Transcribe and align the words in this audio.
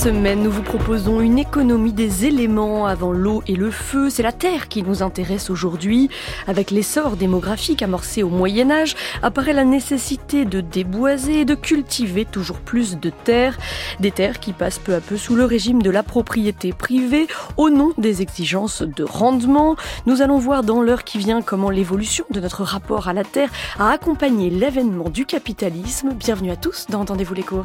Semaine, 0.00 0.42
nous 0.42 0.50
vous 0.50 0.62
proposons 0.62 1.20
une 1.20 1.38
économie 1.38 1.92
des 1.92 2.24
éléments 2.24 2.86
avant 2.86 3.12
l'eau 3.12 3.42
et 3.46 3.54
le 3.54 3.70
feu. 3.70 4.08
C'est 4.08 4.22
la 4.22 4.32
terre 4.32 4.68
qui 4.68 4.82
nous 4.82 5.02
intéresse 5.02 5.50
aujourd'hui. 5.50 6.08
Avec 6.46 6.70
l'essor 6.70 7.18
démographique 7.18 7.82
amorcé 7.82 8.22
au 8.22 8.30
Moyen 8.30 8.70
Âge, 8.70 8.96
apparaît 9.22 9.52
la 9.52 9.66
nécessité 9.66 10.46
de 10.46 10.62
déboiser 10.62 11.40
et 11.40 11.44
de 11.44 11.54
cultiver 11.54 12.24
toujours 12.24 12.60
plus 12.60 12.96
de 12.98 13.10
terres. 13.10 13.58
Des 13.98 14.10
terres 14.10 14.40
qui 14.40 14.54
passent 14.54 14.78
peu 14.78 14.94
à 14.94 15.02
peu 15.02 15.18
sous 15.18 15.34
le 15.34 15.44
régime 15.44 15.82
de 15.82 15.90
la 15.90 16.02
propriété 16.02 16.72
privée 16.72 17.26
au 17.58 17.68
nom 17.68 17.92
des 17.98 18.22
exigences 18.22 18.80
de 18.80 19.04
rendement. 19.04 19.76
Nous 20.06 20.22
allons 20.22 20.38
voir 20.38 20.62
dans 20.62 20.80
l'heure 20.80 21.04
qui 21.04 21.18
vient 21.18 21.42
comment 21.42 21.68
l'évolution 21.68 22.24
de 22.30 22.40
notre 22.40 22.62
rapport 22.62 23.08
à 23.08 23.12
la 23.12 23.24
terre 23.24 23.50
a 23.78 23.90
accompagné 23.90 24.48
l'avènement 24.48 25.10
du 25.10 25.26
capitalisme. 25.26 26.14
Bienvenue 26.14 26.52
à 26.52 26.56
tous 26.56 26.86
dans 26.88 27.00
Entendez-vous 27.00 27.34
l'écho. 27.34 27.64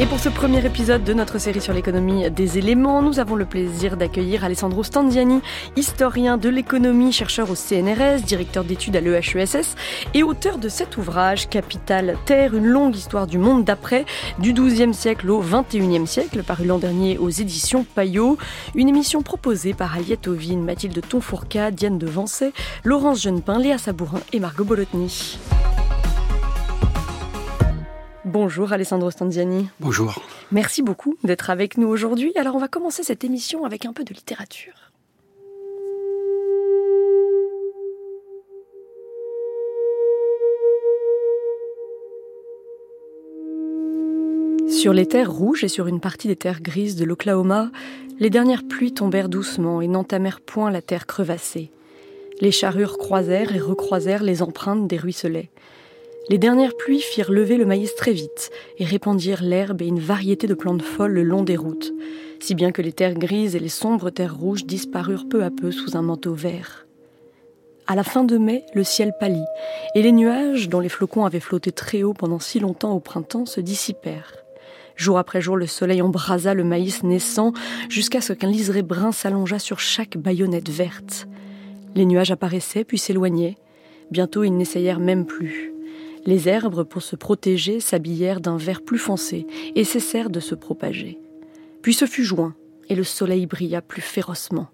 Et 0.00 0.06
pour 0.06 0.18
ce 0.18 0.30
premier 0.30 0.64
épisode 0.64 1.04
de 1.04 1.12
notre 1.12 1.38
série 1.38 1.60
sur 1.60 1.74
l'économie 1.74 2.30
des 2.30 2.56
éléments, 2.56 3.02
nous 3.02 3.20
avons 3.20 3.36
le 3.36 3.44
plaisir 3.44 3.96
d'accueillir 3.98 4.42
Alessandro 4.42 4.82
Standiani, 4.82 5.42
historien 5.76 6.38
de 6.38 6.48
l'économie, 6.48 7.12
chercheur 7.12 7.50
au 7.50 7.54
CNRS, 7.54 8.22
directeur 8.24 8.64
d'études 8.64 8.96
à 8.96 9.00
l'EHESS 9.00 9.76
et 10.14 10.22
auteur 10.22 10.56
de 10.56 10.70
cet 10.70 10.96
ouvrage 10.96 11.48
Capital 11.48 12.16
Terre, 12.24 12.54
une 12.54 12.66
longue 12.66 12.96
histoire 12.96 13.26
du 13.26 13.36
monde 13.36 13.64
d'après, 13.64 14.06
du 14.38 14.54
XIIe 14.54 14.94
siècle 14.94 15.30
au 15.30 15.40
XXIe 15.40 16.06
siècle, 16.06 16.42
paru 16.42 16.64
l'an 16.64 16.78
dernier 16.78 17.18
aux 17.18 17.30
éditions 17.30 17.84
Payot. 17.84 18.38
Une 18.74 18.88
émission 18.88 19.22
proposée 19.22 19.74
par 19.74 19.94
Aliette 19.94 20.26
Ovine, 20.26 20.64
Mathilde 20.64 21.00
Tonfourca, 21.06 21.70
Diane 21.70 21.98
de 21.98 22.06
Vancey, 22.06 22.52
Laurence 22.82 23.22
Jeunepin, 23.22 23.58
Léa 23.58 23.76
Sabourin 23.76 24.20
et 24.32 24.40
Margot 24.40 24.64
Bolotny. 24.64 25.38
Bonjour 28.32 28.72
Alessandro 28.72 29.10
Stanziani. 29.10 29.68
Bonjour. 29.78 30.22
Merci 30.52 30.80
beaucoup 30.80 31.18
d'être 31.22 31.50
avec 31.50 31.76
nous 31.76 31.88
aujourd'hui. 31.88 32.32
Alors 32.36 32.56
on 32.56 32.58
va 32.58 32.66
commencer 32.66 33.02
cette 33.02 33.24
émission 33.24 33.66
avec 33.66 33.84
un 33.84 33.92
peu 33.92 34.04
de 34.04 34.14
littérature. 34.14 34.72
Sur 44.70 44.94
les 44.94 45.04
terres 45.04 45.30
rouges 45.30 45.62
et 45.62 45.68
sur 45.68 45.86
une 45.86 46.00
partie 46.00 46.28
des 46.28 46.36
terres 46.36 46.62
grises 46.62 46.96
de 46.96 47.04
l'Oklahoma, 47.04 47.70
les 48.18 48.30
dernières 48.30 48.66
pluies 48.66 48.94
tombèrent 48.94 49.28
doucement 49.28 49.82
et 49.82 49.88
n'entamèrent 49.88 50.40
point 50.40 50.70
la 50.70 50.80
terre 50.80 51.06
crevassée. 51.06 51.70
Les 52.40 52.50
charrures 52.50 52.96
croisèrent 52.96 53.54
et 53.54 53.60
recroisèrent 53.60 54.22
les 54.22 54.40
empreintes 54.40 54.88
des 54.88 54.96
ruisselets. 54.96 55.50
Les 56.28 56.38
dernières 56.38 56.76
pluies 56.76 57.00
firent 57.00 57.32
lever 57.32 57.56
le 57.56 57.66
maïs 57.66 57.94
très 57.96 58.12
vite 58.12 58.50
et 58.78 58.84
répandirent 58.84 59.42
l'herbe 59.42 59.82
et 59.82 59.86
une 59.86 59.98
variété 59.98 60.46
de 60.46 60.54
plantes 60.54 60.82
folles 60.82 61.12
le 61.12 61.24
long 61.24 61.42
des 61.42 61.56
routes, 61.56 61.92
si 62.38 62.54
bien 62.54 62.70
que 62.70 62.80
les 62.80 62.92
terres 62.92 63.18
grises 63.18 63.56
et 63.56 63.60
les 63.60 63.68
sombres 63.68 64.10
terres 64.10 64.36
rouges 64.36 64.64
disparurent 64.64 65.28
peu 65.28 65.42
à 65.42 65.50
peu 65.50 65.72
sous 65.72 65.96
un 65.96 66.02
manteau 66.02 66.32
vert. 66.32 66.86
À 67.88 67.96
la 67.96 68.04
fin 68.04 68.22
de 68.22 68.38
mai, 68.38 68.64
le 68.72 68.84
ciel 68.84 69.12
pâlit, 69.18 69.44
et 69.96 70.02
les 70.02 70.12
nuages, 70.12 70.68
dont 70.68 70.78
les 70.78 70.88
flocons 70.88 71.24
avaient 71.24 71.40
flotté 71.40 71.72
très 71.72 72.04
haut 72.04 72.14
pendant 72.14 72.38
si 72.38 72.60
longtemps 72.60 72.92
au 72.92 73.00
printemps, 73.00 73.44
se 73.44 73.60
dissipèrent. 73.60 74.36
Jour 74.94 75.18
après 75.18 75.40
jour, 75.40 75.56
le 75.56 75.66
soleil 75.66 76.02
embrasa 76.02 76.54
le 76.54 76.62
maïs 76.62 77.02
naissant 77.02 77.52
jusqu'à 77.88 78.20
ce 78.20 78.32
qu'un 78.32 78.48
liseré 78.48 78.82
brun 78.82 79.10
s'allongeât 79.10 79.58
sur 79.58 79.80
chaque 79.80 80.16
baïonnette 80.16 80.70
verte. 80.70 81.26
Les 81.96 82.06
nuages 82.06 82.30
apparaissaient 82.30 82.84
puis 82.84 82.98
s'éloignaient. 82.98 83.56
Bientôt, 84.12 84.44
ils 84.44 84.56
n'essayèrent 84.56 85.00
même 85.00 85.26
plus. 85.26 85.71
Les 86.24 86.48
herbes, 86.48 86.84
pour 86.84 87.02
se 87.02 87.16
protéger, 87.16 87.80
s'habillèrent 87.80 88.40
d'un 88.40 88.56
vert 88.56 88.82
plus 88.82 88.98
foncé 88.98 89.46
et 89.74 89.84
cessèrent 89.84 90.30
de 90.30 90.40
se 90.40 90.54
propager. 90.54 91.18
Puis 91.82 91.94
ce 91.94 92.06
fut 92.06 92.24
juin, 92.24 92.54
et 92.88 92.94
le 92.94 93.04
soleil 93.04 93.46
brilla 93.46 93.82
plus 93.82 94.02
férocement. 94.02 94.68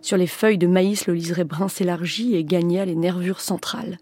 Sur 0.00 0.16
les 0.16 0.26
feuilles 0.26 0.58
de 0.58 0.66
maïs, 0.66 1.06
le 1.06 1.14
liseré 1.14 1.44
brun 1.44 1.68
s'élargit 1.68 2.34
et 2.34 2.44
gagna 2.44 2.84
les 2.84 2.94
nervures 2.94 3.40
centrales. 3.40 3.98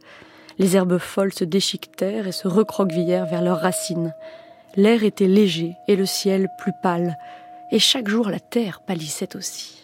Les 0.59 0.77
herbes 0.77 0.99
folles 0.99 1.33
se 1.33 1.45
déchiquetèrent 1.45 2.29
et 2.29 2.33
se 2.33 2.47
recroquevillèrent 2.47 3.27
vers 3.27 3.43
leurs 3.43 3.61
racines. 3.61 4.15
L'air 4.77 5.03
était 5.03 5.27
léger 5.27 5.75
et 5.89 5.97
le 5.97 6.07
ciel 6.07 6.49
plus 6.59 6.73
pâle, 6.83 7.17
et 7.73 7.79
chaque 7.79 8.09
jour 8.09 8.29
la 8.29 8.41
terre 8.41 8.81
pâlissait 8.81 9.35
aussi. 9.35 9.84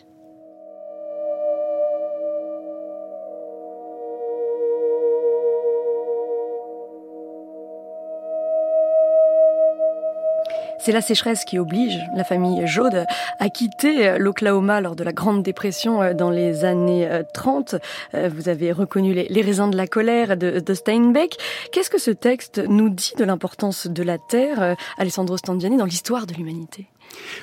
C'est 10.82 10.92
la 10.92 11.02
sécheresse 11.02 11.44
qui 11.44 11.58
oblige 11.58 11.98
la 12.16 12.24
famille 12.24 12.66
Jaude 12.66 13.04
à 13.38 13.48
quitter 13.50 14.16
l'Oklahoma 14.18 14.80
lors 14.80 14.96
de 14.96 15.04
la 15.04 15.12
Grande 15.12 15.42
Dépression 15.42 16.02
euh, 16.02 16.14
dans 16.14 16.30
les 16.30 16.64
années 16.64 17.08
30. 17.34 17.74
Euh, 18.14 18.30
vous 18.34 18.48
avez 18.48 18.72
reconnu 18.72 19.12
les, 19.12 19.42
raisins 19.42 19.70
de 19.70 19.76
la 19.76 19.86
colère 19.86 20.36
de, 20.38 20.74
Steinbeck. 20.74 21.36
Qu'est-ce 21.72 21.90
que 21.90 21.98
ce 21.98 22.10
texte 22.10 22.62
nous 22.66 22.88
dit 22.88 23.12
de 23.18 23.24
l'importance 23.24 23.88
de 23.88 24.02
la 24.02 24.16
terre, 24.16 24.62
euh, 24.62 24.74
Alessandro 24.96 25.36
Standiani, 25.36 25.76
dans 25.76 25.84
l'histoire 25.84 26.26
de 26.26 26.32
l'humanité? 26.34 26.86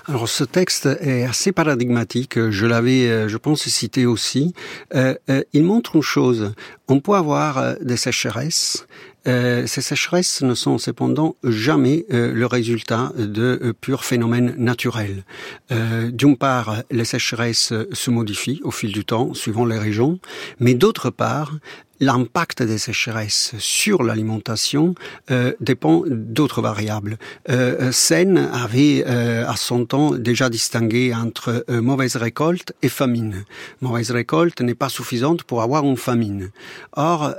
Alors 0.08 0.30
ce 0.30 0.46
texte 0.46 0.88
est 1.02 1.24
assez 1.24 1.52
paradigmatique, 1.52 2.40
je 2.50 2.66
l'avais, 2.66 3.28
je 3.28 3.36
pense, 3.36 3.68
cité 3.68 4.06
aussi. 4.06 4.54
il 4.94 5.64
montre 5.64 5.98
une 5.98 6.02
chose, 6.02 6.54
on 6.88 7.02
peut 7.02 7.16
avoir 7.16 7.76
des 7.82 7.98
sécheresses, 7.98 8.88
euh, 9.28 9.68
ces 9.68 9.82
sécheresses 9.82 10.42
ne 10.42 10.54
sont 10.54 10.78
cependant 10.78 11.36
jamais 11.44 12.06
euh, 12.12 12.34
le 12.34 12.46
résultat 12.46 13.12
de 13.18 13.60
euh, 13.62 13.74
purs 13.74 14.06
phénomènes 14.06 14.56
naturels. 14.58 15.24
D'une 15.70 16.38
part, 16.38 16.84
les 16.92 17.06
sécheresses 17.06 17.74
se 17.92 18.10
modifient 18.10 18.62
au 18.64 18.72
fil 18.72 18.92
du 18.92 19.06
temps, 19.06 19.34
suivant 19.34 19.66
les 19.66 19.78
régions, 19.78 20.20
mais 20.60 20.74
d'autre 20.74 21.10
part, 21.10 21.54
l'impact 22.00 22.64
des 22.64 22.78
sécheresses 22.78 23.54
sur 23.60 24.04
l'alimentation 24.04 24.96
euh, 25.32 25.54
dépend 25.60 26.04
d'autres 26.08 26.62
variables. 26.62 27.18
Euh, 27.50 27.92
Sen 27.92 28.38
avait 28.38 29.04
à 29.06 29.56
son 29.56 29.86
temps 29.86 30.12
déjà 30.12 30.50
distingué 30.50 31.14
entre 31.14 31.66
mauvaise 31.70 32.16
récolte 32.16 32.74
et 32.82 32.90
famine. 32.90 33.46
Mauvaise 33.82 34.12
récolte 34.12 34.62
n'est 34.62 34.76
pas 34.76 34.90
suffisante 34.90 35.44
pour 35.44 35.62
avoir 35.62 35.84
une 35.84 35.98
famine. 35.98 36.52
Or, 36.94 37.34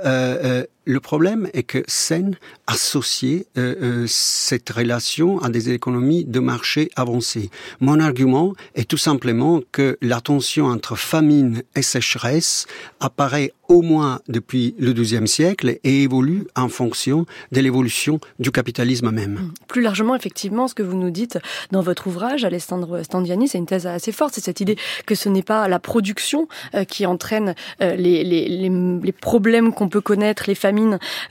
le 0.89 0.99
problème 0.99 1.47
est 1.53 1.61
que 1.61 1.83
Sen 1.85 2.35
associait 2.65 3.45
euh, 3.59 3.75
euh, 3.79 4.05
cette 4.07 4.71
relation 4.71 5.39
à 5.39 5.49
des 5.49 5.69
économies 5.69 6.25
de 6.25 6.39
marché 6.39 6.89
avancées. 6.95 7.51
Mon 7.79 7.99
argument 7.99 8.55
est 8.73 8.89
tout 8.89 8.97
simplement 8.97 9.61
que 9.71 9.99
la 10.01 10.19
tension 10.19 10.65
entre 10.65 10.95
famine 10.95 11.61
et 11.75 11.83
sécheresse 11.83 12.65
apparaît 12.99 13.53
au 13.69 13.81
moins 13.81 14.19
depuis 14.27 14.75
le 14.79 14.93
XIIe 14.93 15.27
siècle 15.27 15.77
et 15.83 16.03
évolue 16.03 16.47
en 16.55 16.69
fonction 16.69 17.25
de 17.51 17.61
l'évolution 17.61 18.19
du 18.39 18.51
capitalisme 18.51 19.11
même. 19.11 19.33
Mmh. 19.33 19.53
Plus 19.67 19.81
largement, 19.81 20.15
effectivement, 20.15 20.67
ce 20.67 20.73
que 20.73 20.83
vous 20.83 20.97
nous 20.97 21.11
dites 21.11 21.39
dans 21.71 21.81
votre 21.81 22.07
ouvrage, 22.07 22.43
Alessandro 22.43 23.03
Standiani, 23.03 23.47
c'est 23.47 23.59
une 23.59 23.65
thèse 23.65 23.87
assez 23.87 24.11
forte, 24.11 24.33
c'est 24.33 24.43
cette 24.43 24.59
idée 24.59 24.77
que 25.05 25.15
ce 25.15 25.29
n'est 25.29 25.43
pas 25.43 25.67
la 25.67 25.79
production 25.79 26.47
euh, 26.73 26.83
qui 26.83 27.05
entraîne 27.05 27.53
les, 27.79 28.23
les, 28.23 28.49
les 28.69 29.11
problèmes 29.11 29.73
qu'on 29.73 29.87
peut 29.87 30.01
connaître, 30.01 30.43
les 30.47 30.55
familles 30.55 30.79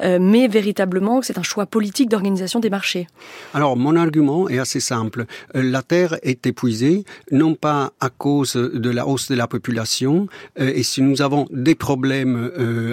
euh, 0.03 0.19
mais 0.21 0.49
véritablement 0.49 1.23
c'est 1.23 1.39
un 1.39 1.43
choix 1.43 1.67
politique 1.67 2.09
d'organisation 2.09 2.61
des 2.61 2.71
marchés. 2.71 3.07
Alors 3.55 3.77
mon 3.77 3.97
argument 3.97 4.49
est 4.49 4.59
assez 4.59 4.81
simple. 4.81 5.27
Euh, 5.55 5.63
la 5.63 5.83
terre 5.83 6.17
est 6.23 6.47
épuisée, 6.47 7.05
non 7.31 7.55
pas 7.55 7.93
à 8.01 8.11
cause 8.11 8.55
de 8.55 8.91
la 8.91 9.07
hausse 9.07 9.29
de 9.31 9.35
la 9.35 9.47
population, 9.47 10.29
euh, 10.61 10.73
et 10.75 10.83
si 10.83 11.03
nous 11.03 11.23
avons 11.23 11.47
des 11.51 11.75
problèmes 11.75 12.28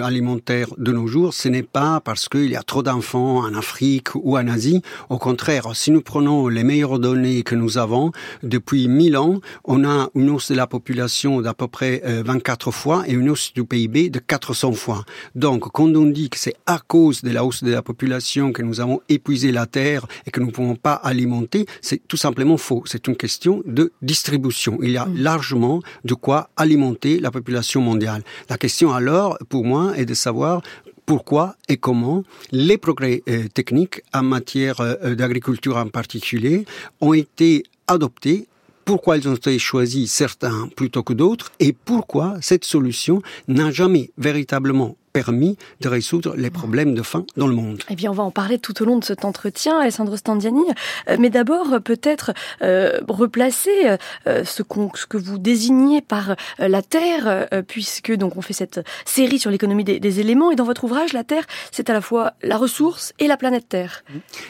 alimentaires 0.02 0.68
de 0.78 0.92
nos 0.92 1.06
jours, 1.06 1.34
ce 1.34 1.48
n'est 1.48 1.62
pas 1.62 2.00
parce 2.00 2.28
qu'il 2.28 2.50
y 2.50 2.56
a 2.56 2.62
trop 2.62 2.82
d'enfants 2.82 3.38
en 3.38 3.54
Afrique 3.54 4.14
ou 4.14 4.36
en 4.36 4.48
Asie. 4.48 4.82
Au 5.10 5.18
contraire, 5.18 5.74
si 5.74 5.90
nous 5.90 6.02
prenons 6.02 6.48
les 6.48 6.64
meilleures 6.64 6.98
données 6.98 7.42
que 7.42 7.54
nous 7.54 7.78
avons, 7.78 8.12
depuis 8.42 8.88
1000 8.88 9.16
ans, 9.16 9.40
on 9.64 9.84
a 9.84 10.10
une 10.14 10.30
hausse 10.30 10.50
de 10.50 10.56
la 10.56 10.66
population 10.66 11.40
d'à 11.40 11.54
peu 11.54 11.68
près 11.68 12.02
24 12.04 12.70
fois 12.70 13.04
et 13.06 13.12
une 13.12 13.30
hausse 13.30 13.52
du 13.54 13.64
PIB 13.64 14.10
de 14.10 14.18
400 14.18 14.72
fois. 14.72 15.04
Donc, 15.34 15.70
quand 15.72 15.94
on 15.94 16.06
dit 16.06 16.30
que 16.30 16.38
c'est 16.38 16.56
à 16.66 16.78
cause 16.78 17.22
de 17.22 17.30
la 17.30 17.44
hausse 17.44 17.62
de 17.62 17.72
la 17.72 17.82
population 17.82 18.52
que 18.52 18.62
nous 18.62 18.80
avons 18.80 19.00
épuisé 19.08 19.52
la 19.52 19.66
terre 19.66 20.06
et 20.26 20.30
que 20.30 20.40
nous 20.40 20.46
ne 20.46 20.52
pouvons 20.52 20.76
pas 20.76 20.94
alimenter, 20.94 21.66
c'est 21.80 22.06
tout 22.06 22.16
simplement 22.16 22.56
faux. 22.56 22.82
C'est 22.86 23.06
une 23.06 23.16
question 23.16 23.62
de 23.66 23.92
distribution. 24.02 24.78
Il 24.82 24.90
y 24.90 24.96
a 24.96 25.06
mm. 25.06 25.16
largement 25.18 25.80
de 26.04 26.14
quoi 26.14 26.50
alimenter 26.56 27.18
la 27.20 27.30
population 27.30 27.80
mondiale. 27.80 28.22
La 28.48 28.58
question 28.58 28.92
alors, 28.92 29.25
pour 29.48 29.64
moi, 29.64 29.96
est 29.96 30.06
de 30.06 30.14
savoir 30.14 30.62
pourquoi 31.04 31.56
et 31.68 31.76
comment 31.76 32.24
les 32.50 32.78
progrès 32.78 33.22
techniques 33.54 34.02
en 34.12 34.22
matière 34.22 34.76
d'agriculture 35.16 35.76
en 35.76 35.88
particulier 35.88 36.64
ont 37.00 37.12
été 37.12 37.62
adoptés 37.86 38.48
pourquoi 38.86 39.16
ils 39.18 39.28
ont 39.28 39.34
été 39.34 39.58
choisis 39.58 40.10
certains 40.12 40.68
plutôt 40.76 41.02
que 41.02 41.12
d'autres 41.12 41.52
et 41.58 41.72
pourquoi 41.72 42.36
cette 42.40 42.64
solution 42.64 43.20
n'a 43.48 43.70
jamais 43.70 44.10
véritablement 44.16 44.96
permis 45.16 45.56
de 45.80 45.88
résoudre 45.88 46.34
les 46.36 46.50
problèmes 46.50 46.94
de 46.94 47.00
faim 47.00 47.24
dans 47.38 47.46
le 47.46 47.54
monde. 47.54 47.82
Eh 47.88 47.94
bien, 47.94 48.10
on 48.10 48.14
va 48.14 48.22
en 48.22 48.30
parler 48.30 48.58
tout 48.58 48.82
au 48.82 48.84
long 48.84 48.98
de 48.98 49.04
cet 49.04 49.24
entretien, 49.24 49.78
Alessandro 49.80 50.14
Standiani. 50.14 50.60
Euh, 51.08 51.16
mais 51.18 51.30
d'abord, 51.30 51.68
peut-être 51.82 52.34
euh, 52.60 53.00
replacer 53.08 53.96
euh, 54.26 54.44
ce, 54.44 54.62
ce, 54.62 55.06
que 55.06 55.16
vous 55.16 55.38
désignez 55.38 56.02
par 56.02 56.36
la 56.58 56.82
Terre, 56.82 57.48
puisque 57.66 58.12
donc 58.12 58.36
on 58.36 58.42
fait 58.42 58.52
cette 58.52 58.80
série 59.06 59.38
sur 59.38 59.50
l'économie 59.50 59.84
des, 59.84 60.00
des, 60.00 60.20
éléments. 60.20 60.50
Et 60.50 60.54
dans 60.54 60.64
votre 60.64 60.84
ouvrage, 60.84 61.14
la 61.14 61.24
Terre, 61.24 61.46
c'est 61.72 61.88
à 61.88 61.94
la 61.94 62.02
fois 62.02 62.34
la 62.42 62.58
ressource 62.58 63.14
et 63.18 63.26
la 63.26 63.38
planète 63.38 63.70
Terre. 63.70 64.04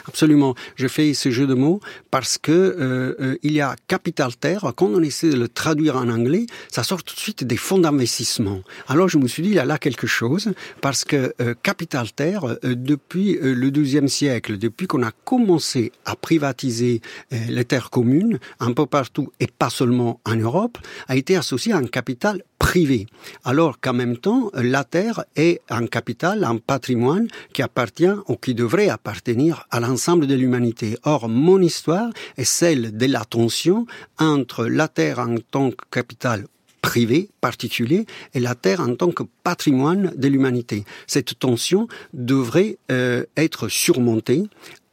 Absolument. 0.08 0.56
Je 0.74 0.88
fais 0.88 1.14
ce 1.14 1.30
jeu 1.30 1.46
de 1.46 1.54
mots 1.54 1.78
parce 2.10 2.38
que 2.38 3.38
il 3.44 3.52
y 3.52 3.60
a 3.60 3.76
capital 3.86 4.34
Terre. 4.34 4.72
Quand 4.74 4.86
on 4.86 5.02
essaie 5.02 5.30
de 5.30 5.36
le 5.36 5.48
traduire 5.48 5.96
en 5.96 6.08
anglais, 6.08 6.46
ça 6.72 6.82
sort 6.82 7.04
tout 7.04 7.14
de 7.14 7.20
suite 7.20 7.44
des 7.44 7.56
fonds 7.56 7.78
d'investissement. 7.78 8.62
Alors 8.88 9.08
je 9.08 9.18
me 9.18 9.28
suis 9.28 9.44
dit, 9.44 9.50
il 9.50 9.54
y 9.54 9.60
a 9.60 9.64
là 9.64 9.78
quelque 9.78 10.08
chose 10.08 10.52
parce 10.80 11.04
que 11.04 11.34
euh, 11.40 11.54
Capital 11.62 12.12
Terre, 12.12 12.44
euh, 12.44 12.74
depuis 12.74 13.36
euh, 13.36 13.54
le 13.54 13.70
XIIe 13.70 14.08
siècle, 14.08 14.58
depuis 14.58 14.86
qu'on 14.86 15.02
a 15.02 15.12
commencé 15.24 15.92
à 16.04 16.16
privatiser 16.16 17.00
les 17.30 17.64
terres 17.64 17.90
communes 17.90 18.38
un 18.60 18.72
peu 18.72 18.86
partout 18.86 19.32
et 19.40 19.46
pas 19.46 19.70
seulement 19.70 20.20
en 20.24 20.36
Europe, 20.36 20.78
a 21.08 21.16
été 21.16 21.36
associé 21.36 21.72
à 21.72 21.76
un 21.76 21.86
capital 21.86 22.42
privé, 22.58 23.06
alors 23.44 23.80
qu'en 23.80 23.92
même 23.92 24.16
temps, 24.16 24.50
la 24.54 24.84
terre 24.84 25.24
est 25.36 25.60
un 25.68 25.86
capital, 25.86 26.44
un 26.44 26.56
patrimoine 26.56 27.28
qui 27.52 27.62
appartient 27.62 28.16
ou 28.28 28.36
qui 28.36 28.54
devrait 28.54 28.88
appartenir 28.88 29.66
à 29.70 29.80
l'ensemble 29.80 30.26
de 30.26 30.34
l'humanité. 30.34 30.96
Or, 31.04 31.28
mon 31.28 31.60
histoire 31.60 32.10
est 32.36 32.44
celle 32.44 32.96
de 32.96 33.06
la 33.06 33.24
tension 33.24 33.86
entre 34.18 34.66
la 34.66 34.88
terre 34.88 35.18
en 35.18 35.36
tant 35.50 35.70
que 35.70 35.84
capital 35.90 36.46
privé, 36.86 37.28
particulier, 37.40 38.06
et 38.32 38.38
la 38.38 38.54
Terre 38.54 38.80
en 38.80 38.94
tant 38.94 39.10
que 39.10 39.24
patrimoine 39.42 40.12
de 40.16 40.28
l'humanité. 40.28 40.84
Cette 41.08 41.36
tension 41.36 41.88
devrait 42.12 42.78
euh, 42.92 43.24
être 43.36 43.68
surmontée 43.68 44.44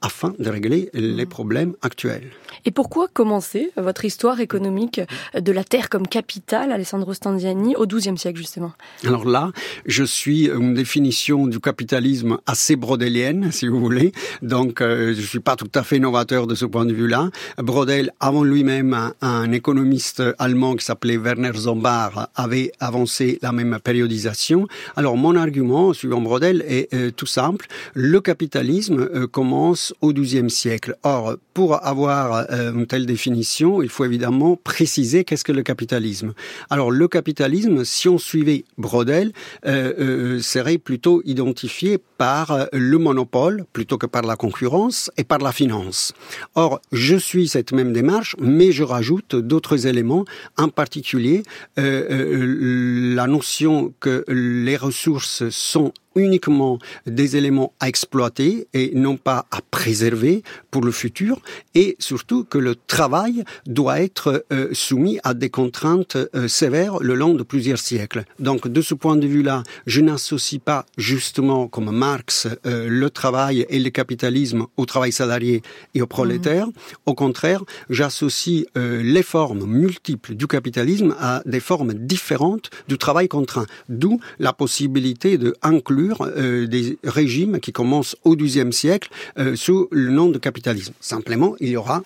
afin 0.02 0.34
de 0.40 0.50
régler 0.50 0.90
les 0.94 1.28
problèmes 1.28 1.76
actuels. 1.84 2.32
Et 2.66 2.72
pourquoi 2.72 3.08
commencer 3.08 3.72
votre 3.78 4.06
histoire 4.06 4.40
économique 4.40 5.02
de 5.40 5.52
la 5.52 5.64
Terre 5.64 5.90
comme 5.90 6.08
capitale, 6.08 6.72
Alessandro 6.72 7.14
Stanziani, 7.14 7.76
au 7.76 7.86
XIIe 7.86 8.18
siècle 8.18 8.38
justement? 8.38 8.74
Alors 9.06 9.26
là, 9.26 9.52
je 9.86 10.04
suis 10.04 10.48
une 10.48 10.74
définition 10.74 11.48
du 11.48 11.60
capitalisme 11.60 12.38
assez 12.46 12.76
brodelienne, 12.76 13.52
si 13.52 13.68
vous 13.68 13.80
voulez. 13.80 14.12
Donc, 14.42 14.82
euh, 14.82 15.14
je 15.16 15.22
suis 15.22 15.40
pas 15.40 15.56
tout 15.56 15.72
à 15.76 15.84
fait 15.84 16.00
novateur 16.00 16.48
de 16.48 16.56
ce 16.56 16.66
point 16.66 16.86
de 16.86 16.94
vue-là. 16.94 17.30
Brodel, 17.58 18.12
avant 18.20 18.44
lui-même, 18.44 19.14
un, 19.22 19.52
économiste 19.52 20.24
allemand 20.40 20.76
qui 20.76 20.86
s'appelait 20.86 21.18
Werner 21.18 21.54
Zombart, 21.54 22.30
avait 22.36 22.72
avancé 22.80 23.40
la 23.42 23.52
même 23.52 23.80
périodisation. 23.84 24.68
Alors, 24.96 25.18
mon 25.18 25.36
argument, 25.36 25.94
suivant 25.94 26.22
Brodel, 26.22 26.64
est 26.68 26.94
euh, 26.94 27.12
tout 27.12 27.26
simple. 27.26 27.68
Le 27.94 28.20
capitalisme 28.22 29.00
euh, 29.00 29.28
commence 29.28 29.94
au 30.02 30.14
XIIe 30.14 30.50
siècle. 30.50 30.96
Or, 31.04 31.36
pour 31.54 31.86
avoir 31.86 32.43
euh, 32.52 32.74
une 32.74 32.88
telle 32.88 33.06
définition, 33.06 33.82
il 33.82 33.90
faut 33.90 34.06
évidemment 34.06 34.56
préciser 34.56 35.24
qu'est-ce 35.24 35.44
que 35.44 35.52
le 35.52 35.64
capitalisme. 35.64 36.34
Alors, 36.70 36.92
le 36.92 37.08
capitalisme, 37.08 37.84
si 37.84 38.10
on 38.10 38.18
suivait 38.18 38.66
Brodel, 38.78 39.32
euh, 39.66 39.94
euh, 40.00 40.40
serait 40.42 40.78
plutôt 40.78 41.22
identifié 41.26 41.98
par 42.18 42.68
le 42.72 42.98
monopole 42.98 43.66
plutôt 43.74 43.98
que 43.98 44.06
par 44.06 44.22
la 44.22 44.36
concurrence 44.36 45.12
et 45.18 45.24
par 45.24 45.40
la 45.40 45.52
finance. 45.52 46.14
Or, 46.56 46.80
je 46.92 47.16
suis 47.16 47.48
cette 47.48 47.72
même 47.72 47.94
démarche, 47.94 48.36
mais 48.40 48.72
je 48.72 48.84
rajoute 48.84 49.36
d'autres 49.36 49.88
éléments, 49.88 50.26
en 50.58 50.70
particulier 50.70 51.44
la 51.76 53.28
notion 53.28 53.94
que 54.00 54.24
les 54.28 54.78
ressources 54.78 55.50
sont 55.50 55.92
uniquement 56.16 56.80
des 57.06 57.36
éléments 57.38 57.74
à 57.80 57.88
exploiter 57.88 58.68
et 58.74 58.92
non 58.96 59.18
pas 59.18 59.46
à 59.52 59.60
préserver 59.72 60.44
pour 60.72 60.84
le 60.84 60.92
futur 60.92 61.42
et 61.76 61.96
surtout 62.00 62.44
que 62.44 62.58
le 62.58 62.76
travail 62.76 63.44
doit 63.66 64.02
être 64.02 64.46
euh, 64.52 64.70
soumis 64.74 65.20
à 65.24 65.34
des 65.34 65.50
contraintes 65.50 66.18
euh, 66.36 66.48
sévères 66.48 67.00
le 67.00 67.16
long 67.16 67.34
de 67.34 67.44
plusieurs 67.44 67.80
siècles. 67.80 68.24
Donc 68.40 68.68
de 68.68 68.82
ce 68.82 68.94
point 68.94 69.16
de 69.16 69.28
vue-là, 69.28 69.64
je 69.86 70.02
n'associe 70.02 70.62
pas 70.64 70.86
justement 70.98 71.68
comme 71.68 71.92
Marx 71.92 72.48
euh, 72.66 72.88
le 72.90 73.10
travail 73.10 73.66
et 73.70 73.80
le 73.80 73.90
capitalisme 73.90 74.66
au 74.78 74.86
travail 74.86 75.12
salarié 75.12 75.62
et 75.94 76.02
au 76.02 76.08
prolétaire. 76.08 76.68
Mmh. 76.68 76.74
Au 77.08 77.14
contraire, 77.16 77.64
j'associe 77.90 78.66
les 78.76 79.24
formes 79.24 79.66
multiples 79.66 80.36
du 80.36 80.48
capitalisme 80.48 81.16
à 81.20 81.42
des 81.46 81.60
formes 81.60 81.94
différentes 81.94 82.70
du 82.88 82.98
travail 82.98 83.28
contraint, 83.28 83.66
d'où 83.90 84.20
la 84.40 84.54
possibilité 84.54 85.38
de 85.38 85.56
inclure 85.62 86.03
euh, 86.22 86.68
des 86.68 86.98
régimes 87.04 87.60
qui 87.60 87.72
commencent 87.72 88.16
au 88.24 88.36
XIIe 88.36 88.74
siècle 88.74 89.10
euh, 89.38 89.56
sous 89.56 89.88
le 89.92 90.12
nom 90.12 90.30
de 90.30 90.38
capitalisme. 90.38 90.94
Simplement, 91.00 91.56
il 91.60 91.70
y 91.70 91.78
aura 91.78 92.04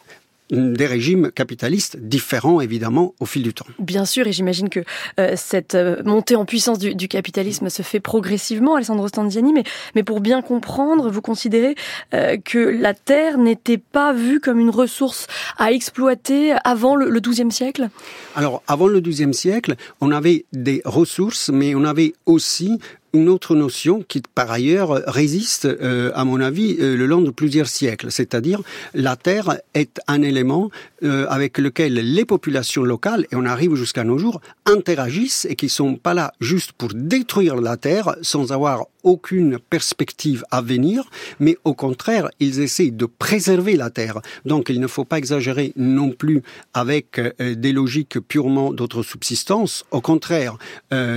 des 0.50 0.86
régimes 0.86 1.32
capitalistes 1.32 1.98
différents 1.98 2.62
évidemment 2.62 3.14
au 3.20 3.26
fil 3.26 3.44
du 3.44 3.54
temps. 3.54 3.66
Bien 3.80 4.06
sûr, 4.06 4.28
et 4.28 4.32
j'imagine 4.32 4.70
que 4.70 4.82
euh, 5.20 5.34
cette 5.36 5.76
euh, 5.76 6.02
montée 6.06 6.36
en 6.36 6.46
puissance 6.46 6.80
du, 6.80 6.96
du, 6.96 7.08
capitalisme 7.08 7.70
se 7.70 7.82
fait 7.82 8.00
progressivement, 8.00 8.76
Alessandro 8.76 9.08
Stanziani, 9.08 9.54
mais, 9.54 9.64
mais 9.96 10.04
pour 10.04 10.22
bien 10.22 10.42
comprendre, 10.42 11.10
vous 11.10 11.22
considérez 11.22 11.76
euh, 12.14 12.38
que 12.38 12.60
la 12.60 12.94
terre 12.94 13.38
n'était 13.38 13.78
pas 13.78 14.14
vue 14.14 14.40
comme 14.40 14.60
une 14.60 14.70
ressource 14.70 15.28
à 15.58 15.72
exploiter 15.72 16.54
avant 16.64 16.96
le 16.96 17.20
XIIe 17.20 17.52
siècle? 17.52 17.90
Alors, 18.36 18.64
avant 18.68 18.88
le 18.88 19.00
XIIe 19.02 19.34
siècle, 19.34 19.76
on 20.00 20.12
avait 20.12 20.46
des 20.54 20.82
ressources, 20.86 21.50
mais 21.50 21.76
on 21.76 21.84
avait 21.84 22.14
aussi 22.26 22.80
une 23.18 23.30
autre 23.30 23.56
notion 23.56 24.04
qui, 24.08 24.22
par 24.36 24.52
ailleurs, 24.52 25.02
résiste, 25.08 25.66
euh, 25.66 26.12
à 26.14 26.24
mon 26.24 26.40
avis, 26.40 26.78
euh, 26.80 26.96
le 26.96 27.06
long 27.06 27.22
de 27.22 27.32
plusieurs 27.32 27.68
siècles. 27.68 28.12
C'est-à-dire, 28.12 28.62
la 28.94 29.16
terre 29.16 29.58
est 29.74 30.00
un 30.08 30.22
élément 30.22 30.70
euh, 31.04 31.26
avec 31.30 31.58
lequel 31.58 31.94
les 31.94 32.26
populations 32.26 32.84
locales, 32.84 33.26
et 33.32 33.36
on 33.36 33.46
arrive 33.46 33.76
jusqu'à 33.76 34.04
nos 34.04 34.18
jours, 34.18 34.40
interagissent 34.66 35.46
et 35.50 35.56
qui 35.56 35.70
sont 35.70 35.96
pas 35.96 36.14
là 36.14 36.34
juste 36.40 36.72
pour 36.74 36.90
détruire 36.94 37.56
la 37.56 37.78
terre 37.78 38.16
sans 38.22 38.52
avoir 38.52 38.86
aucune 39.08 39.58
perspective 39.58 40.44
à 40.52 40.62
venir, 40.62 41.04
mais 41.40 41.58
au 41.64 41.74
contraire, 41.74 42.30
ils 42.40 42.60
essaient 42.60 42.92
de 42.92 43.06
préserver 43.06 43.76
la 43.76 43.90
terre. 43.90 44.22
Donc, 44.46 44.70
il 44.70 44.80
ne 44.80 44.88
faut 44.88 45.06
pas 45.06 45.18
exagérer 45.18 45.74
non 45.76 46.12
plus 46.12 46.44
avec 46.74 47.20
des 47.40 47.72
logiques 47.72 48.20
purement 48.20 48.74
d'autre 48.74 49.04
subsistance. 49.04 49.86
Au 49.92 50.02
contraire, 50.02 50.58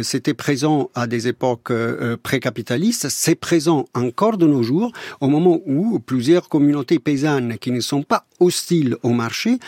c'était 0.02 0.34
présent 0.34 0.90
à 0.94 1.06
des 1.06 1.28
époques 1.28 1.70
euh, 1.70 2.16
précapitaliste, 2.22 3.08
c'est 3.08 3.34
présent 3.34 3.86
encore 3.94 4.38
de 4.38 4.46
nos 4.46 4.62
jours 4.62 4.92
au 5.20 5.28
moment 5.28 5.60
où 5.66 5.98
plusieurs 5.98 6.48
communautés 6.48 6.98
paysannes 6.98 7.58
qui 7.58 7.70
ne 7.70 7.80
sont 7.80 8.02
pas 8.02 8.24
hostiles 8.38 8.96
au 9.02 9.10
marché 9.10 9.58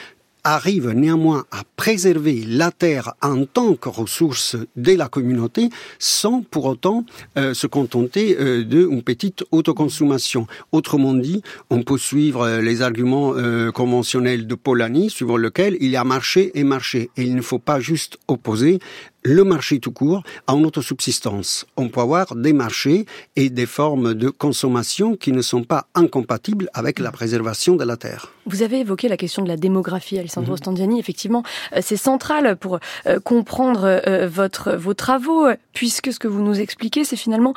arrivent 0.45 0.91
néanmoins 0.91 1.45
à 1.51 1.63
préserver 1.77 2.45
la 2.47 2.71
terre 2.71 3.15
en 3.23 3.45
tant 3.45 3.75
que 3.75 3.89
ressource 3.89 4.57
de 4.77 4.93
la 4.93 5.09
communauté 5.09 5.69
sans 5.99 6.43
pour 6.43 6.65
autant 6.67 7.05
euh, 7.37 7.55
se 7.55 7.67
contenter 7.67 8.37
euh, 8.39 8.65
d'une 8.65 9.03
petite 9.03 9.45
autoconsommation. 9.51 10.47
Autrement 10.73 11.15
dit, 11.15 11.43
on 11.71 11.83
peut 11.83 11.99
suivre 11.99 12.43
euh, 12.43 12.61
les 12.61 12.83
arguments 12.83 13.35
conventionnels 13.73 14.47
de 14.47 14.55
Polanyi 14.55 15.11
suivant 15.11 15.37
lequel 15.37 15.77
il 15.81 15.91
y 15.91 15.97
a 15.97 16.05
marché 16.05 16.51
et 16.55 16.65
marché 16.65 17.11
et 17.17 17.23
il 17.23 17.35
ne 17.35 17.43
faut 17.43 17.59
pas 17.59 17.81
juste 17.81 18.19
opposer 18.29 18.79
le 19.23 19.45
marché 19.45 19.79
tout 19.79 19.93
court 19.93 20.23
a 20.47 20.53
une 20.55 20.67
autosubsistance. 20.67 21.67
On 21.77 21.89
peut 21.89 22.01
avoir 22.01 22.35
des 22.35 22.53
marchés 22.53 23.07
et 23.37 23.51
des 23.51 23.67
formes 23.67 24.15
de 24.15 24.31
consommation 24.31 25.17
qui 25.17 25.33
ne 25.33 25.43
sont 25.43 25.63
pas 25.63 25.87
incompatibles 25.95 26.69
avec 26.75 26.99
la 26.99 27.13
préservation 27.13 27.77
de 27.77 27.85
la 27.85 27.97
terre. 27.97 28.33
Vous 28.47 28.63
avez 28.63 28.81
évoqué 28.81 29.09
la 29.09 29.17
question 29.17 29.43
de 29.43 29.49
la 29.49 29.57
démographie, 29.57 30.19
Alessandro 30.19 30.55
mmh. 30.55 30.57
Standiani. 30.57 30.99
Effectivement, 30.99 31.45
euh, 31.75 31.79
c'est 31.81 31.97
central 31.97 32.57
pour 32.57 32.81
euh, 33.07 33.21
comprendre 33.21 33.85
euh, 33.85 34.27
votre, 34.27 34.73
vos 34.73 34.95
travaux, 34.95 35.47
puisque 35.73 36.13
ce 36.13 36.19
que 36.19 36.27
vous 36.27 36.43
nous 36.43 36.59
expliquez, 36.59 37.05
c'est 37.05 37.17
finalement 37.17 37.55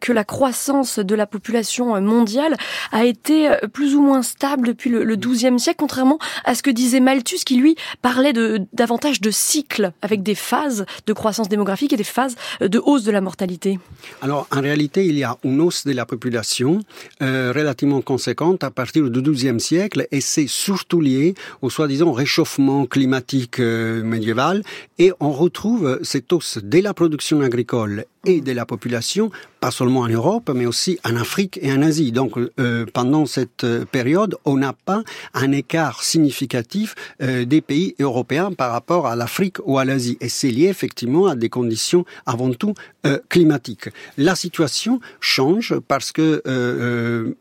que 0.00 0.12
la 0.12 0.24
croissance 0.24 0.98
de 0.98 1.14
la 1.14 1.26
population 1.26 2.00
mondiale 2.00 2.56
a 2.92 3.04
été 3.04 3.50
plus 3.72 3.94
ou 3.94 4.02
moins 4.02 4.22
stable 4.22 4.68
depuis 4.68 4.90
le, 4.90 5.16
XIIe 5.16 5.58
siècle, 5.58 5.78
contrairement 5.78 6.18
à 6.44 6.54
ce 6.54 6.62
que 6.62 6.70
disait 6.70 7.00
Malthus, 7.00 7.40
qui 7.44 7.56
lui 7.56 7.76
parlait 8.02 8.32
de, 8.32 8.66
davantage 8.72 9.20
de 9.20 9.30
cycles, 9.30 9.92
avec 10.02 10.22
des 10.22 10.34
phases 10.34 10.84
de 11.06 11.12
croissance 11.12 11.48
démographique 11.48 11.92
et 11.92 11.96
des 11.96 12.04
phases 12.04 12.36
de 12.60 12.78
hausse 12.78 13.04
de 13.04 13.10
la 13.10 13.20
mortalité. 13.20 13.78
Alors, 14.22 14.46
en 14.50 14.60
réalité, 14.60 15.06
il 15.06 15.18
y 15.18 15.24
a 15.24 15.36
une 15.44 15.60
hausse 15.60 15.86
de 15.86 15.92
la 15.92 16.06
population 16.06 16.80
euh, 17.22 17.52
relativement 17.54 18.00
conséquente 18.00 18.64
à 18.64 18.70
partir 18.70 19.10
du 19.10 19.22
XIIe 19.22 19.60
siècle 19.60 20.06
et 20.10 20.20
c'est 20.20 20.46
surtout 20.46 21.00
lié 21.00 21.34
au 21.62 21.70
soi-disant 21.70 22.12
réchauffement 22.12 22.86
climatique 22.86 23.60
euh, 23.60 24.02
médiéval. 24.02 24.62
Et 24.98 25.12
on 25.20 25.32
retrouve 25.32 26.00
cette 26.02 26.32
hausse 26.32 26.58
dès 26.62 26.82
la 26.82 26.94
production 26.94 27.40
agricole 27.40 28.04
et 28.28 28.40
de 28.42 28.52
la 28.52 28.66
population, 28.66 29.30
pas 29.60 29.70
seulement 29.70 30.00
en 30.00 30.08
Europe, 30.08 30.50
mais 30.54 30.66
aussi 30.66 30.98
en 31.04 31.16
Afrique 31.16 31.58
et 31.62 31.72
en 31.72 31.82
Asie. 31.82 32.12
Donc 32.12 32.32
euh, 32.36 32.84
pendant 32.92 33.24
cette 33.24 33.64
euh, 33.64 33.84
période, 33.86 34.36
on 34.44 34.58
n'a 34.58 34.74
pas 34.74 35.02
un 35.32 35.50
écart 35.52 36.02
significatif 36.02 36.94
euh, 37.22 37.46
des 37.46 37.62
pays 37.62 37.94
européens 37.98 38.52
par 38.52 38.70
rapport 38.70 39.06
à 39.06 39.16
l'Afrique 39.16 39.56
ou 39.64 39.78
à 39.78 39.84
l'Asie. 39.86 40.18
Et 40.20 40.28
c'est 40.28 40.50
lié 40.50 40.66
effectivement 40.68 41.26
à 41.26 41.36
des 41.36 41.48
conditions 41.48 42.04
avant 42.26 42.52
tout 42.52 42.74
climatiques. 43.30 43.88
La 44.18 44.34
situation 44.34 45.00
change 45.20 45.74
parce 45.88 46.12
que 46.12 46.42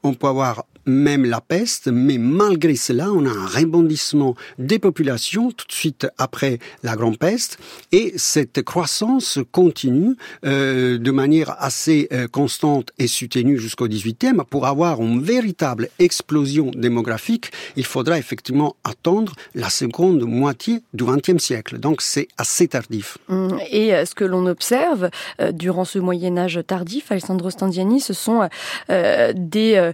on 0.04 0.14
peut 0.14 0.28
avoir 0.28 0.64
même 0.88 1.26
la 1.26 1.42
peste, 1.42 1.88
mais 1.88 2.18
malgré 2.18 2.76
cela, 2.76 3.12
on 3.12 3.26
a 3.26 3.30
un 3.30 3.46
rebondissement 3.46 4.36
des 4.58 4.80
populations 4.80 5.52
tout 5.52 5.68
de 5.68 5.72
suite 5.72 6.08
après 6.18 6.60
la 6.84 6.96
grande 6.96 7.20
peste, 7.20 7.60
et 7.92 8.14
cette 8.16 8.64
croissance 8.64 9.40
continue 9.52 10.16
euh, 10.46 10.98
de 10.98 11.12
manière 11.12 11.56
assez 11.62 12.08
euh, 12.12 12.28
constante 12.28 12.92
et 12.98 13.08
soutenue 13.08 13.60
jusqu'au 13.60 13.88
18e. 13.88 14.44
Pour 14.46 14.66
avoir 14.66 15.02
une 15.02 15.22
véritable 15.22 15.90
explosion 16.00 16.72
démographique, 16.74 17.52
il 17.76 17.86
faudra 17.86 18.18
effectivement 18.18 18.76
attendre 18.84 19.34
la 19.56 19.70
seconde 19.70 20.22
moitié 20.22 20.82
du 20.94 21.04
20e 21.04 21.40
siècle. 21.40 21.80
Donc 21.80 22.02
c'est 22.02 22.30
assez 22.38 22.68
tardif. 22.68 23.18
Hum, 23.28 23.60
et 23.70 23.94
euh, 23.94 24.06
ce 24.06 24.16
que 24.16 24.24
l'on 24.24 24.46
observe 24.46 25.10
durant 25.52 25.86
ce 25.86 26.00
Moyen 26.00 26.38
Âge 26.38 26.60
tardif, 26.66 27.12
Alessandro 27.12 27.50
Standiani, 27.50 28.00
ce 28.00 28.14
sont 28.14 28.48
des 28.88 29.92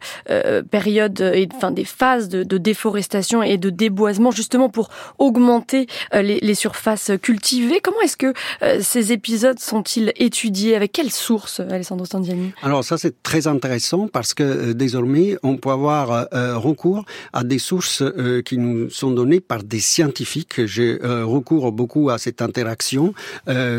périodes 0.84 1.22
et 1.22 1.48
enfin 1.56 1.72
des 1.72 1.86
phases 1.86 2.28
de, 2.30 2.58
déforestation 2.58 3.42
et 3.42 3.58
de 3.58 3.70
déboisement 3.70 4.32
justement 4.32 4.70
pour 4.70 4.90
augmenter 5.18 5.88
euh, 6.14 6.22
les, 6.22 6.56
surfaces 6.56 7.12
cultivées. 7.22 7.80
Comment 7.82 8.02
est-ce 8.02 8.18
que 8.18 8.34
euh, 8.62 8.80
ces 8.82 9.12
épisodes 9.12 9.60
sont-ils 9.60 10.12
étudiés? 10.18 10.76
Avec 10.76 10.92
quelles 10.92 11.12
sources, 11.12 11.62
Alessandro 11.62 12.06
Standiani 12.06 12.52
Alors 12.62 12.84
ça 12.84 12.98
c'est 12.98 13.24
très 13.24 13.48
intéressant 13.48 14.08
parce 14.08 14.34
que 14.34 14.44
euh, 14.44 14.74
désormais 14.74 15.38
on 15.42 15.58
peut 15.58 15.70
avoir 15.70 16.28
recours 16.34 17.06
à 17.32 17.44
des 17.44 17.60
sources 17.60 18.04
qui 18.46 18.58
nous 18.58 18.90
sont 18.90 19.12
données 19.12 19.40
par 19.40 19.64
des 19.64 19.80
scientifiques. 19.80 20.66
J'ai 20.66 20.98
recours 21.02 21.72
beaucoup 21.72 22.10
à 22.10 22.18
cette 22.18 22.42
interaction. 22.42 23.14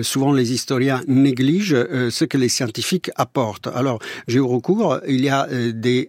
souvent 0.02 0.32
les 0.32 0.52
historiens 0.52 1.00
négligent 1.06 1.76
ce 2.18 2.24
que 2.24 2.38
les 2.38 2.48
scientifiques 2.48 3.10
apportent. 3.16 3.68
Alors 3.74 3.98
j'ai 4.28 4.40
recours, 4.40 4.98
il 5.06 5.22
y 5.24 5.28
a 5.28 5.46
des 5.72 6.08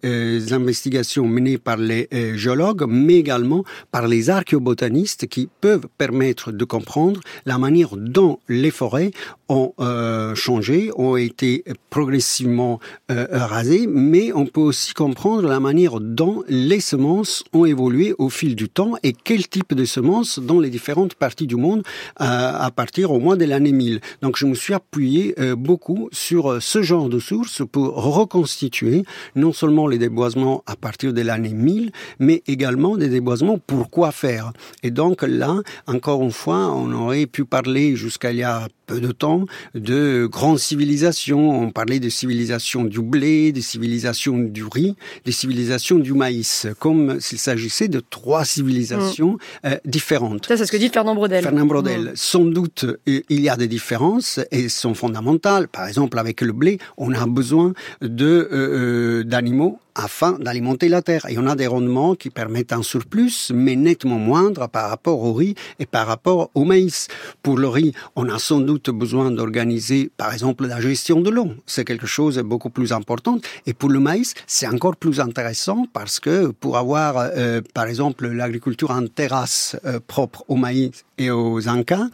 investigations 0.52 0.85
menées 1.26 1.58
par 1.58 1.78
les 1.78 2.08
euh, 2.14 2.36
géologues, 2.38 2.86
mais 2.88 3.16
également 3.16 3.64
par 3.92 4.08
les 4.08 4.30
archéobotanistes 4.30 5.28
qui 5.28 5.50
peuvent 5.62 5.88
permettre 5.98 6.52
de 6.52 6.66
comprendre 6.66 7.20
la 7.46 7.58
manière 7.58 7.96
dont 7.98 8.40
les 8.50 8.72
forêts 8.72 9.12
ont 9.50 9.74
euh, 9.80 10.36
changé, 10.36 10.92
ont 10.96 11.18
été 11.18 11.64
progressivement 11.90 12.80
euh, 13.12 13.28
rasées, 13.32 13.88
mais 13.88 14.32
on 14.34 14.46
peut 14.46 14.62
aussi 14.62 14.94
comprendre 14.94 15.48
la 15.48 15.60
manière 15.60 16.00
dont 16.00 16.44
les 16.48 16.80
semences 16.80 17.44
ont 17.54 17.66
évolué 17.66 18.14
au 18.18 18.30
fil 18.30 18.56
du 18.56 18.70
temps 18.70 18.94
et 19.04 19.14
quel 19.14 19.48
type 19.48 19.74
de 19.74 19.86
semences 19.86 20.40
dans 20.40 20.60
les 20.60 20.70
différentes 20.70 21.16
parties 21.16 21.48
du 21.48 21.56
monde 21.56 21.84
à 22.18 22.70
partir 22.76 23.12
au 23.12 23.20
moins 23.20 23.38
de 23.38 23.46
l'année 23.46 23.72
1000. 23.72 24.00
Donc 24.22 24.38
je 24.38 24.46
me 24.46 24.56
suis 24.56 24.74
appuyé 24.74 25.36
beaucoup 25.58 26.10
sur 26.12 26.62
ce 26.62 26.82
genre 26.82 27.10
de 27.10 27.20
sources 27.20 27.62
pour 27.72 27.96
reconstituer 27.96 29.04
non 29.36 29.54
seulement 29.54 29.88
les 29.88 29.98
déboisements 29.98 30.64
à 30.66 30.76
partir 30.76 31.14
de 31.14 31.22
l'année 31.22 31.54
1000, 31.54 31.92
mais 32.20 32.44
également 32.48 32.98
des 32.98 33.10
déboisements. 33.10 33.58
Pourquoi 33.58 34.12
faire 34.12 34.52
Et 34.84 34.92
donc 34.92 35.24
là, 35.24 35.56
encore 35.88 36.24
une 36.24 36.32
fois, 36.32 36.72
on 36.72 36.92
aurait 36.92 37.26
pu 37.26 37.46
parler 37.46 37.96
jusqu'à 37.96 38.32
il 38.32 38.38
y 38.38 38.44
a 38.44 38.68
peu 38.86 39.00
de 39.00 39.12
temps 39.12 39.35
de 39.74 40.28
grandes 40.32 40.60
civilisations. 40.60 41.50
On 41.62 41.72
parlait 41.72 42.00
de 42.00 42.10
civilisations 42.10 42.84
du 42.84 43.02
blé, 43.02 43.52
de 43.52 43.62
civilisations 43.62 44.38
du 44.38 44.64
riz, 44.66 44.96
de 45.26 45.32
civilisations 45.32 46.00
du 46.00 46.14
maïs, 46.14 46.68
comme 46.80 47.20
s'il 47.20 47.40
s'agissait 47.40 47.88
de 47.88 48.00
trois 48.00 48.46
civilisations 48.46 49.34
mm. 49.34 49.68
euh, 49.68 49.78
différentes. 49.86 50.46
Ça, 50.48 50.58
c'est 50.58 50.66
ce 50.66 50.72
que 50.72 50.78
dit 50.78 50.90
Fernand 50.90 51.16
Brodel. 51.16 51.44
Fernand 51.44 51.66
Brodel. 51.66 52.02
Mm. 52.02 52.12
Sans 52.16 52.46
doute, 52.46 52.86
il 53.06 53.42
y 53.42 53.50
a 53.50 53.58
des 53.58 53.68
différences 53.68 54.40
et 54.52 54.70
sont 54.70 54.94
fondamentales. 54.94 55.68
Par 55.68 55.88
exemple, 55.88 56.18
avec 56.20 56.42
le 56.42 56.54
blé, 56.54 56.80
on 56.98 57.14
a 57.14 57.26
besoin 57.26 57.74
de 58.02 58.26
euh, 58.26 59.20
euh, 59.20 59.24
d'animaux 59.24 59.80
afin 59.96 60.34
d'alimenter 60.34 60.90
la 60.90 61.02
terre. 61.02 61.26
Et 61.30 61.38
on 61.38 61.48
a 61.48 61.56
des 61.56 61.68
rendements 61.68 62.16
qui 62.16 62.30
permettent 62.30 62.74
un 62.74 62.84
surplus, 62.84 63.52
mais 63.54 63.76
nettement 63.76 64.20
moindre 64.20 64.68
par 64.68 64.90
rapport 64.90 65.22
au 65.22 65.34
riz 65.34 65.56
et 65.80 65.86
par 65.86 66.06
rapport 66.06 66.52
au 66.54 66.66
maïs. 66.66 67.08
Pour 67.42 67.58
le 67.58 67.68
riz, 67.68 67.94
on 68.16 68.30
a 68.30 68.38
sans 68.38 68.60
doute 68.60 68.90
besoin 68.90 69.32
d'organiser, 69.32 70.12
par 70.18 70.34
exemple, 70.34 70.68
la 70.68 70.82
gestion 70.82 71.22
de 71.22 71.30
l'eau. 71.30 71.50
C'est 71.66 71.86
quelque 71.86 72.08
chose 72.08 72.36
de 72.36 72.42
beaucoup 72.42 72.70
plus 72.70 72.92
important. 72.92 73.40
Et 73.66 73.74
pour 73.74 73.90
le 73.90 74.00
maïs, 74.00 74.34
c'est 74.48 74.68
encore 74.68 74.98
plus 74.98 75.20
intéressant 75.20 75.88
parce 75.94 76.20
que 76.20 76.48
pour 76.48 76.78
avoir, 76.78 77.18
euh, 77.18 77.62
par 77.74 77.86
exemple, 77.86 78.28
l'agriculture 78.28 78.92
en 78.92 79.08
terrasse 79.08 79.78
euh, 79.86 80.00
propre 80.06 80.44
au 80.50 80.56
maïs 80.56 80.92
et 81.18 81.32
aux 81.32 81.70
Incas, 81.70 82.10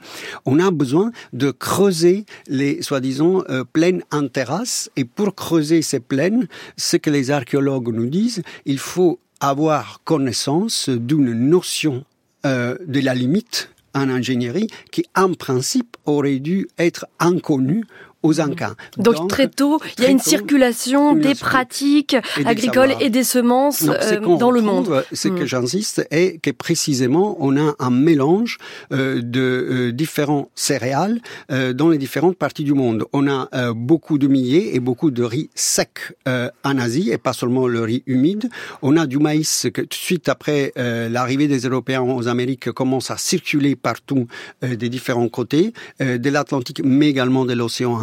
on 0.45 0.59
a 0.59 0.69
besoin 0.69 1.11
de 1.33 1.49
creuser 1.49 2.25
les, 2.47 2.83
soi-disant, 2.83 3.43
euh, 3.49 3.63
plaines 3.63 4.03
en 4.11 4.27
terrasse. 4.27 4.91
Et 4.95 5.05
pour 5.05 5.33
creuser 5.33 5.81
ces 5.81 5.99
plaines, 5.99 6.47
ce 6.77 6.97
que 6.97 7.09
les 7.09 7.31
archéologues 7.31 7.70
nous 7.79 8.07
disent, 8.07 8.43
il 8.65 8.77
faut 8.77 9.19
avoir 9.39 10.01
connaissance 10.03 10.89
d'une 10.89 11.33
notion 11.33 12.03
euh, 12.45 12.77
de 12.85 12.99
la 12.99 13.15
limite 13.15 13.69
en 13.93 14.09
ingénierie 14.09 14.67
qui, 14.91 15.05
en 15.15 15.33
principe, 15.33 15.97
aurait 16.05 16.39
dû 16.39 16.67
être 16.77 17.07
inconnue 17.19 17.85
aux 18.23 18.39
Incas. 18.39 18.75
Donc, 18.97 19.29
très 19.29 19.47
tôt, 19.47 19.79
il 19.97 20.03
y 20.03 20.07
a 20.07 20.09
une 20.09 20.19
circulation 20.19 21.13
des 21.13 21.35
pratiques 21.35 22.15
agricoles 22.45 22.93
et 22.99 23.09
des 23.09 23.23
semences 23.23 23.85
euh, 23.87 24.19
dans 24.37 24.51
le 24.51 24.61
monde. 24.61 25.03
Ce 25.11 25.27
que 25.27 25.43
hmm. 25.43 25.45
j'insiste 25.45 26.07
est 26.11 26.41
que 26.41 26.51
précisément 26.51 27.37
on 27.39 27.57
a 27.57 27.75
un 27.79 27.89
mélange 27.89 28.57
euh, 28.91 29.21
de 29.21 29.39
euh, 29.39 29.91
différents 29.91 30.49
céréales 30.55 31.19
dans 31.49 31.89
les 31.89 31.97
différentes 31.97 32.37
parties 32.37 32.63
du 32.63 32.73
monde. 32.73 33.05
On 33.13 33.27
a 33.27 33.73
beaucoup 33.73 34.17
de 34.17 34.27
millet 34.27 34.71
et 34.73 34.79
beaucoup 34.79 35.11
de 35.11 35.23
riz 35.23 35.49
sec 35.55 36.13
en 36.25 36.77
Asie 36.77 37.09
et 37.11 37.17
pas 37.17 37.33
seulement 37.33 37.67
le 37.67 37.81
riz 37.81 38.03
humide. 38.05 38.49
On 38.81 38.97
a 38.97 39.05
du 39.05 39.17
maïs 39.17 39.67
que 39.73 39.81
tout 39.81 39.87
de 39.87 39.93
suite 39.93 40.29
après 40.29 40.73
l'arrivée 40.75 41.47
des 41.47 41.61
Européens 41.61 42.01
aux 42.01 42.27
Amériques 42.27 42.71
commence 42.71 43.11
à 43.11 43.17
circuler 43.17 43.75
partout 43.75 44.27
des 44.61 44.89
différents 44.89 45.29
côtés 45.29 45.73
de 45.99 46.29
l'Atlantique 46.29 46.81
mais 46.83 47.09
également 47.09 47.45
de 47.45 47.53
l'océan 47.53 47.95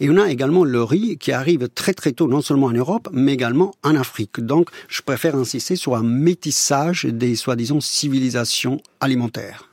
et 0.00 0.10
on 0.10 0.16
a 0.16 0.30
également 0.30 0.64
le 0.64 0.82
riz 0.82 1.16
qui 1.18 1.32
arrive 1.32 1.68
très 1.68 1.94
très 1.94 2.12
tôt, 2.12 2.28
non 2.28 2.40
seulement 2.40 2.66
en 2.66 2.72
Europe, 2.72 3.08
mais 3.12 3.32
également 3.32 3.74
en 3.82 3.96
Afrique. 3.96 4.40
Donc, 4.40 4.70
je 4.88 5.02
préfère 5.02 5.36
insister 5.36 5.76
sur 5.76 5.96
un 5.96 6.02
métissage 6.02 7.04
des 7.04 7.36
soi-disant 7.36 7.80
civilisations 7.80 8.80
alimentaires. 9.00 9.70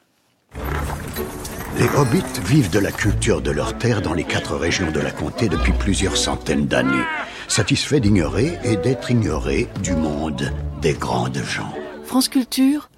Les 1.80 1.88
hobbits 1.98 2.42
vivent 2.46 2.70
de 2.70 2.80
la 2.80 2.92
culture 2.92 3.42
de 3.42 3.50
leur 3.50 3.78
terre 3.78 4.02
dans 4.02 4.14
les 4.14 4.24
quatre 4.24 4.56
régions 4.56 4.92
de 4.92 5.00
la 5.00 5.12
comté 5.12 5.50
depuis 5.50 5.74
plusieurs 5.74 6.18
centaines 6.18 6.68
d'années, 6.68 7.06
satisfaits 7.48 8.00
d'ignorer 8.00 8.60
et 8.64 8.76
d'être 8.76 9.10
ignorés 9.10 9.68
du 9.82 9.94
monde 9.94 10.52
des 10.82 10.94
grandes 10.94 11.42
gens. 11.44 11.74
France 12.04 12.28
Culture 12.28 12.90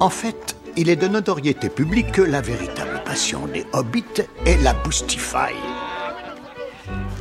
En 0.00 0.10
fait, 0.10 0.56
il 0.76 0.88
est 0.88 0.96
de 0.96 1.06
notoriété 1.06 1.68
publique 1.68 2.12
que 2.12 2.22
la 2.22 2.40
véritable 2.40 3.02
passion 3.04 3.46
des 3.46 3.66
hobbits 3.72 4.22
est 4.46 4.62
la 4.62 4.72
boostify. 4.72 5.77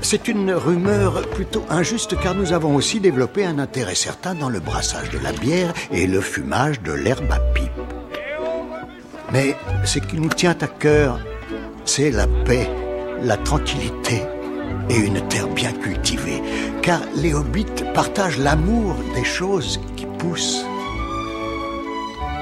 C'est 0.02 0.28
une 0.28 0.52
rumeur 0.52 1.28
plutôt 1.30 1.64
injuste 1.70 2.16
car 2.22 2.36
nous 2.36 2.54
avons 2.54 2.76
aussi 2.76 3.00
développé 3.00 3.46
un 3.46 3.60
intérêt 3.60 3.96
certain 3.96 4.36
dans 4.36 4.50
le 4.50 4.60
brassage 4.60 5.10
de 5.10 5.20
la 5.20 5.32
bière 5.34 5.74
et 5.92 6.08
le 6.08 6.22
fumage 6.22 6.82
de 6.82 6.94
l'herbe 6.94 7.32
à 7.32 7.40
pipe. 7.54 7.72
Mais 9.34 9.56
ce 9.84 10.00
qui 10.00 10.18
nous 10.18 10.30
tient 10.30 10.56
à 10.62 10.68
cœur, 10.68 11.20
c'est 11.84 12.12
la 12.12 12.28
paix, 12.46 12.70
la 13.22 13.38
tranquillité 13.38 14.22
et 14.90 14.96
une 14.96 15.28
terre 15.28 15.50
bien 15.50 15.74
cultivée. 15.74 16.42
Car 16.82 17.02
les 17.16 17.34
hobbits 17.34 17.84
partagent 17.94 18.38
l'amour 18.38 18.96
des 19.16 19.26
choses 19.26 19.80
qui 19.98 20.06
poussent. 20.18 20.64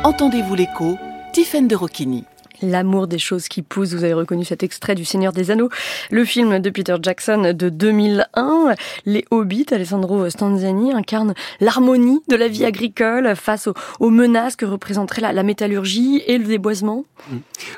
Entendez-vous 0.03 0.55
l'écho 0.55 0.97
Tiffaine 1.33 1.67
de 1.67 1.75
Rocchini. 1.75 2.25
L'amour 2.61 3.07
des 3.07 3.19
choses 3.19 3.47
qui 3.47 3.61
poussent. 3.61 3.93
Vous 3.93 4.03
avez 4.03 4.13
reconnu 4.13 4.45
cet 4.45 4.63
extrait 4.63 4.95
du 4.95 5.05
Seigneur 5.05 5.33
des 5.33 5.51
Anneaux, 5.51 5.69
le 6.11 6.25
film 6.25 6.59
de 6.59 6.69
Peter 6.69 6.95
Jackson 7.01 7.53
de 7.55 7.69
2001. 7.69 8.75
Les 9.05 9.25
Hobbits, 9.31 9.67
Alessandro 9.71 10.29
Stanziani 10.29 10.93
incarne 10.93 11.33
l'harmonie 11.59 12.21
de 12.29 12.35
la 12.35 12.47
vie 12.47 12.65
agricole 12.65 13.35
face 13.35 13.67
aux, 13.99 14.09
menaces 14.09 14.55
que 14.55 14.65
représenterait 14.65 15.21
la, 15.21 15.43
métallurgie 15.43 16.21
et 16.25 16.37
le 16.37 16.45
déboisement. 16.45 17.05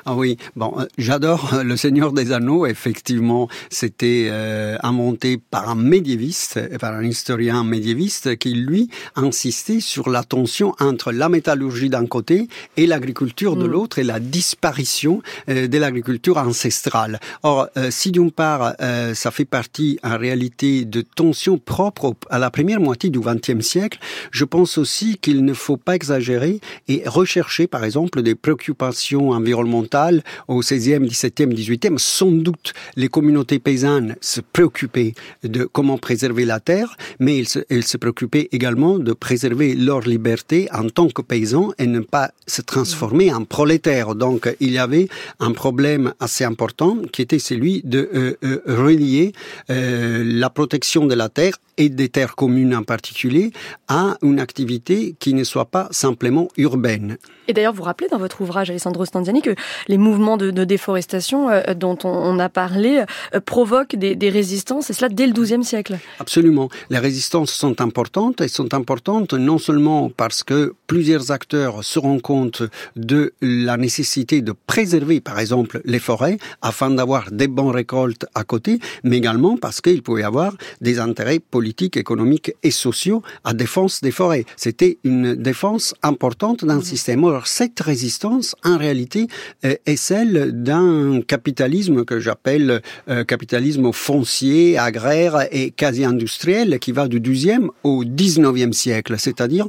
Ah 0.04 0.14
oui, 0.14 0.36
bon, 0.56 0.74
euh, 0.78 0.86
j'adore 0.98 1.54
euh, 1.54 1.62
le 1.62 1.76
Seigneur 1.76 2.12
des 2.12 2.32
Anneaux. 2.32 2.66
Effectivement, 2.66 3.48
c'était 3.70 4.28
euh, 4.30 4.76
inventé 4.82 5.38
par 5.38 5.68
un 5.68 5.74
médiéviste, 5.74 6.78
par 6.78 6.94
un 6.94 7.04
historien 7.04 7.64
médiéviste 7.64 8.36
qui 8.36 8.54
lui 8.54 8.88
insistait 9.16 9.80
sur 9.80 10.10
la 10.10 10.22
tension 10.22 10.74
entre 10.80 11.12
la 11.12 11.28
métallurgie 11.28 11.88
d'un 11.88 12.06
côté 12.06 12.48
et 12.76 12.86
l'agriculture 12.86 13.56
de 13.56 13.66
mm. 13.66 13.70
l'autre 13.70 13.98
et 13.98 14.04
la 14.04 14.20
disparition 14.20 14.67
disparition 14.68 15.22
de 15.46 15.78
l'agriculture 15.78 16.36
ancestrale. 16.36 17.20
Or, 17.42 17.68
si 17.90 18.12
d'une 18.12 18.30
part, 18.30 18.74
ça 19.14 19.30
fait 19.30 19.44
partie 19.44 19.98
en 20.02 20.18
réalité 20.18 20.84
de 20.84 21.00
tensions 21.00 21.58
propres 21.58 22.14
à 22.30 22.38
la 22.38 22.50
première 22.50 22.80
moitié 22.80 23.10
du 23.10 23.20
XXe 23.20 23.64
siècle, 23.64 23.98
je 24.30 24.44
pense 24.44 24.78
aussi 24.78 25.16
qu'il 25.16 25.44
ne 25.44 25.54
faut 25.54 25.76
pas 25.76 25.94
exagérer 25.94 26.60
et 26.86 27.02
rechercher, 27.06 27.66
par 27.66 27.84
exemple, 27.84 28.22
des 28.22 28.34
préoccupations 28.34 29.30
environnementales 29.30 30.22
au 30.48 30.60
XVIe, 30.60 31.00
XVIIe, 31.00 31.54
XVIIIe. 31.54 31.96
Sans 31.96 32.30
doute, 32.30 32.74
les 32.96 33.08
communautés 33.08 33.58
paysannes 33.58 34.16
se 34.20 34.40
préoccupaient 34.40 35.14
de 35.44 35.64
comment 35.64 35.98
préserver 35.98 36.44
la 36.44 36.60
terre, 36.60 36.96
mais 37.18 37.38
elles 37.38 37.48
se, 37.48 37.60
elles 37.70 37.86
se 37.86 37.96
préoccupaient 37.96 38.48
également 38.52 38.98
de 38.98 39.12
préserver 39.12 39.74
leur 39.74 40.00
liberté 40.00 40.68
en 40.72 40.88
tant 40.88 41.08
que 41.08 41.22
paysans 41.22 41.72
et 41.78 41.86
ne 41.86 42.00
pas 42.00 42.32
se 42.46 42.62
transformer 42.62 43.32
en 43.32 43.44
prolétaires. 43.44 44.14
Donc, 44.14 44.54
il 44.60 44.72
y 44.72 44.78
avait 44.78 45.08
un 45.40 45.52
problème 45.52 46.12
assez 46.20 46.44
important 46.44 46.98
qui 47.12 47.22
était 47.22 47.38
celui 47.38 47.82
de 47.84 48.08
euh, 48.14 48.36
euh, 48.44 48.62
relier 48.66 49.32
euh, 49.70 50.22
la 50.24 50.50
protection 50.50 51.06
de 51.06 51.14
la 51.14 51.28
terre 51.28 51.58
et 51.78 51.88
des 51.88 52.10
terres 52.10 52.36
communes 52.36 52.74
en 52.74 52.82
particulier 52.82 53.52
à 53.88 54.18
une 54.22 54.40
activité 54.40 55.16
qui 55.18 55.32
ne 55.32 55.44
soit 55.44 55.70
pas 55.70 55.88
simplement 55.90 56.48
urbaine. 56.58 57.16
Et 57.46 57.54
d'ailleurs, 57.54 57.72
vous 57.72 57.82
rappelez 57.82 58.08
dans 58.10 58.18
votre 58.18 58.42
ouvrage, 58.42 58.68
Alessandro 58.68 59.06
Stanziani, 59.06 59.40
que 59.40 59.54
les 59.88 59.96
mouvements 59.96 60.36
de, 60.36 60.50
de 60.50 60.64
déforestation 60.64 61.48
euh, 61.48 61.62
dont 61.74 61.96
on, 62.04 62.08
on, 62.10 62.38
a 62.38 62.50
parlé 62.50 63.04
euh, 63.34 63.40
provoquent 63.40 63.96
des, 63.96 64.14
des, 64.16 64.28
résistances, 64.28 64.90
et 64.90 64.92
cela 64.92 65.08
dès 65.08 65.26
le 65.26 65.32
XIIe 65.32 65.64
siècle. 65.64 65.98
Absolument. 66.18 66.68
Les 66.90 66.98
résistances 66.98 67.50
sont 67.50 67.80
importantes, 67.80 68.42
elles 68.42 68.50
sont 68.50 68.74
importantes 68.74 69.32
non 69.32 69.56
seulement 69.56 70.10
parce 70.10 70.42
que 70.42 70.74
plusieurs 70.86 71.30
acteurs 71.30 71.84
se 71.84 71.98
rendent 71.98 72.20
compte 72.20 72.62
de 72.96 73.32
la 73.40 73.78
nécessité 73.78 74.42
de 74.42 74.52
préserver, 74.66 75.20
par 75.20 75.38
exemple, 75.38 75.80
les 75.86 75.98
forêts, 76.00 76.36
afin 76.60 76.90
d'avoir 76.90 77.30
des 77.30 77.48
bonnes 77.48 77.70
récoltes 77.70 78.26
à 78.34 78.44
côté, 78.44 78.78
mais 79.04 79.16
également 79.16 79.56
parce 79.56 79.80
qu'il 79.80 80.02
pouvait 80.02 80.22
y 80.22 80.24
avoir 80.24 80.54
des 80.82 80.98
intérêts 80.98 81.38
politiques, 81.38 81.67
économiques 81.96 82.52
et 82.62 82.70
sociaux 82.70 83.22
à 83.44 83.54
défense 83.54 84.00
des 84.00 84.10
forêts. 84.10 84.44
C'était 84.56 84.98
une 85.04 85.34
défense 85.34 85.94
importante 86.02 86.64
d'un 86.64 86.78
mmh. 86.78 86.82
système. 86.82 87.24
Alors 87.24 87.46
cette 87.46 87.80
résistance, 87.80 88.54
en 88.64 88.78
réalité, 88.78 89.28
euh, 89.64 89.74
est 89.86 89.96
celle 89.96 90.62
d'un 90.62 91.20
capitalisme 91.26 92.04
que 92.04 92.20
j'appelle 92.20 92.80
euh, 93.08 93.24
capitalisme 93.24 93.92
foncier, 93.92 94.78
agraire 94.78 95.46
et 95.52 95.70
quasi 95.70 96.04
industriel 96.04 96.78
qui 96.78 96.92
va 96.92 97.08
du 97.08 97.20
12e 97.20 97.68
au 97.82 98.04
19e 98.04 98.72
siècle. 98.72 99.16
C'est-à-dire, 99.18 99.66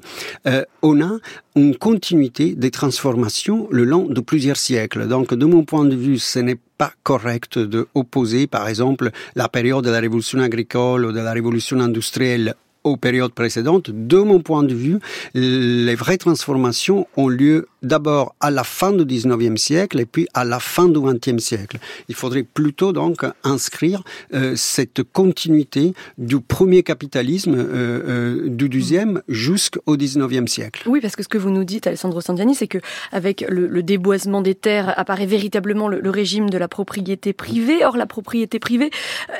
euh, 0.47 0.63
on 0.81 1.01
a 1.01 1.17
une 1.59 1.75
continuité 1.75 2.55
des 2.55 2.71
transformations 2.71 3.67
le 3.69 3.83
long 3.83 4.05
de 4.05 4.21
plusieurs 4.21 4.57
siècles. 4.57 5.07
Donc, 5.07 5.33
de 5.33 5.45
mon 5.45 5.63
point 5.65 5.85
de 5.85 5.95
vue, 5.95 6.17
ce 6.17 6.39
n'est 6.39 6.57
pas 6.77 6.93
correct 7.03 7.59
de 7.59 7.87
opposer, 7.93 8.47
par 8.47 8.67
exemple, 8.67 9.11
la 9.35 9.49
période 9.49 9.83
de 9.83 9.89
la 9.89 9.99
révolution 9.99 10.39
agricole 10.39 11.05
ou 11.05 11.11
de 11.11 11.19
la 11.19 11.33
révolution 11.33 11.79
industrielle 11.79 12.55
aux 12.83 12.97
périodes 12.97 13.33
précédentes. 13.33 13.89
De 13.91 14.17
mon 14.17 14.39
point 14.39 14.63
de 14.63 14.73
vue, 14.73 14.99
les 15.33 15.95
vraies 15.95 16.17
transformations 16.17 17.07
ont 17.17 17.27
lieu 17.27 17.67
d'abord 17.81 18.35
à 18.39 18.51
la 18.51 18.63
fin 18.63 18.91
du 18.91 19.05
19e 19.05 19.57
siècle 19.57 19.99
et 19.99 20.05
puis 20.05 20.27
à 20.33 20.43
la 20.43 20.59
fin 20.59 20.87
du 20.87 20.99
20e 20.99 21.39
siècle. 21.39 21.77
Il 22.09 22.15
faudrait 22.15 22.43
plutôt 22.43 22.91
donc 22.91 23.25
inscrire 23.43 24.03
euh, 24.33 24.53
cette 24.55 25.03
continuité 25.03 25.93
du 26.17 26.39
premier 26.39 26.83
capitalisme 26.83 27.55
euh, 27.55 28.45
euh, 28.45 28.49
du 28.49 28.69
12e 28.69 29.21
jusqu'au 29.27 29.95
19e 29.95 30.47
siècle. 30.47 30.83
Oui, 30.87 30.99
parce 31.01 31.15
que 31.15 31.23
ce 31.23 31.29
que 31.29 31.37
vous 31.37 31.51
nous 31.51 31.63
dites, 31.63 31.87
Alessandro 31.87 32.21
Sandiani, 32.21 32.55
c'est 32.55 32.67
que 32.67 32.79
avec 33.11 33.45
le, 33.47 33.67
le, 33.67 33.83
déboisement 33.83 34.41
des 34.41 34.55
terres 34.55 34.93
apparaît 34.97 35.25
véritablement 35.25 35.87
le, 35.87 35.99
le, 35.99 36.09
régime 36.09 36.49
de 36.49 36.57
la 36.57 36.67
propriété 36.67 37.33
privée. 37.33 37.85
Or, 37.85 37.97
la 37.97 38.05
propriété 38.05 38.59
privée 38.59 38.91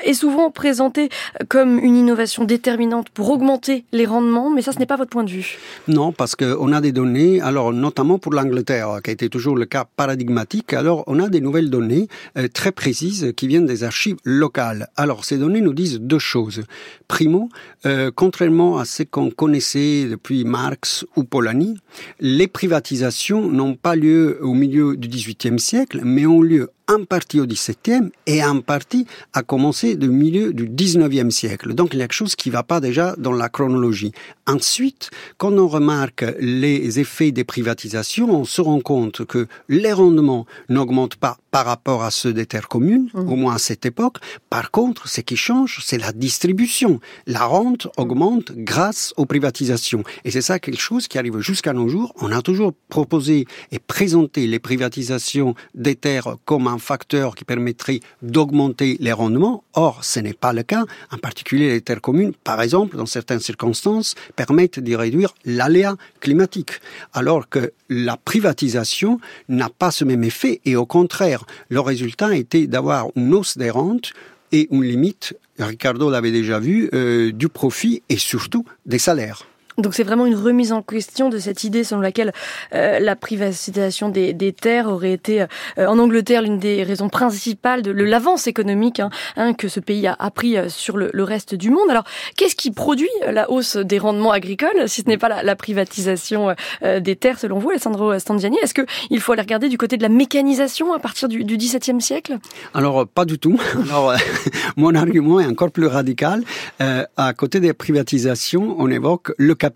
est 0.04 0.14
souvent 0.14 0.50
présentée 0.50 1.08
comme 1.48 1.78
une 1.78 1.96
innovation 1.96 2.44
déterminante 2.44 3.10
pour 3.10 3.29
augmenter 3.30 3.84
les 3.92 4.06
rendements, 4.06 4.50
mais 4.50 4.62
ça, 4.62 4.72
ce 4.72 4.78
n'est 4.78 4.86
pas 4.86 4.96
votre 4.96 5.10
point 5.10 5.24
de 5.24 5.30
vue. 5.30 5.58
Non, 5.88 6.12
parce 6.12 6.36
qu'on 6.36 6.72
a 6.72 6.80
des 6.80 6.92
données, 6.92 7.40
alors 7.40 7.72
notamment 7.72 8.18
pour 8.18 8.32
l'Angleterre, 8.32 9.00
qui 9.02 9.10
a 9.10 9.12
été 9.12 9.28
toujours 9.28 9.56
le 9.56 9.66
cas 9.66 9.86
paradigmatique, 9.96 10.72
alors 10.72 11.04
on 11.06 11.18
a 11.20 11.28
des 11.28 11.40
nouvelles 11.40 11.70
données 11.70 12.08
euh, 12.36 12.48
très 12.48 12.72
précises 12.72 13.32
qui 13.36 13.46
viennent 13.46 13.66
des 13.66 13.84
archives 13.84 14.16
locales. 14.24 14.88
Alors 14.96 15.24
ces 15.24 15.38
données 15.38 15.60
nous 15.60 15.74
disent 15.74 16.00
deux 16.00 16.18
choses. 16.18 16.62
Primo, 17.08 17.48
euh, 17.86 18.10
contrairement 18.14 18.78
à 18.78 18.84
ce 18.84 19.02
qu'on 19.02 19.30
connaissait 19.30 20.06
depuis 20.10 20.44
Marx 20.44 21.04
ou 21.16 21.24
Polanyi, 21.24 21.76
les 22.20 22.48
privatisations 22.48 23.48
n'ont 23.48 23.74
pas 23.74 23.96
lieu 23.96 24.38
au 24.42 24.54
milieu 24.54 24.96
du 24.96 25.08
XVIIIe 25.08 25.58
siècle, 25.58 26.00
mais 26.04 26.26
ont 26.26 26.42
lieu 26.42 26.70
en 26.90 27.04
partie 27.04 27.40
au 27.40 27.46
XVIIe 27.46 28.10
et 28.26 28.44
en 28.44 28.60
partie 28.60 29.06
à 29.32 29.42
commencer 29.42 29.94
du 29.94 30.08
milieu 30.08 30.52
du 30.52 30.68
XIXe 30.68 31.32
siècle. 31.32 31.72
Donc 31.74 31.94
il 31.94 32.00
y 32.00 32.02
a 32.02 32.06
quelque 32.06 32.14
chose 32.14 32.34
qui 32.34 32.48
ne 32.48 32.54
va 32.54 32.64
pas 32.64 32.80
déjà 32.80 33.14
dans 33.16 33.32
la 33.32 33.48
chronologie. 33.48 34.12
Ensuite, 34.46 35.10
quand 35.38 35.52
on 35.52 35.68
remarque 35.68 36.24
les 36.40 36.98
effets 36.98 37.30
des 37.30 37.44
privatisations, 37.44 38.30
on 38.30 38.44
se 38.44 38.60
rend 38.60 38.80
compte 38.80 39.24
que 39.24 39.46
les 39.68 39.92
rendements 39.92 40.46
n'augmentent 40.68 41.16
pas 41.16 41.38
par 41.52 41.66
rapport 41.66 42.02
à 42.02 42.10
ceux 42.10 42.32
des 42.32 42.46
terres 42.46 42.68
communes, 42.68 43.08
mmh. 43.14 43.28
au 43.28 43.36
moins 43.36 43.54
à 43.54 43.58
cette 43.58 43.86
époque. 43.86 44.18
Par 44.50 44.70
contre, 44.70 45.08
ce 45.08 45.20
qui 45.20 45.36
change, 45.36 45.80
c'est 45.84 45.98
la 45.98 46.12
distribution. 46.12 47.00
La 47.26 47.44
rente 47.44 47.88
augmente 47.96 48.52
grâce 48.52 49.12
aux 49.16 49.26
privatisations. 49.26 50.02
Et 50.24 50.30
c'est 50.30 50.42
ça 50.42 50.58
quelque 50.58 50.80
chose 50.80 51.08
qui 51.08 51.18
arrive 51.18 51.40
jusqu'à 51.40 51.72
nos 51.72 51.88
jours. 51.88 52.12
On 52.20 52.32
a 52.32 52.42
toujours 52.42 52.72
proposé 52.88 53.46
et 53.72 53.78
présenté 53.78 54.46
les 54.46 54.58
privatisations 54.58 55.54
des 55.74 55.96
terres 55.96 56.36
comme 56.44 56.66
un 56.66 56.78
facteur 56.80 57.34
qui 57.34 57.44
permettrait 57.44 58.00
d'augmenter 58.22 58.96
les 59.00 59.12
rendements. 59.12 59.62
Or, 59.74 60.04
ce 60.04 60.20
n'est 60.20 60.34
pas 60.34 60.52
le 60.52 60.62
cas. 60.62 60.84
En 61.10 61.18
particulier, 61.18 61.68
les 61.68 61.80
terres 61.80 62.00
communes, 62.00 62.32
par 62.32 62.60
exemple, 62.62 62.96
dans 62.96 63.06
certaines 63.06 63.40
circonstances, 63.40 64.14
permettent 64.36 64.80
de 64.80 64.94
réduire 64.94 65.34
l'aléa 65.44 65.96
climatique. 66.20 66.80
Alors 67.12 67.48
que 67.48 67.72
la 67.88 68.16
privatisation 68.16 69.20
n'a 69.48 69.68
pas 69.68 69.90
ce 69.90 70.04
même 70.04 70.24
effet 70.24 70.60
et 70.64 70.76
au 70.76 70.86
contraire, 70.86 71.44
le 71.68 71.80
résultat 71.80 72.34
était 72.34 72.66
d'avoir 72.66 73.08
une 73.16 73.32
hausse 73.34 73.56
des 73.56 73.70
rentes 73.70 74.12
et 74.52 74.68
une 74.70 74.82
limite, 74.82 75.36
Ricardo 75.58 76.10
l'avait 76.10 76.32
déjà 76.32 76.58
vu, 76.58 76.90
euh, 76.92 77.32
du 77.32 77.48
profit 77.48 78.02
et 78.08 78.16
surtout 78.16 78.64
des 78.86 78.98
salaires. 78.98 79.46
Donc 79.78 79.94
c'est 79.94 80.02
vraiment 80.02 80.26
une 80.26 80.34
remise 80.34 80.72
en 80.72 80.82
question 80.82 81.28
de 81.28 81.38
cette 81.38 81.64
idée 81.64 81.84
selon 81.84 82.00
laquelle 82.00 82.32
euh, 82.74 82.98
la 82.98 83.16
privatisation 83.16 84.08
des, 84.08 84.32
des, 84.32 84.52
terres 84.52 84.88
aurait 84.88 85.12
été 85.12 85.42
euh, 85.42 85.86
en 85.86 85.98
Angleterre 85.98 86.42
l'une 86.42 86.58
des 86.58 86.82
raisons 86.82 87.08
principales 87.08 87.82
de 87.82 87.90
l'avance 87.90 88.46
économique 88.46 89.00
hein, 89.00 89.10
hein, 89.36 89.54
que 89.54 89.68
ce 89.68 89.80
pays 89.80 90.06
a, 90.06 90.16
a 90.18 90.30
pris 90.30 90.56
euh, 90.56 90.68
sur 90.68 90.96
le, 90.96 91.10
le, 91.12 91.24
reste 91.24 91.54
du 91.54 91.70
monde. 91.70 91.88
Alors 91.88 92.04
qu'est-ce 92.36 92.56
qui 92.56 92.70
produit 92.70 93.08
la 93.30 93.50
hausse 93.50 93.76
des 93.76 93.98
rendements 93.98 94.32
agricoles 94.32 94.88
si 94.88 95.02
ce 95.02 95.08
n'est 95.08 95.18
pas 95.18 95.28
la, 95.28 95.42
la 95.42 95.56
privatisation 95.56 96.54
euh, 96.82 97.00
des 97.00 97.16
terres 97.16 97.38
selon 97.38 97.58
vous, 97.58 97.70
Alessandro 97.70 98.18
Standiani 98.18 98.58
Est-ce 98.62 98.74
qu'il 98.74 99.20
faut 99.20 99.32
aller 99.32 99.42
regarder 99.42 99.68
du 99.68 99.78
côté 99.78 99.96
de 99.96 100.02
la 100.02 100.08
mécanisation 100.08 100.92
à 100.92 100.98
partir 100.98 101.28
du, 101.28 101.44
du 101.44 101.56
XVIIe 101.56 102.00
siècle? 102.00 102.38
Alors 102.74 103.06
pas 103.06 103.24
du 103.24 103.38
tout. 103.38 103.58
Alors 103.84 104.14
mon 104.76 104.94
argument 104.94 105.40
est 105.40 105.46
encore 105.46 105.70
plus 105.70 105.86
radical. 105.86 106.42
à 106.80 107.32
côté 107.34 107.60
des 107.60 107.72
privatisations, 107.72 108.76
on 108.78 108.90
évoque 108.90 109.32
le 109.38 109.54
capital. 109.54 109.69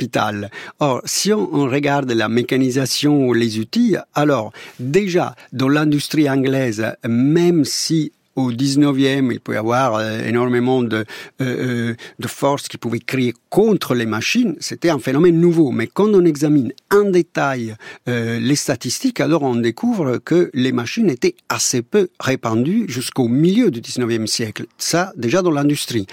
Or, 0.81 1.01
si 1.05 1.33
on, 1.33 1.65
regarde 1.65 2.11
la 2.11 2.29
mécanisation 2.29 3.27
ou 3.27 3.35
les 3.35 3.59
outils, 3.59 3.97
alors 4.15 4.53
déjà 4.79 5.35
dans 5.53 5.69
l'industrie 5.69 6.29
anglaise, 6.29 6.87
même 7.05 7.65
si 7.65 8.13
au 8.37 8.53
19e, 8.53 9.33
il 9.33 9.41
peut 9.41 9.55
y 9.55 9.57
avoir 9.57 9.95
euh, 9.95 10.21
énormément 10.27 10.83
de, 10.83 10.97
euh, 10.97 11.05
euh, 11.41 11.95
de 12.19 12.29
forces 12.29 12.69
qui 12.69 12.79
pouvaient 12.79 12.99
créer 12.99 13.35
contre 13.49 13.95
les 13.95 14.07
machines. 14.07 14.57
C'était 14.61 14.91
un 14.91 14.99
phénomène 14.99 15.41
nouveau. 15.41 15.71
Mais 15.71 15.87
quand 15.87 16.13
on 16.15 16.25
examine 16.25 16.73
en 16.91 17.11
détail 17.11 17.77
les 18.07 18.57
statistiques, 18.57 19.21
alors 19.21 19.43
on 19.43 19.57
découvre 19.57 20.19
que 20.19 20.51
les 20.55 20.73
machines 20.73 21.09
étaient 21.11 21.37
assez 21.49 21.83
peu 21.83 22.09
répandues 22.19 22.87
jusqu'au 22.89 23.29
milieu 23.29 23.71
du 23.71 23.81
19e 23.81 24.27
siècle. 24.27 24.67
Ça, 24.79 25.13
déjà 25.17 25.43
dans 25.43 25.51
l'industrie. 25.51 26.07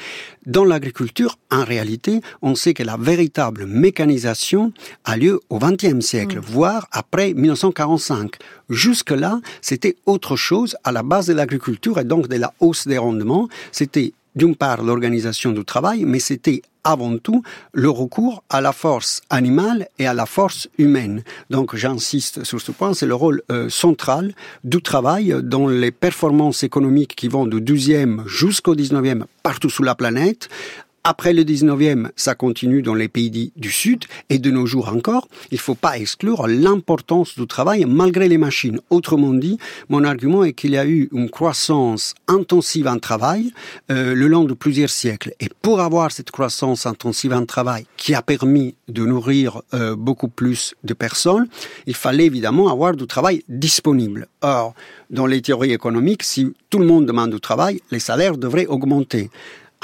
Dans 0.47 0.65
l'agriculture, 0.65 1.37
en 1.51 1.63
réalité, 1.63 2.21
on 2.41 2.55
sait 2.55 2.73
que 2.73 2.81
la 2.81 2.97
véritable 2.97 3.67
mécanisation 3.67 4.73
a 5.05 5.15
lieu 5.15 5.39
au 5.49 5.59
20e 5.59 6.01
siècle, 6.01 6.37
mmh. 6.37 6.41
voire 6.41 6.87
après 6.91 7.35
1945. 7.35 8.37
Jusque-là, 8.69 9.39
c'était 9.61 9.97
autre 10.07 10.35
chose 10.35 10.75
à 10.83 10.91
la 10.91 11.03
base 11.03 11.27
de 11.27 11.33
l'agriculture 11.33 11.99
et 11.99 12.05
donc 12.05 12.27
de 12.27 12.37
la 12.37 12.53
hausse 12.59 12.87
des 12.87 12.97
rendements. 12.97 13.49
C'était 13.71 14.13
d'une 14.35 14.55
part 14.55 14.83
l'organisation 14.83 15.51
du 15.51 15.65
travail, 15.65 16.05
mais 16.05 16.19
c'était 16.19 16.61
avant 16.83 17.17
tout 17.17 17.43
le 17.73 17.89
recours 17.89 18.43
à 18.49 18.61
la 18.61 18.71
force 18.71 19.21
animale 19.29 19.87
et 19.99 20.07
à 20.07 20.13
la 20.13 20.25
force 20.25 20.67
humaine. 20.77 21.23
Donc 21.49 21.75
j'insiste 21.75 22.43
sur 22.43 22.59
ce 22.59 22.71
point, 22.71 22.93
c'est 22.93 23.05
le 23.05 23.15
rôle 23.15 23.43
euh, 23.51 23.69
central 23.69 24.33
du 24.63 24.81
travail 24.81 25.35
dans 25.43 25.67
les 25.67 25.91
performances 25.91 26.63
économiques 26.63 27.15
qui 27.15 27.27
vont 27.27 27.45
du 27.45 27.61
12e 27.61 28.25
jusqu'au 28.27 28.75
19e 28.75 29.23
partout 29.43 29.69
sur 29.69 29.83
la 29.83 29.95
planète 29.95 30.49
Après 31.03 31.33
le 31.33 31.43
19e, 31.43 32.09
ça 32.15 32.35
continue 32.35 32.83
dans 32.83 32.93
les 32.93 33.07
pays 33.07 33.51
du 33.55 33.71
Sud 33.71 34.05
et 34.29 34.37
de 34.37 34.51
nos 34.51 34.67
jours 34.67 34.89
encore. 34.89 35.27
Il 35.49 35.55
ne 35.55 35.59
faut 35.59 35.73
pas 35.73 35.97
exclure 35.97 36.45
l'importance 36.45 37.35
du 37.35 37.47
travail 37.47 37.85
malgré 37.87 38.27
les 38.27 38.37
machines. 38.37 38.79
Autrement 38.91 39.33
dit, 39.33 39.57
mon 39.89 40.03
argument 40.03 40.43
est 40.43 40.53
qu'il 40.53 40.71
y 40.71 40.77
a 40.77 40.85
eu 40.85 41.09
une 41.11 41.31
croissance 41.31 42.13
intensive 42.27 42.85
en 42.87 42.99
travail 42.99 43.51
euh, 43.89 44.13
le 44.13 44.27
long 44.27 44.43
de 44.43 44.53
plusieurs 44.53 44.91
siècles. 44.91 45.33
Et 45.39 45.49
pour 45.63 45.79
avoir 45.79 46.11
cette 46.11 46.29
croissance 46.29 46.85
intensive 46.85 47.33
en 47.33 47.47
travail 47.47 47.87
qui 47.97 48.13
a 48.13 48.21
permis 48.21 48.75
de 48.87 49.03
nourrir 49.03 49.63
euh, 49.73 49.95
beaucoup 49.95 50.27
plus 50.27 50.75
de 50.83 50.93
personnes, 50.93 51.47
il 51.87 51.95
fallait 51.95 52.27
évidemment 52.27 52.69
avoir 52.71 52.95
du 52.95 53.07
travail 53.07 53.43
disponible. 53.49 54.27
Or, 54.41 54.75
dans 55.09 55.25
les 55.25 55.41
théories 55.41 55.73
économiques, 55.73 56.21
si 56.21 56.53
tout 56.69 56.77
le 56.77 56.85
monde 56.85 57.07
demande 57.07 57.31
du 57.31 57.39
travail, 57.39 57.81
les 57.89 57.99
salaires 57.99 58.37
devraient 58.37 58.67
augmenter. 58.67 59.31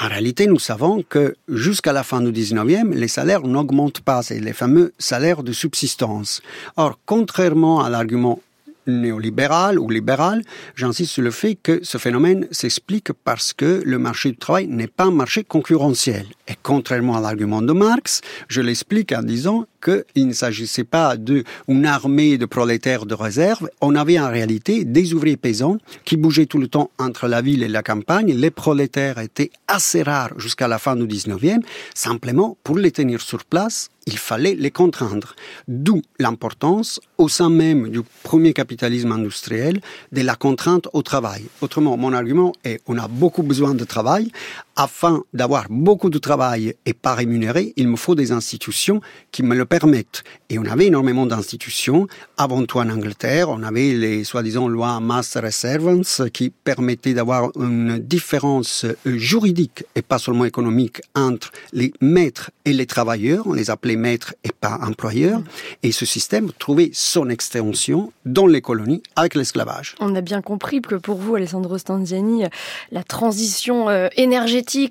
En 0.00 0.06
réalité, 0.06 0.46
nous 0.46 0.60
savons 0.60 1.02
que 1.02 1.34
jusqu'à 1.48 1.92
la 1.92 2.04
fin 2.04 2.20
du 2.20 2.30
19e, 2.30 2.94
les 2.94 3.08
salaires 3.08 3.42
n'augmentent 3.42 4.00
pas, 4.00 4.22
c'est 4.22 4.38
les 4.38 4.52
fameux 4.52 4.92
salaires 4.96 5.42
de 5.42 5.50
subsistance. 5.50 6.40
Or, 6.76 7.00
contrairement 7.04 7.82
à 7.82 7.90
l'argument 7.90 8.40
néolibéral 8.86 9.76
ou 9.76 9.90
libéral, 9.90 10.44
j'insiste 10.76 11.12
sur 11.12 11.24
le 11.24 11.32
fait 11.32 11.56
que 11.56 11.80
ce 11.82 11.98
phénomène 11.98 12.46
s'explique 12.52 13.12
parce 13.24 13.52
que 13.52 13.82
le 13.84 13.98
marché 13.98 14.30
du 14.30 14.36
travail 14.36 14.68
n'est 14.68 14.86
pas 14.86 15.04
un 15.04 15.10
marché 15.10 15.42
concurrentiel. 15.42 16.26
Et 16.46 16.54
contrairement 16.62 17.16
à 17.16 17.20
l'argument 17.20 17.60
de 17.60 17.72
Marx, 17.72 18.20
je 18.46 18.60
l'explique 18.60 19.10
en 19.12 19.22
disant 19.22 19.66
qu'il 19.82 20.26
ne 20.26 20.32
s'agissait 20.32 20.84
pas 20.84 21.16
d'une 21.16 21.86
armée 21.86 22.38
de 22.38 22.46
prolétaires 22.46 23.06
de 23.06 23.14
réserve, 23.14 23.68
on 23.80 23.94
avait 23.94 24.18
en 24.18 24.30
réalité 24.30 24.84
des 24.84 25.14
ouvriers 25.14 25.36
paysans 25.36 25.78
qui 26.04 26.16
bougeaient 26.16 26.46
tout 26.46 26.58
le 26.58 26.68
temps 26.68 26.90
entre 26.98 27.28
la 27.28 27.42
ville 27.42 27.62
et 27.62 27.68
la 27.68 27.82
campagne. 27.82 28.32
Les 28.34 28.50
prolétaires 28.50 29.18
étaient 29.18 29.50
assez 29.66 30.02
rares 30.02 30.38
jusqu'à 30.38 30.68
la 30.68 30.78
fin 30.78 30.96
du 30.96 31.06
19e. 31.06 31.60
Simplement, 31.94 32.56
pour 32.64 32.78
les 32.78 32.90
tenir 32.90 33.20
sur 33.20 33.44
place, 33.44 33.90
il 34.06 34.16
fallait 34.16 34.54
les 34.54 34.70
contraindre. 34.70 35.34
D'où 35.68 36.00
l'importance, 36.18 36.98
au 37.18 37.28
sein 37.28 37.50
même 37.50 37.90
du 37.90 38.00
premier 38.22 38.54
capitalisme 38.54 39.12
industriel, 39.12 39.82
de 40.12 40.22
la 40.22 40.34
contrainte 40.34 40.88
au 40.94 41.02
travail. 41.02 41.44
Autrement, 41.60 41.96
mon 41.98 42.14
argument 42.14 42.52
est 42.64 42.80
on 42.86 42.96
a 42.96 43.06
beaucoup 43.06 43.42
besoin 43.42 43.74
de 43.74 43.84
travail. 43.84 44.32
Afin 44.80 45.24
d'avoir 45.34 45.66
beaucoup 45.70 46.08
de 46.08 46.18
travail 46.18 46.72
et 46.86 46.92
pas 46.92 47.16
rémunéré, 47.16 47.72
il 47.74 47.88
me 47.88 47.96
faut 47.96 48.14
des 48.14 48.30
institutions 48.30 49.00
qui 49.32 49.42
me 49.42 49.56
le 49.56 49.64
permettent. 49.64 50.22
Et 50.50 50.58
on 50.60 50.64
avait 50.66 50.86
énormément 50.86 51.26
d'institutions. 51.26 52.06
Avant 52.36 52.64
tout 52.64 52.78
en 52.78 52.88
Angleterre, 52.88 53.48
on 53.48 53.64
avait 53.64 53.92
les 53.92 54.22
soi-disant 54.22 54.68
lois 54.68 55.00
Master 55.00 55.44
et 55.46 55.50
Servants 55.50 56.28
qui 56.32 56.50
permettaient 56.50 57.12
d'avoir 57.12 57.50
une 57.56 57.98
différence 57.98 58.86
juridique 59.04 59.82
et 59.96 60.02
pas 60.02 60.20
seulement 60.20 60.44
économique 60.44 61.00
entre 61.16 61.50
les 61.72 61.92
maîtres 62.00 62.52
et 62.64 62.72
les 62.72 62.86
travailleurs. 62.86 63.48
On 63.48 63.54
les 63.54 63.70
appelait 63.70 63.96
maîtres 63.96 64.36
et 64.44 64.52
pas 64.52 64.78
employeurs. 64.80 65.42
Et 65.82 65.90
ce 65.90 66.06
système 66.06 66.52
trouvait 66.56 66.90
son 66.92 67.30
extension 67.30 68.12
dans 68.24 68.46
les 68.46 68.60
colonies 68.60 69.02
avec 69.16 69.34
l'esclavage. 69.34 69.96
On 69.98 70.14
a 70.14 70.20
bien 70.20 70.40
compris 70.40 70.80
que 70.82 70.94
pour 70.94 71.16
vous, 71.16 71.34
Alessandro 71.34 71.78
Stanziani, 71.78 72.44
la 72.92 73.02
transition 73.02 73.88
euh, 73.88 74.06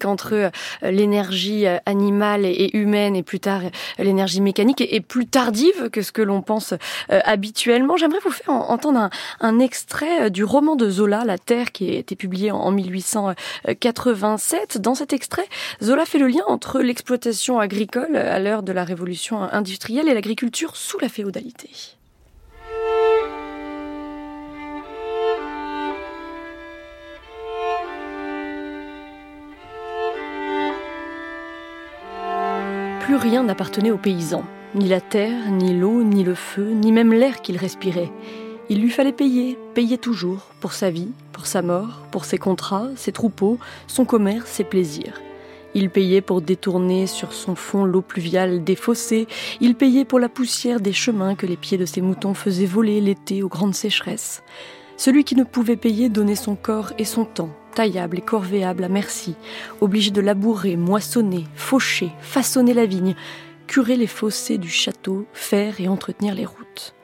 entre 0.05 0.33
euh, 0.33 0.49
l'énergie 0.81 1.67
euh, 1.67 1.77
animale 1.85 2.45
et 2.45 2.71
humaine 2.73 3.15
et 3.15 3.23
plus 3.23 3.39
tard 3.39 3.61
l'énergie 3.99 4.41
mécanique 4.41 4.81
est 4.81 5.01
plus 5.01 5.27
tardive 5.27 5.89
que 5.91 6.01
ce 6.01 6.11
que 6.11 6.21
l'on 6.21 6.41
pense 6.41 6.73
habituellement. 7.09 7.95
J'aimerais 7.97 8.19
vous 8.23 8.31
faire 8.31 8.49
entendre 8.49 9.09
un, 9.39 9.59
extrait 9.59 10.29
du 10.29 10.43
roman 10.43 10.75
de 10.75 10.89
Zola, 10.89 11.23
La 11.25 11.37
Terre, 11.37 11.71
qui 11.71 11.89
a 11.89 11.99
été 11.99 12.15
publié 12.15 12.51
en 12.51 12.71
1887. 12.71 14.79
Dans 14.79 14.95
cet 14.95 15.13
extrait, 15.13 15.47
Zola 15.83 16.05
fait 16.05 16.19
le 16.19 16.27
lien 16.27 16.43
entre 16.47 16.79
l'exploitation 16.79 17.59
agricole 17.59 18.15
à 18.15 18.39
l'heure 18.39 18.63
de 18.63 18.71
la 18.71 18.83
révolution 18.83 19.41
industrielle 19.41 20.07
et 20.07 20.13
l'agriculture 20.13 20.75
sous 20.75 20.99
la 20.99 21.09
féodalité. 21.09 21.96
Plus 33.07 33.15
rien 33.15 33.43
n'appartenait 33.43 33.91
aux 33.91 33.97
paysans, 33.97 34.43
ni 34.75 34.89
la 34.89 34.99
terre, 34.99 35.49
ni 35.49 35.73
l'eau, 35.73 36.03
ni 36.03 36.25
le 36.25 36.35
feu, 36.35 36.71
ni 36.71 36.91
même 36.91 37.13
l'air 37.13 37.41
qu'ils 37.41 37.55
respiraient. 37.55 38.11
Il 38.67 38.81
lui 38.81 38.89
fallait 38.89 39.13
payer, 39.13 39.57
payer 39.73 39.97
toujours, 39.97 40.49
pour 40.59 40.73
sa 40.73 40.89
vie, 40.89 41.11
pour 41.31 41.45
sa 41.45 41.61
mort, 41.61 42.01
pour 42.11 42.25
ses 42.25 42.37
contrats, 42.37 42.89
ses 42.97 43.13
troupeaux, 43.13 43.59
son 43.87 44.03
commerce, 44.03 44.51
ses 44.51 44.65
plaisirs. 44.65 45.21
Il 45.73 45.89
payait 45.89 46.19
pour 46.19 46.41
détourner 46.41 47.07
sur 47.07 47.31
son 47.31 47.55
fond 47.55 47.85
l'eau 47.85 48.01
pluviale 48.01 48.65
des 48.65 48.75
fossés, 48.75 49.29
il 49.61 49.75
payait 49.75 50.03
pour 50.03 50.19
la 50.19 50.27
poussière 50.27 50.81
des 50.81 50.91
chemins 50.91 51.35
que 51.35 51.45
les 51.45 51.55
pieds 51.55 51.77
de 51.77 51.85
ses 51.85 52.01
moutons 52.01 52.33
faisaient 52.33 52.65
voler 52.65 52.99
l'été 52.99 53.41
aux 53.41 53.47
grandes 53.47 53.73
sécheresses. 53.73 54.43
Celui 54.97 55.23
qui 55.23 55.37
ne 55.37 55.45
pouvait 55.45 55.77
payer 55.77 56.09
donnait 56.09 56.35
son 56.35 56.57
corps 56.57 56.91
et 56.97 57.05
son 57.05 57.23
temps, 57.23 57.55
taillable 57.77 58.17
et 58.17 58.21
corvéable 58.21 58.83
à 58.83 58.89
merci, 58.89 59.35
obligé 59.81 60.09
de 60.09 60.19
labourer, 60.19 60.75
moissonner, 60.75 61.45
faucher, 61.53 62.09
façonner 62.21 62.73
la 62.73 62.87
vigne, 62.87 63.13
curer 63.67 63.95
les 63.95 64.07
fossés 64.07 64.57
du 64.57 64.67
château, 64.67 65.27
faire 65.31 65.79
et 65.79 65.87
entretenir 65.87 66.33
les 66.33 66.47
routes. 66.47 66.95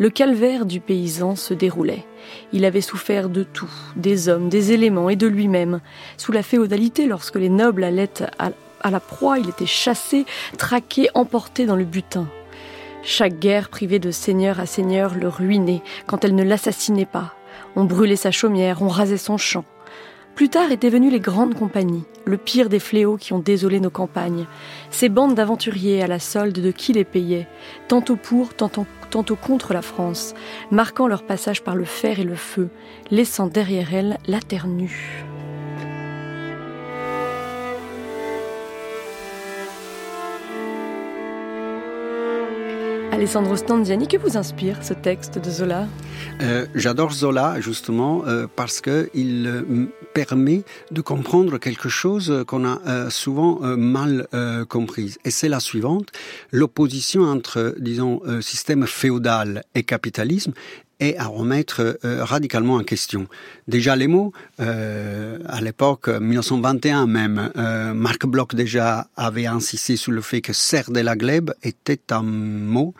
Le 0.00 0.10
calvaire 0.10 0.66
du 0.66 0.80
paysan 0.80 1.36
se 1.36 1.54
déroulait. 1.54 2.04
Il 2.52 2.64
avait 2.64 2.80
souffert 2.80 3.28
de 3.28 3.44
tout, 3.44 3.70
des 3.94 4.28
hommes, 4.28 4.48
des 4.48 4.72
éléments 4.72 5.08
et 5.08 5.14
de 5.14 5.28
lui-même. 5.28 5.80
Sous 6.16 6.32
la 6.32 6.42
féodalité, 6.42 7.06
lorsque 7.06 7.36
les 7.36 7.48
nobles 7.48 7.84
allaient 7.84 8.10
à 8.40 8.90
la 8.90 8.98
proie, 8.98 9.38
il 9.38 9.50
était 9.50 9.66
chassé, 9.66 10.26
traqué, 10.58 11.10
emporté 11.14 11.64
dans 11.64 11.76
le 11.76 11.84
butin. 11.84 12.26
Chaque 13.04 13.38
guerre 13.38 13.68
privée 13.68 14.00
de 14.00 14.10
seigneur 14.10 14.58
à 14.58 14.66
seigneur 14.66 15.14
le 15.14 15.28
ruinait 15.28 15.82
quand 16.08 16.24
elle 16.24 16.34
ne 16.34 16.42
l'assassinait 16.42 17.06
pas. 17.06 17.36
On 17.76 17.84
brûlait 17.84 18.16
sa 18.16 18.32
chaumière, 18.32 18.82
on 18.82 18.88
rasait 18.88 19.16
son 19.16 19.38
champ. 19.38 19.64
Plus 20.34 20.48
tard 20.48 20.72
étaient 20.72 20.88
venues 20.88 21.10
les 21.10 21.20
grandes 21.20 21.54
compagnies, 21.54 22.04
le 22.24 22.38
pire 22.38 22.70
des 22.70 22.78
fléaux 22.78 23.18
qui 23.18 23.34
ont 23.34 23.38
désolé 23.38 23.80
nos 23.80 23.90
campagnes. 23.90 24.46
Ces 24.90 25.10
bandes 25.10 25.34
d'aventuriers 25.34 26.02
à 26.02 26.06
la 26.06 26.18
solde 26.18 26.58
de 26.58 26.70
qui 26.70 26.94
les 26.94 27.04
payait, 27.04 27.46
tantôt 27.86 28.16
pour, 28.16 28.54
tantôt, 28.54 28.86
contre 29.36 29.74
la 29.74 29.82
France, 29.82 30.34
marquant 30.70 31.06
leur 31.06 31.24
passage 31.24 31.62
par 31.62 31.76
le 31.76 31.84
fer 31.84 32.18
et 32.18 32.24
le 32.24 32.34
feu, 32.34 32.70
laissant 33.10 33.46
derrière 33.46 33.92
elles 33.92 34.18
la 34.26 34.40
terre 34.40 34.66
nue. 34.66 35.24
Alessandro 43.12 43.54
Stanziani, 43.56 44.08
que 44.08 44.16
vous 44.16 44.38
inspire 44.38 44.82
ce 44.82 44.94
texte 44.94 45.38
de 45.38 45.50
Zola? 45.50 45.86
Euh, 46.40 46.66
J'adore 46.74 47.12
Zola 47.12 47.60
justement 47.60 48.24
euh, 48.26 48.46
parce 48.56 48.80
qu'il 48.80 49.46
euh, 49.46 49.86
permet 50.14 50.62
de 50.90 51.00
comprendre 51.00 51.58
quelque 51.58 51.88
chose 51.88 52.44
qu'on 52.46 52.64
a 52.64 53.10
souvent 53.10 53.60
mal 53.76 54.26
comprise. 54.68 55.18
Et 55.24 55.30
c'est 55.30 55.48
la 55.48 55.60
suivante, 55.60 56.08
l'opposition 56.50 57.22
entre, 57.22 57.74
disons, 57.78 58.20
système 58.40 58.86
féodal 58.86 59.62
et 59.74 59.82
capitalisme 59.82 60.52
est 61.00 61.16
à 61.16 61.26
remettre 61.26 61.98
radicalement 62.02 62.76
en 62.76 62.84
question. 62.84 63.26
Déjà 63.66 63.96
les 63.96 64.06
mots, 64.06 64.32
à 64.58 65.60
l'époque 65.60 66.08
1921 66.08 67.06
même, 67.06 67.50
Marc 67.94 68.26
Bloch 68.26 68.54
déjà 68.54 69.08
avait 69.16 69.46
insisté 69.46 69.96
sur 69.96 70.12
le 70.12 70.20
fait 70.20 70.40
que 70.40 70.52
serre 70.52 70.90
de 70.90 71.00
la 71.00 71.16
glèbe 71.16 71.52
était 71.62 72.12
un 72.12 72.22
mot 72.22 72.94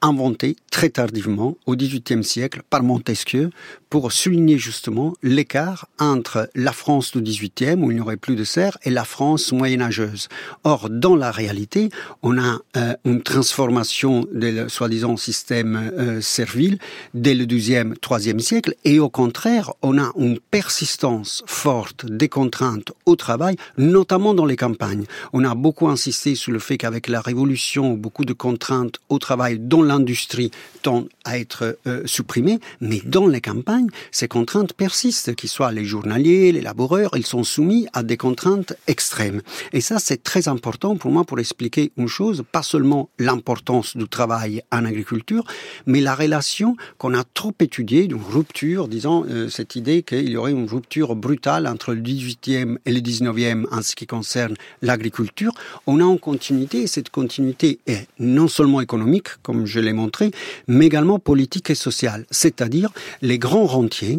inventé 0.00 0.54
très 0.70 0.90
tardivement, 0.90 1.56
au 1.66 1.74
XVIIIe 1.74 2.22
siècle, 2.22 2.62
par 2.70 2.84
Montesquieu, 2.84 3.50
pour 3.90 4.12
souligner 4.12 4.58
justement 4.58 5.14
l'écart 5.22 5.88
entre 5.98 6.50
la 6.54 6.72
France 6.72 7.16
du 7.16 7.22
XVIIIe, 7.22 7.82
où 7.82 7.90
il 7.90 7.96
n'y 7.96 8.00
aurait 8.00 8.16
plus 8.16 8.36
de 8.36 8.44
serre, 8.44 8.78
et 8.84 8.90
la 8.90 9.04
France 9.04 9.52
moyenâgeuse. 9.52 10.28
Or, 10.64 10.88
dans 10.90 11.16
la 11.16 11.30
réalité, 11.30 11.90
on 12.22 12.38
a 12.38 12.60
euh, 12.76 12.94
une 13.04 13.22
transformation 13.22 14.26
du 14.32 14.68
soi-disant 14.68 15.16
système 15.16 15.76
euh, 15.76 16.20
servile 16.20 16.78
dès 17.14 17.34
le 17.34 17.46
XIIe, 17.46 17.94
IIIe 18.10 18.42
siècle, 18.42 18.74
et 18.84 18.98
au 18.98 19.08
contraire, 19.08 19.72
on 19.82 19.98
a 19.98 20.12
une 20.18 20.38
persistance 20.38 21.42
forte 21.46 22.06
des 22.06 22.28
contraintes 22.28 22.92
au 23.06 23.16
travail, 23.16 23.56
notamment 23.76 24.34
dans 24.34 24.46
les 24.46 24.56
campagnes. 24.56 25.04
On 25.32 25.44
a 25.44 25.54
beaucoup 25.54 25.88
insisté 25.88 26.34
sur 26.34 26.52
le 26.52 26.58
fait 26.58 26.78
qu'avec 26.78 27.08
la 27.08 27.20
Révolution, 27.20 27.94
beaucoup 27.94 28.24
de 28.24 28.32
contraintes 28.32 28.98
au 29.08 29.18
travail, 29.18 29.58
dont 29.58 29.82
l'industrie 29.82 30.50
tendent 30.82 31.08
à 31.24 31.38
être 31.38 31.78
euh, 31.86 32.02
supprimées, 32.06 32.58
mais 32.80 33.00
dans 33.04 33.26
les 33.26 33.40
campagnes, 33.40 33.77
ces 34.10 34.28
contraintes 34.28 34.72
persistent, 34.72 35.34
qu'ils 35.34 35.48
soient 35.48 35.72
les 35.72 35.84
journaliers, 35.84 36.52
les 36.52 36.60
laboureurs, 36.60 37.10
ils 37.16 37.26
sont 37.26 37.44
soumis 37.44 37.86
à 37.92 38.02
des 38.02 38.16
contraintes 38.16 38.74
extrêmes. 38.86 39.42
Et 39.72 39.80
ça, 39.80 39.98
c'est 39.98 40.22
très 40.22 40.48
important 40.48 40.96
pour 40.96 41.10
moi 41.10 41.24
pour 41.24 41.38
expliquer 41.38 41.92
une 41.96 42.08
chose, 42.08 42.44
pas 42.50 42.62
seulement 42.62 43.10
l'importance 43.18 43.96
du 43.96 44.08
travail 44.08 44.62
en 44.72 44.84
agriculture, 44.84 45.44
mais 45.86 46.00
la 46.00 46.14
relation 46.14 46.76
qu'on 46.98 47.14
a 47.14 47.24
trop 47.24 47.54
étudiée 47.60 48.06
d'une 48.06 48.22
rupture, 48.22 48.88
disons, 48.88 49.24
euh, 49.28 49.48
cette 49.48 49.76
idée 49.76 50.02
qu'il 50.02 50.28
y 50.28 50.36
aurait 50.36 50.52
une 50.52 50.68
rupture 50.68 51.14
brutale 51.14 51.66
entre 51.66 51.92
le 51.92 52.00
18e 52.00 52.78
et 52.84 52.92
le 52.92 53.00
19e 53.00 53.66
en 53.70 53.82
ce 53.82 53.94
qui 53.94 54.06
concerne 54.06 54.54
l'agriculture. 54.82 55.52
On 55.86 56.00
a 56.00 56.04
en 56.04 56.16
continuité, 56.16 56.82
et 56.82 56.86
cette 56.86 57.10
continuité 57.10 57.78
est 57.86 58.06
non 58.18 58.48
seulement 58.48 58.80
économique, 58.80 59.28
comme 59.42 59.66
je 59.66 59.80
l'ai 59.80 59.92
montré, 59.92 60.30
mais 60.66 60.86
également 60.86 61.18
politique 61.18 61.70
et 61.70 61.74
sociale. 61.74 62.26
C'est-à-dire, 62.30 62.90
les 63.22 63.38
grands 63.38 63.66
rentiers 63.68 64.18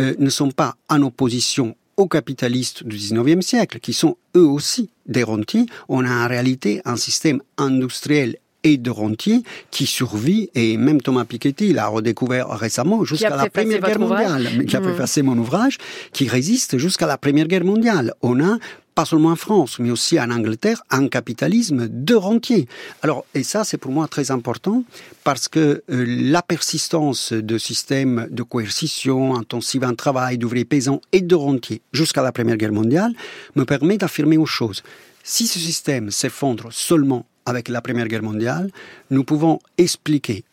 euh, 0.00 0.14
ne 0.18 0.30
sont 0.30 0.50
pas 0.50 0.76
en 0.88 1.02
opposition 1.02 1.76
aux 1.96 2.08
capitalistes 2.08 2.84
du 2.84 2.96
19e 2.96 3.40
siècle, 3.40 3.78
qui 3.78 3.92
sont 3.92 4.16
eux 4.36 4.46
aussi 4.46 4.90
des 5.06 5.22
rentiers. 5.22 5.66
On 5.88 6.04
a 6.04 6.24
en 6.24 6.28
réalité 6.28 6.82
un 6.84 6.96
système 6.96 7.40
industriel 7.56 8.36
et 8.64 8.78
de 8.78 8.90
rentiers 8.90 9.42
qui 9.70 9.86
survit, 9.86 10.48
et 10.54 10.76
même 10.76 11.00
Thomas 11.00 11.26
Piketty 11.26 11.74
l'a 11.74 11.86
redécouvert 11.86 12.48
récemment, 12.48 13.04
jusqu'à 13.04 13.36
la 13.36 13.50
Première 13.50 13.80
Guerre 13.80 13.98
mondiale, 14.00 14.64
qui 14.66 14.76
a 14.76 14.80
préfacé 14.80 15.22
mon 15.22 15.36
ouvrage, 15.38 15.78
qui 16.12 16.26
résiste 16.28 16.78
jusqu'à 16.78 17.06
la 17.06 17.18
Première 17.18 17.46
Guerre 17.46 17.64
mondiale. 17.64 18.14
On 18.22 18.42
a 18.42 18.58
pas 18.94 19.04
seulement 19.04 19.30
en 19.30 19.36
France, 19.36 19.78
mais 19.78 19.90
aussi 19.90 20.20
en 20.20 20.30
Angleterre, 20.30 20.82
un 20.90 21.08
capitalisme 21.08 21.88
de 21.88 22.14
rentiers. 22.14 22.68
Alors, 23.02 23.24
et 23.34 23.42
ça, 23.42 23.64
c'est 23.64 23.78
pour 23.78 23.90
moi 23.90 24.08
très 24.08 24.30
important 24.30 24.84
parce 25.24 25.48
que 25.48 25.82
euh, 25.90 26.04
la 26.06 26.42
persistance 26.42 27.32
de 27.32 27.58
systèmes 27.58 28.28
de 28.30 28.42
coercition 28.42 29.34
intensive 29.34 29.84
en 29.84 29.94
travail 29.94 30.38
d'ouvriers 30.38 30.64
paysans 30.64 31.00
et 31.12 31.20
de 31.20 31.34
rentiers 31.34 31.82
jusqu'à 31.92 32.22
la 32.22 32.32
Première 32.32 32.56
Guerre 32.56 32.72
mondiale 32.72 33.12
me 33.56 33.64
permet 33.64 33.98
d'affirmer 33.98 34.36
une 34.36 34.46
chose. 34.46 34.82
Si 35.22 35.46
ce 35.46 35.58
système 35.58 36.10
s'effondre 36.10 36.68
seulement 36.70 37.26
avec 37.46 37.68
la 37.68 37.80
Première 37.80 38.08
Guerre 38.08 38.22
mondiale, 38.22 38.70
nous 39.10 39.24
pouvons 39.24 39.58
expliquer 39.78 40.44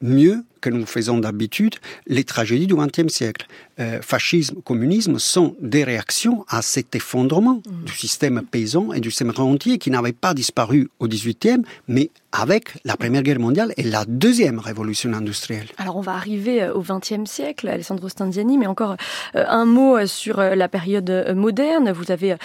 mieux 0.00 0.44
que 0.64 0.70
nous 0.70 0.86
faisons 0.86 1.18
d'habitude 1.18 1.74
les 2.06 2.24
tragédies 2.24 2.66
du 2.66 2.74
XXe 2.74 3.12
siècle. 3.12 3.46
Euh, 3.78 4.00
fascisme, 4.00 4.62
communisme 4.62 5.18
sont 5.18 5.56
des 5.60 5.84
réactions 5.84 6.46
à 6.48 6.62
cet 6.62 6.96
effondrement 6.96 7.60
mm. 7.66 7.84
du 7.84 7.92
système 7.92 8.42
paysan 8.50 8.94
et 8.94 9.00
du 9.00 9.10
système 9.10 9.30
rentier 9.30 9.76
qui 9.76 9.90
n'avait 9.90 10.14
pas 10.14 10.32
disparu 10.32 10.88
au 11.00 11.06
XVIIIe, 11.06 11.62
mais 11.86 12.08
avec 12.34 12.74
la 12.84 12.96
Première 12.96 13.22
Guerre 13.22 13.38
mondiale 13.38 13.72
et 13.76 13.82
la 13.82 14.04
Deuxième 14.06 14.58
Révolution 14.58 15.12
industrielle. 15.12 15.68
Alors 15.78 15.96
on 15.96 16.00
va 16.00 16.12
arriver 16.12 16.62
euh, 16.62 16.74
au 16.74 16.82
XXe 16.82 17.30
siècle, 17.30 17.68
Alessandro 17.68 18.08
Stanziani, 18.08 18.58
mais 18.58 18.66
encore 18.66 18.96
euh, 19.36 19.44
un 19.48 19.64
mot 19.64 20.04
sur 20.06 20.38
la 20.38 20.68
période 20.68 21.32
moderne. 21.34 21.92
Vous 21.92 22.10
avez 22.10 22.36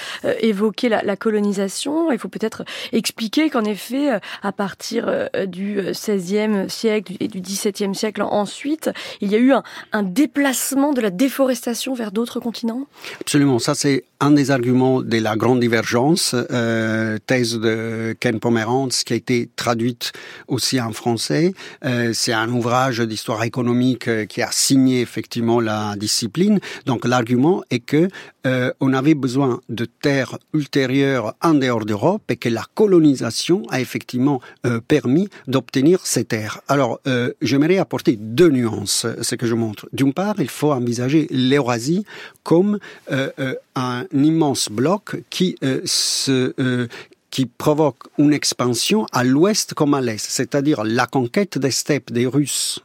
évoqué 0.41 0.89
la, 0.89 1.15
colonisation. 1.15 2.11
Il 2.11 2.19
faut 2.19 2.27
peut-être 2.27 2.63
expliquer 2.91 3.49
qu'en 3.49 3.63
effet, 3.63 4.19
à 4.43 4.51
partir 4.51 5.29
du 5.47 5.81
XVIe 5.81 6.69
siècle 6.69 7.13
et 7.19 7.27
du 7.27 7.41
XVIIe 7.41 7.95
siècle 7.95 8.21
ensuite, 8.21 8.91
il 9.21 9.31
y 9.31 9.35
a 9.35 9.39
eu 9.39 9.51
un, 9.51 9.63
un 9.91 10.03
déplacement 10.03 10.93
de 10.93 11.01
la 11.01 11.09
déforestation 11.09 11.93
vers 11.93 12.11
d'autres 12.11 12.39
continents? 12.39 12.85
Absolument, 13.21 13.59
ça 13.59 13.75
c'est 13.75 14.05
un 14.21 14.31
des 14.31 14.51
arguments 14.51 15.01
de 15.01 15.17
la 15.17 15.35
grande 15.35 15.61
divergence, 15.61 16.35
euh, 16.51 17.17
thèse 17.25 17.57
de 17.57 18.15
Ken 18.19 18.39
Pomerantz 18.39 19.03
qui 19.03 19.13
a 19.13 19.15
été 19.15 19.49
traduite 19.55 20.11
aussi 20.47 20.79
en 20.81 20.91
français. 20.91 21.53
Euh, 21.85 22.11
c'est 22.13 22.33
un 22.33 22.49
ouvrage 22.49 22.99
d'histoire 22.99 23.43
économique 23.43 24.07
euh, 24.07 24.25
qui 24.25 24.41
a 24.41 24.49
signé 24.51 25.01
effectivement 25.01 25.61
la 25.61 25.95
discipline. 25.95 26.59
Donc 26.85 27.05
l'argument 27.05 27.63
est 27.69 27.79
que 27.79 28.09
euh, 28.45 28.71
on 28.81 28.93
avait 28.93 29.15
besoin 29.15 29.61
de 29.69 29.85
terres 29.85 30.37
ultérieures 30.53 31.35
en 31.41 31.53
dehors 31.53 31.85
d'Europe 31.85 32.23
et 32.29 32.35
que 32.35 32.49
la 32.49 32.65
colonisation 32.75 33.63
a 33.69 33.79
effectivement 33.79 34.41
euh, 34.65 34.81
permis 34.85 35.29
d'obtenir 35.47 35.99
ces 36.05 36.25
terres. 36.25 36.61
Alors 36.67 36.99
j'aimerais 37.41 37.77
apporter 37.77 38.17
deux 38.17 38.49
nuances, 38.49 39.05
ce 39.21 39.35
que 39.35 39.45
je 39.45 39.55
montre. 39.55 39.87
D'une 39.93 40.13
part, 40.13 40.35
il 40.39 40.49
faut 40.49 40.71
envisager 40.71 41.27
l'Eurasie 41.31 42.05
comme 42.49 42.79
euh, 43.11 43.29
euh, 43.39 43.53
un 43.75 44.05
immense 44.13 44.69
bloc 44.69 45.23
qui 45.29 45.55
euh, 45.63 45.81
se 45.85 46.87
qui 47.29 47.45
provoque 47.45 48.07
une 48.17 48.33
expansion 48.33 49.05
à 49.11 49.23
l'ouest 49.23 49.75
comme 49.75 49.93
à 49.93 50.01
l'est, 50.01 50.25
c'est-à-dire 50.25 50.83
la 50.83 51.05
conquête 51.05 51.59
des 51.59 51.69
steppes 51.69 52.11
des 52.11 52.25
Russes 52.25 52.83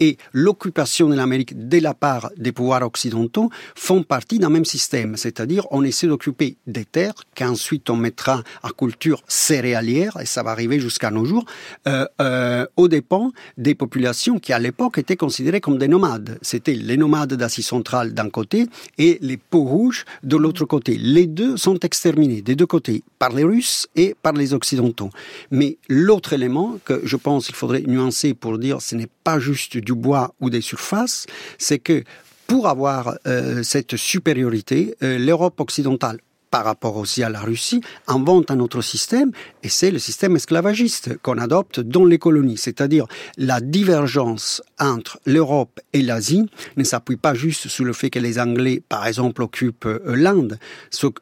et 0.00 0.16
l'occupation 0.32 1.08
de 1.08 1.14
l'Amérique 1.14 1.68
de 1.68 1.78
la 1.78 1.94
part 1.94 2.30
des 2.36 2.52
pouvoirs 2.52 2.82
occidentaux 2.82 3.50
font 3.74 4.02
partie 4.02 4.38
d'un 4.38 4.50
même 4.50 4.64
système, 4.64 5.16
c'est-à-dire 5.16 5.66
on 5.70 5.82
essaie 5.84 6.06
d'occuper 6.06 6.56
des 6.66 6.84
terres 6.84 7.14
qu'ensuite 7.34 7.88
on 7.90 7.96
mettra 7.96 8.42
à 8.62 8.70
culture 8.70 9.22
céréalière, 9.28 10.18
et 10.20 10.26
ça 10.26 10.42
va 10.42 10.50
arriver 10.50 10.80
jusqu'à 10.80 11.10
nos 11.10 11.24
jours, 11.24 11.44
euh, 11.86 12.06
euh, 12.20 12.66
aux 12.76 12.88
dépens 12.88 13.32
des 13.56 13.74
populations 13.74 14.38
qui 14.38 14.52
à 14.52 14.58
l'époque 14.58 14.98
étaient 14.98 15.16
considérées 15.16 15.60
comme 15.60 15.78
des 15.78 15.88
nomades. 15.88 16.38
C'était 16.42 16.74
les 16.74 16.96
nomades 16.96 17.34
d'Asie 17.34 17.62
centrale 17.62 18.14
d'un 18.14 18.30
côté 18.30 18.66
et 18.98 19.18
les 19.20 19.36
peaux 19.36 19.64
rouges 19.64 20.04
de 20.22 20.36
l'autre 20.36 20.64
côté. 20.64 20.96
Les 20.96 21.26
deux 21.26 21.56
sont 21.56 21.78
exterminés 21.80 22.42
des 22.42 22.54
deux 22.54 22.66
côtés, 22.66 23.02
par 23.18 23.32
les 23.32 23.44
Russes 23.44 23.88
et 23.96 24.14
par 24.22 24.32
les 24.32 24.54
Occidentaux. 24.54 25.10
Mais 25.50 25.78
l'autre 25.88 26.32
élément 26.32 26.78
que 26.84 27.00
je 27.04 27.16
pense 27.16 27.46
qu'il 27.46 27.54
faudrait 27.54 27.82
nuancer 27.82 28.34
pour 28.34 28.58
dire 28.58 28.80
ce 28.80 28.94
n'est 28.94 29.08
pas 29.26 29.40
juste 29.40 29.76
du 29.76 29.92
bois 29.92 30.36
ou 30.40 30.50
des 30.50 30.60
surfaces, 30.60 31.26
c'est 31.58 31.80
que 31.80 32.04
pour 32.46 32.68
avoir 32.68 33.18
euh, 33.26 33.64
cette 33.64 33.96
supériorité, 33.96 34.94
euh, 35.02 35.18
l'Europe 35.18 35.58
occidentale 35.58 36.20
par 36.56 36.64
rapport 36.64 36.96
aussi 36.96 37.22
à 37.22 37.28
la 37.28 37.40
Russie, 37.40 37.82
invente 38.06 38.50
un 38.50 38.60
autre 38.60 38.80
système, 38.80 39.30
et 39.62 39.68
c'est 39.68 39.90
le 39.90 39.98
système 39.98 40.36
esclavagiste 40.36 41.18
qu'on 41.18 41.36
adopte 41.36 41.80
dans 41.80 42.06
les 42.06 42.16
colonies. 42.18 42.56
C'est-à-dire 42.56 43.04
la 43.36 43.60
divergence 43.60 44.62
entre 44.80 45.20
l'Europe 45.26 45.78
et 45.92 46.00
l'Asie 46.00 46.46
ne 46.78 46.82
s'appuie 46.82 47.18
pas 47.18 47.34
juste 47.34 47.68
sur 47.68 47.84
le 47.84 47.92
fait 47.92 48.08
que 48.08 48.18
les 48.18 48.38
Anglais, 48.38 48.82
par 48.88 49.06
exemple, 49.06 49.42
occupent 49.42 49.84
euh, 49.84 50.16
l'Inde, 50.16 50.58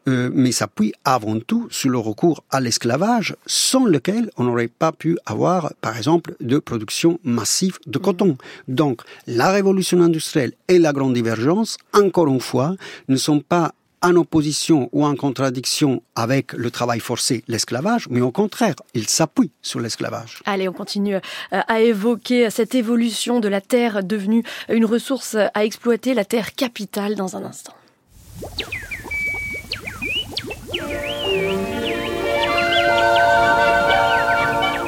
euh, 0.06 0.30
mais 0.32 0.52
s'appuie 0.52 0.92
avant 1.04 1.40
tout 1.40 1.66
sur 1.68 1.90
le 1.90 1.98
recours 1.98 2.44
à 2.50 2.60
l'esclavage, 2.60 3.34
sans 3.44 3.86
lequel 3.86 4.30
on 4.36 4.44
n'aurait 4.44 4.68
pas 4.68 4.92
pu 4.92 5.18
avoir, 5.26 5.72
par 5.80 5.96
exemple, 5.96 6.36
de 6.38 6.58
production 6.58 7.18
massive 7.24 7.80
de 7.88 7.98
coton. 7.98 8.36
Donc, 8.68 9.02
la 9.26 9.50
révolution 9.50 10.00
industrielle 10.00 10.52
et 10.68 10.78
la 10.78 10.92
grande 10.92 11.14
divergence, 11.14 11.76
encore 11.92 12.28
une 12.28 12.38
fois, 12.38 12.76
ne 13.08 13.16
sont 13.16 13.40
pas 13.40 13.74
en 14.04 14.16
opposition 14.16 14.90
ou 14.92 15.04
en 15.06 15.16
contradiction 15.16 16.02
avec 16.14 16.52
le 16.52 16.70
travail 16.70 17.00
forcé, 17.00 17.42
l'esclavage, 17.48 18.06
mais 18.10 18.20
au 18.20 18.30
contraire, 18.30 18.74
il 18.92 19.08
s'appuie 19.08 19.50
sur 19.62 19.80
l'esclavage. 19.80 20.42
Allez, 20.44 20.68
on 20.68 20.72
continue 20.72 21.16
euh, 21.16 21.20
à 21.50 21.80
évoquer 21.80 22.50
cette 22.50 22.74
évolution 22.74 23.40
de 23.40 23.48
la 23.48 23.62
terre 23.62 24.04
devenue 24.04 24.44
une 24.68 24.84
ressource 24.84 25.36
à 25.54 25.64
exploiter, 25.64 26.12
la 26.12 26.26
terre 26.26 26.54
capitale 26.54 27.14
dans 27.14 27.36
un 27.36 27.44
instant. 27.44 27.72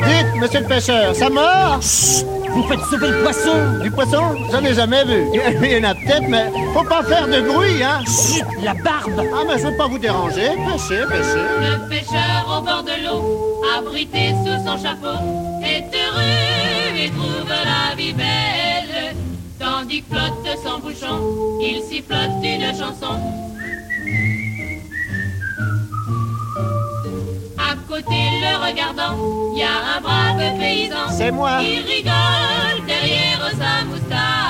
Dites, 0.07 0.40
monsieur 0.40 0.61
le 0.61 0.66
pêcheur, 0.66 1.16
ça 1.16 1.31
mord 1.31 1.81
Vous 2.57 2.62
faites 2.62 2.81
sauver 2.90 3.11
le 3.11 3.23
poisson 3.23 3.81
Du 3.83 3.90
poisson 3.90 4.35
J'en 4.51 4.64
ai 4.64 4.73
jamais 4.73 5.05
vu. 5.05 5.27
Il 5.62 5.73
y 5.73 5.77
en 5.79 5.90
a 5.90 5.95
peut-être, 5.95 6.27
mais 6.27 6.51
faut 6.73 6.85
pas 6.85 7.03
faire 7.03 7.29
de 7.29 7.42
bruit, 7.42 7.83
hein 7.83 8.01
Chut, 8.07 8.47
la 8.62 8.73
barbe 8.73 9.12
Ah, 9.19 9.42
mais 9.47 9.59
je 9.59 9.66
veux 9.66 9.77
pas 9.77 9.87
vous 9.87 9.99
déranger. 9.99 10.53
Pêchez, 10.66 11.03
pêchez. 11.07 11.45
Le 11.61 11.88
pêcheur 11.90 12.47
au 12.49 12.62
bord 12.62 12.83
de 12.83 13.05
l'eau, 13.05 13.62
abrité 13.79 14.31
sous 14.42 14.66
son 14.66 14.83
chapeau, 14.83 15.19
est 15.62 15.85
heureux 15.95 16.99
et 16.99 17.11
trouve 17.11 17.47
la 17.49 17.95
vie 17.95 18.14
belle. 18.14 19.14
Tandis 19.59 20.03
que 20.03 20.16
flotte 20.16 20.59
son 20.64 20.79
bouchon, 20.79 21.61
il 21.61 21.83
sifflote 21.83 22.42
une 22.42 22.71
chanson. 22.71 23.21
Côté 27.96 28.40
le 28.40 28.66
regardant, 28.66 29.16
il 29.52 29.59
y 29.59 29.62
a 29.62 29.96
un 29.96 30.00
brave 30.00 30.59
paysan. 30.59 31.09
C'est 31.11 31.30
moi. 31.30 31.59
Qui 31.61 31.78
rigole 31.78 32.87
derrière 32.87 33.50
sa 33.59 33.85
moustache. 33.87 34.45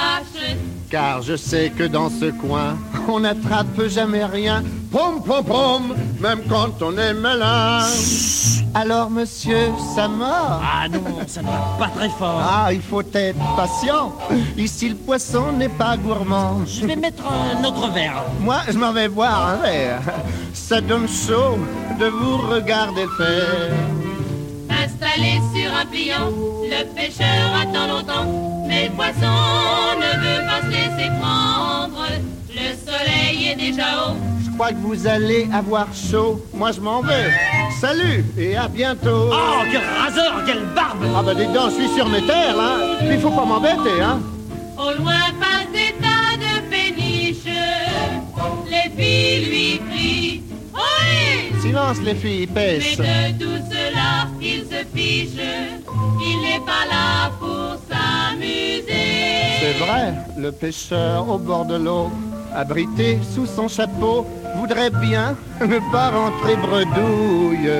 Car 0.90 1.22
je 1.22 1.36
sais 1.36 1.70
que 1.76 1.82
dans 1.84 2.08
ce 2.08 2.30
coin, 2.30 2.76
on 3.08 3.20
n'attrape 3.20 3.88
jamais 3.88 4.24
rien. 4.24 4.62
Pom 4.92 5.20
pom 5.22 5.44
pom, 5.44 5.94
même 6.20 6.40
quand 6.48 6.80
on 6.80 6.96
est 6.96 7.12
malin. 7.12 7.80
Alors 8.72 9.10
monsieur, 9.10 9.70
ça 9.94 10.06
mord 10.06 10.62
Ah 10.62 10.88
non, 10.88 11.00
ça 11.26 11.42
ne 11.42 11.46
va 11.46 11.76
pas 11.78 11.88
très 11.88 12.08
fort. 12.10 12.40
Ah, 12.40 12.72
il 12.72 12.80
faut 12.82 13.00
être 13.00 13.36
patient. 13.56 14.12
Ici, 14.56 14.90
le 14.90 14.94
poisson 14.94 15.50
n'est 15.52 15.68
pas 15.68 15.96
gourmand. 15.96 16.60
Je 16.66 16.86
vais 16.86 16.96
mettre 16.96 17.24
un 17.26 17.64
autre 17.64 17.90
verre. 17.92 18.22
Moi, 18.40 18.58
je 18.70 18.78
m'en 18.78 18.92
vais 18.92 19.08
boire 19.08 19.48
un 19.48 19.56
verre. 19.56 20.02
Ça 20.52 20.80
donne 20.80 21.08
chaud 21.08 21.58
de 21.98 22.06
vous 22.06 22.36
regarder 22.36 23.06
faire. 23.16 23.72
Installé 24.70 25.40
sur 25.54 25.72
un 25.74 25.86
pliant, 25.86 26.30
le 26.62 26.84
pêcheur 26.94 27.52
attend 27.60 27.86
longtemps, 27.94 28.64
mais 28.66 28.86
le 28.86 28.90
poisson 28.92 29.36
ne 30.00 30.10
veut 30.22 30.46
pas 30.46 30.60
se 30.62 30.70
laisser 30.70 31.10
prendre. 31.20 32.06
Le 32.50 32.74
soleil 32.90 33.48
est 33.50 33.56
déjà 33.56 33.84
haut. 34.08 34.16
Je 34.44 34.50
crois 34.52 34.70
que 34.70 34.76
vous 34.78 35.06
allez 35.06 35.48
avoir 35.52 35.86
chaud. 35.94 36.42
Moi, 36.54 36.72
je 36.72 36.80
m'en 36.80 37.02
vais. 37.02 37.30
Salut 37.80 38.24
et 38.38 38.56
à 38.56 38.68
bientôt. 38.68 39.30
Oh, 39.30 39.62
quel 39.70 39.82
raseur, 40.02 40.42
quelle 40.46 40.64
barbe 40.74 41.04
Ah 41.16 41.22
bah 41.22 41.34
dis 41.34 41.44
donc, 41.46 41.70
je 41.70 41.84
suis 41.84 41.94
sur 41.94 42.08
mes 42.08 42.22
terres, 42.22 42.56
là. 42.56 42.76
Il 43.02 43.20
faut 43.20 43.30
pas 43.30 43.44
m'embêter, 43.44 44.00
hein. 44.02 44.20
Au 44.78 44.92
loin 44.98 45.12
passent 45.40 45.72
des 45.72 45.94
tas 46.00 46.36
de 46.38 46.70
péniches. 46.70 47.44
Les 48.70 48.90
filles 48.96 49.44
lui 49.50 49.80
crient 49.90 50.42
Oui 50.74 51.60
Silence, 51.60 51.98
les 52.02 52.14
filles, 52.14 52.48
Mais 52.54 52.78
pêche. 52.78 52.96
de 52.96 53.02
tout 53.38 53.62
cela, 53.70 53.95
fiche. 54.96 55.40
Il 56.20 56.36
n'est 56.42 56.64
pas 56.64 56.84
là 56.90 57.30
pour 57.38 57.76
s'amuser. 57.88 58.92
C'est 59.60 59.78
vrai, 59.84 60.14
le 60.38 60.50
pêcheur 60.52 61.28
au 61.28 61.38
bord 61.38 61.66
de 61.66 61.76
l'eau, 61.76 62.10
abrité 62.54 63.18
sous 63.34 63.46
son 63.46 63.68
chapeau, 63.68 64.26
voudrait 64.56 64.90
bien 64.90 65.36
ne 65.60 65.78
pas 65.92 66.10
rentrer 66.10 66.56
bredouille. 66.56 67.70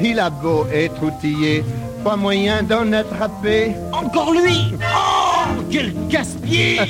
Il 0.00 0.18
a 0.18 0.30
beau 0.30 0.66
être 0.72 1.02
outillé, 1.02 1.64
pas 2.04 2.16
moyen 2.16 2.62
d'en 2.62 2.92
attraper. 2.92 3.72
Encore 3.92 4.32
lui 4.32 4.74
Oh, 4.82 5.62
quel 5.70 5.94
casse-pied 6.08 6.80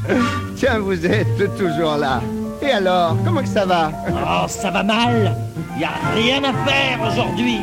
Tiens, 0.56 0.78
vous 0.78 1.04
êtes 1.06 1.56
toujours 1.56 1.96
là. 1.96 2.20
Et 2.64 2.70
alors, 2.70 3.16
comment 3.24 3.42
que 3.42 3.48
ça 3.48 3.66
va 3.66 3.90
Oh, 4.08 4.46
ça 4.48 4.70
va 4.70 4.82
mal 4.82 5.36
Y 5.78 5.84
a 5.84 5.90
rien 6.14 6.42
à 6.44 6.52
faire 6.66 6.98
aujourd'hui. 7.12 7.58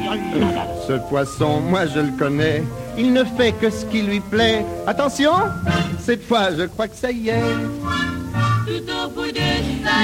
Ce 0.88 0.94
poisson, 1.10 1.60
moi 1.60 1.88
je 1.88 2.02
le 2.02 2.12
connais. 2.20 2.64
Il 2.98 3.12
ne 3.14 3.24
fait 3.24 3.54
que 3.54 3.70
ce 3.70 3.86
qui 3.86 4.04
lui 4.04 4.20
plaît. 4.20 4.64
Attention, 4.86 5.32
cette 6.00 6.24
fois, 6.24 6.50
je 6.56 6.64
crois 6.64 6.88
que 6.88 6.96
ça 6.96 7.10
y 7.12 7.30
est. 7.30 7.42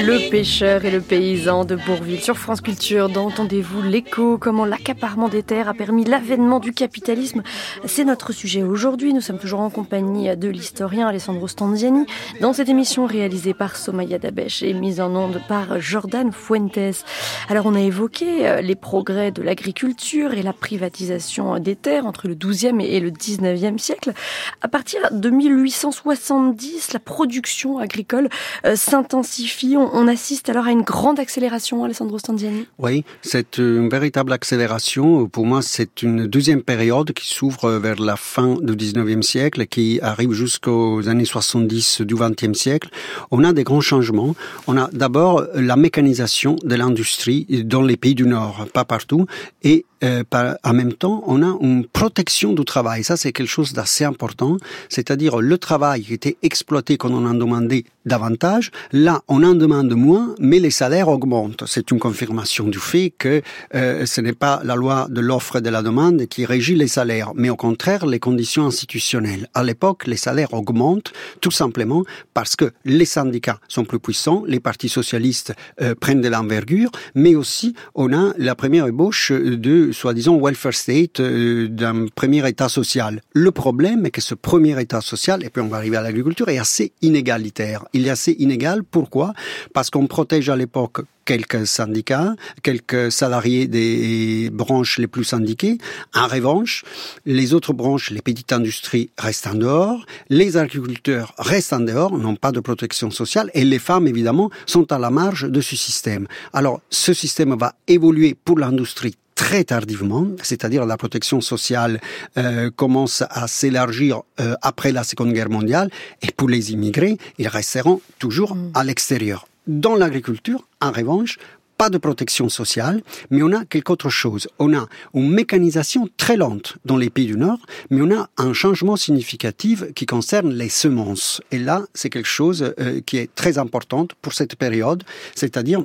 Le 0.04 0.30
pêcheur 0.30 0.86
et 0.86 0.92
le 0.92 1.02
paysan 1.02 1.66
de 1.66 1.76
Bourville 1.76 2.22
sur 2.22 2.38
France 2.38 2.62
Culture. 2.62 3.10
Dans 3.10 3.28
Entendez-vous 3.28 3.82
l'écho 3.82 4.38
Comment 4.38 4.66
l'accaparement 4.66 5.28
des 5.28 5.44
terres 5.44 5.70
a 5.70 5.74
permis 5.74 6.04
l'avènement 6.04 6.60
du 6.60 6.72
capitalisme 6.72 7.44
C'est 7.86 8.04
notre 8.04 8.32
sujet 8.32 8.64
aujourd'hui. 8.64 9.14
Nous 9.14 9.22
sommes 9.22 9.40
toujours 9.40 9.60
en 9.60 9.70
compagnie 9.70 10.36
de 10.36 10.48
l'historien 10.50 11.08
Alessandro 11.08 11.48
Stanziani 11.48 12.06
dans 12.42 12.54
cette 12.54 12.70
émission 12.70 13.06
réalisée 13.06 13.54
par 13.54 13.76
Somaya 13.76 14.18
Dabesh 14.18 14.64
et 14.64 14.74
mise 14.74 15.02
en 15.02 15.16
onde 15.16 15.42
par 15.48 15.80
Jordan 15.82 16.32
Fuentes. 16.32 17.04
Alors 17.50 17.66
on 17.66 17.76
a 17.76 17.82
évoqué 17.82 18.48
euh, 18.48 18.62
les 18.62 18.76
progrès 18.76 19.32
de 19.32 19.42
l'agriculture 19.42 20.34
et 20.34 20.42
la 20.42 20.54
privatisation 20.54 21.60
des 21.60 21.76
terres 21.76 22.06
entre 22.06 22.28
le 22.28 22.36
12e 22.36 22.82
et 22.82 23.00
le 23.00 23.12
19e 23.12 23.78
siècle. 23.78 24.14
À 24.62 24.68
partir 24.68 25.02
de 25.12 25.30
1870, 25.30 26.94
la 26.94 27.00
production 27.00 27.80
agricole 27.80 28.30
euh, 28.66 28.76
s'intensifie. 28.76 29.76
On, 29.78 29.90
on 29.94 30.08
assiste 30.08 30.50
alors 30.50 30.66
à 30.66 30.72
une 30.72 30.82
grande 30.82 31.20
accélération, 31.20 31.84
Alessandro 31.84 32.20
Stanziani. 32.20 32.68
Oui, 32.80 33.04
c'est 33.22 33.58
une 33.58 33.90
véritable 33.90 34.34
accélération. 34.34 35.28
Pour 35.28 35.46
moi, 35.46 35.62
c'est 35.62 36.02
une 36.02 36.28
deuxième 36.28 36.62
période 36.62 37.12
qui 37.14 37.28
s'ouvre 37.28 37.72
vers 37.72 38.00
la 38.00 38.16
fin 38.16 38.56
du 38.62 38.74
19e 38.74 39.22
siècle, 39.22 39.68
qui 39.68 40.00
arrive 40.02 40.34
jusqu'aux 40.34 41.08
années 41.08 41.26
70 41.26 42.02
du 42.02 42.16
20e 42.16 42.54
siècle. 42.54 42.90
On 43.32 43.44
a 43.44 43.54
des 43.54 43.64
grands 43.64 43.82
changements. 43.82 44.36
On 44.68 44.78
a 44.78 44.90
d'abord 44.92 45.44
la 45.54 45.76
mécanisation 45.76 46.56
de 46.64 46.76
l'industrie 46.76 47.46
dans 47.66 47.82
les 47.82 47.98
pays 47.98 48.16
du 48.16 48.26
Nord, 48.26 48.68
pas 48.74 48.86
partout, 48.86 49.26
et 49.64 49.86
euh, 50.04 50.24
par, 50.24 50.58
en 50.64 50.74
même 50.74 50.94
temps, 50.94 51.24
on 51.26 51.42
a 51.42 51.58
une 51.62 51.86
protection 51.86 52.54
du 52.54 52.64
travail. 52.66 53.04
Ça, 53.04 53.18
c'est 53.18 53.32
quelque 53.32 53.50
chose 53.50 53.74
d'assez 53.74 54.04
important. 54.04 54.58
C'est-à-dire 54.90 55.38
le 55.38 55.58
travail 55.58 56.04
qui 56.04 56.14
était 56.14 56.38
exploité 56.44 56.98
quand 56.98 57.12
on 57.12 57.26
en 57.26 57.34
demandait 57.34 57.84
davantage. 58.08 58.72
Là, 58.92 59.22
on 59.28 59.44
en 59.44 59.54
demande 59.54 59.94
moins, 59.94 60.34
mais 60.40 60.60
les 60.60 60.72
salaires 60.72 61.10
augmentent. 61.10 61.64
C'est 61.68 61.92
une 61.92 62.00
confirmation 62.00 62.68
du 62.68 62.80
fait 62.80 63.14
que 63.18 63.42
euh, 63.76 64.06
ce 64.06 64.22
n'est 64.22 64.34
pas 64.34 64.62
la 64.64 64.76
loi 64.76 65.08
de 65.10 65.22
l'offre 65.22 65.58
et 65.58 65.62
de 65.62 65.70
la 65.70 65.82
demande 65.82 66.26
qui 66.28 66.46
régit 66.46 66.76
les 66.76 66.88
salaires, 66.88 67.34
mais 67.36 67.50
au 67.50 67.56
contraire 67.56 68.06
les 68.06 68.20
conditions 68.20 68.66
institutionnelles. 68.66 69.48
À 69.54 69.64
l'époque, 69.64 70.08
les 70.08 70.18
salaires 70.18 70.54
augmentent 70.54 71.12
tout 71.42 71.52
simplement 71.52 72.04
parce 72.34 72.56
que 72.56 72.72
les 72.86 73.06
syndicats 73.06 73.60
sont 73.68 73.86
plus 73.86 74.00
puissants, 74.00 74.44
les 74.48 74.60
partis 74.60 74.90
socialistes 74.90 75.54
euh, 75.82 75.94
prennent 75.96 76.22
de 76.22 76.30
l'envergure, 76.30 76.90
mais 77.16 77.36
aussi 77.36 77.76
on 77.96 78.14
a 78.14 78.34
la 78.38 78.56
première 78.56 78.88
ébauche 78.88 79.32
de 79.32 79.92
soi-disant 79.92 80.40
welfare 80.40 80.74
state, 80.74 81.20
euh, 81.20 81.68
d'un 81.68 82.08
premier 82.08 82.48
état 82.48 82.70
social. 82.70 83.22
Le 83.34 83.52
problème 83.52 84.06
est 84.06 84.12
que 84.12 84.22
ce 84.22 84.36
premier 84.36 84.80
état 84.82 85.02
social, 85.02 85.44
et 85.44 85.50
puis 85.50 85.62
on 85.62 85.68
va 85.68 85.78
arriver 85.78 85.98
à 85.98 86.02
l'agriculture, 86.02 86.50
est 86.50 86.58
assez 86.58 86.94
inégalitaire. 87.02 87.86
Il 87.98 88.06
est 88.06 88.12
assez 88.12 88.36
inégal. 88.38 88.84
Pourquoi? 88.84 89.34
Parce 89.74 89.90
qu'on 89.90 90.06
protège 90.06 90.50
à 90.50 90.56
l'époque 90.56 91.02
quelques 91.26 91.66
syndicats, 91.66 92.36
quelques 92.62 93.12
salariés 93.12 93.68
des 93.68 94.52
branches 94.52 95.00
les 95.00 95.08
plus 95.08 95.24
syndiquées. 95.24 95.80
En 96.14 96.28
revanche, 96.28 96.86
les 97.26 97.56
autres 97.56 97.74
branches, 97.74 98.12
les 98.12 98.22
petites 98.22 98.54
industries 98.54 99.10
restent 99.18 99.48
en 99.48 99.56
dehors, 99.56 100.06
les 100.30 100.58
agriculteurs 100.58 101.34
restent 101.40 101.74
en 101.74 101.80
dehors, 101.80 102.16
n'ont 102.18 102.36
pas 102.36 102.52
de 102.52 102.60
protection 102.60 103.10
sociale, 103.10 103.50
et 103.56 103.66
les 103.66 103.80
femmes, 103.80 104.08
évidemment, 104.08 104.52
sont 104.68 104.92
à 104.92 105.00
la 105.00 105.10
marge 105.10 105.50
de 105.50 105.60
ce 105.60 105.76
système. 105.76 106.28
Alors, 106.54 106.82
ce 106.92 107.14
système 107.14 107.56
va 107.58 107.74
évoluer 107.88 108.36
pour 108.36 108.60
l'industrie 108.60 109.16
très 109.38 109.64
tardivement, 109.64 110.28
c'est-à-dire 110.42 110.84
la 110.86 110.98
protection 110.98 111.42
sociale 111.42 112.02
euh, 112.38 112.72
commence 112.76 113.24
à 113.30 113.48
s'élargir 113.48 114.24
euh, 114.40 114.56
après 114.64 114.92
la 114.92 115.04
Seconde 115.04 115.32
Guerre 115.32 115.52
mondiale, 115.52 115.90
et 116.24 116.32
pour 116.36 116.50
les 116.50 116.74
immigrés, 116.74 117.18
ils 117.38 117.48
resteront 117.48 118.02
toujours 118.18 118.58
à 118.74 118.84
l'extérieur. 118.84 119.48
Dans 119.68 119.96
l'agriculture, 119.96 120.68
en 120.82 120.92
revanche, 120.92 121.38
pas 121.78 121.92
de 121.92 122.00
protection 122.00 122.50
sociale, 122.50 123.04
mais 123.30 123.44
on 123.44 123.52
a 123.52 123.64
quelque 123.64 123.92
autre 123.92 124.10
chose. 124.10 124.48
On 124.58 124.76
a 124.76 124.88
une 125.14 125.30
mécanisation 125.30 126.10
très 126.18 126.36
lente 126.36 126.78
dans 126.86 126.98
les 126.98 127.12
pays 127.12 127.28
du 127.28 127.38
Nord, 127.38 127.60
mais 127.92 128.02
on 128.02 128.20
a 128.20 128.30
un 128.38 128.54
changement 128.54 128.96
significatif 128.96 129.84
qui 129.94 130.08
concerne 130.08 130.52
les 130.52 130.70
semences. 130.70 131.42
Et 131.52 131.60
là, 131.60 131.84
c'est 131.94 132.10
quelque 132.10 132.28
chose 132.28 132.74
euh, 132.80 133.02
qui 133.06 133.18
est 133.18 133.34
très 133.36 133.60
important 133.60 134.08
pour 134.24 134.34
cette 134.34 134.56
période, 134.56 135.04
c'est-à-dire 135.36 135.84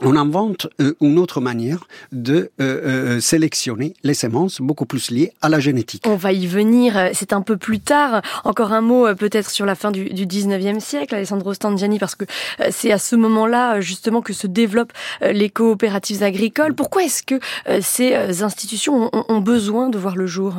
on 0.00 0.16
invente 0.16 0.68
euh, 0.80 0.94
une 1.00 1.18
autre 1.18 1.40
manière 1.40 1.86
de 2.12 2.50
euh, 2.60 3.16
euh, 3.16 3.20
sélectionner 3.20 3.94
les 4.02 4.14
semences 4.14 4.60
beaucoup 4.60 4.86
plus 4.86 5.10
liées 5.10 5.32
à 5.42 5.48
la 5.48 5.60
génétique. 5.60 6.04
On 6.06 6.16
va 6.16 6.32
y 6.32 6.46
venir, 6.46 7.10
c'est 7.12 7.32
un 7.32 7.42
peu 7.42 7.56
plus 7.56 7.80
tard. 7.80 8.22
Encore 8.44 8.72
un 8.72 8.80
mot 8.80 9.14
peut-être 9.14 9.50
sur 9.50 9.66
la 9.66 9.74
fin 9.74 9.90
du, 9.90 10.06
du 10.10 10.26
19e 10.26 10.80
siècle, 10.80 11.14
Alessandro 11.14 11.54
Stangiani, 11.54 11.98
parce 11.98 12.14
que 12.14 12.24
c'est 12.70 12.92
à 12.92 12.98
ce 12.98 13.16
moment-là 13.16 13.80
justement 13.80 14.22
que 14.22 14.32
se 14.32 14.46
développent 14.46 14.92
les 15.20 15.50
coopératives 15.50 16.22
agricoles. 16.22 16.74
Pourquoi 16.74 17.04
est-ce 17.04 17.22
que 17.22 17.38
ces 17.80 18.42
institutions 18.42 19.10
ont, 19.12 19.24
ont 19.28 19.40
besoin 19.40 19.88
de 19.88 19.98
voir 19.98 20.16
le 20.16 20.26
jour? 20.26 20.54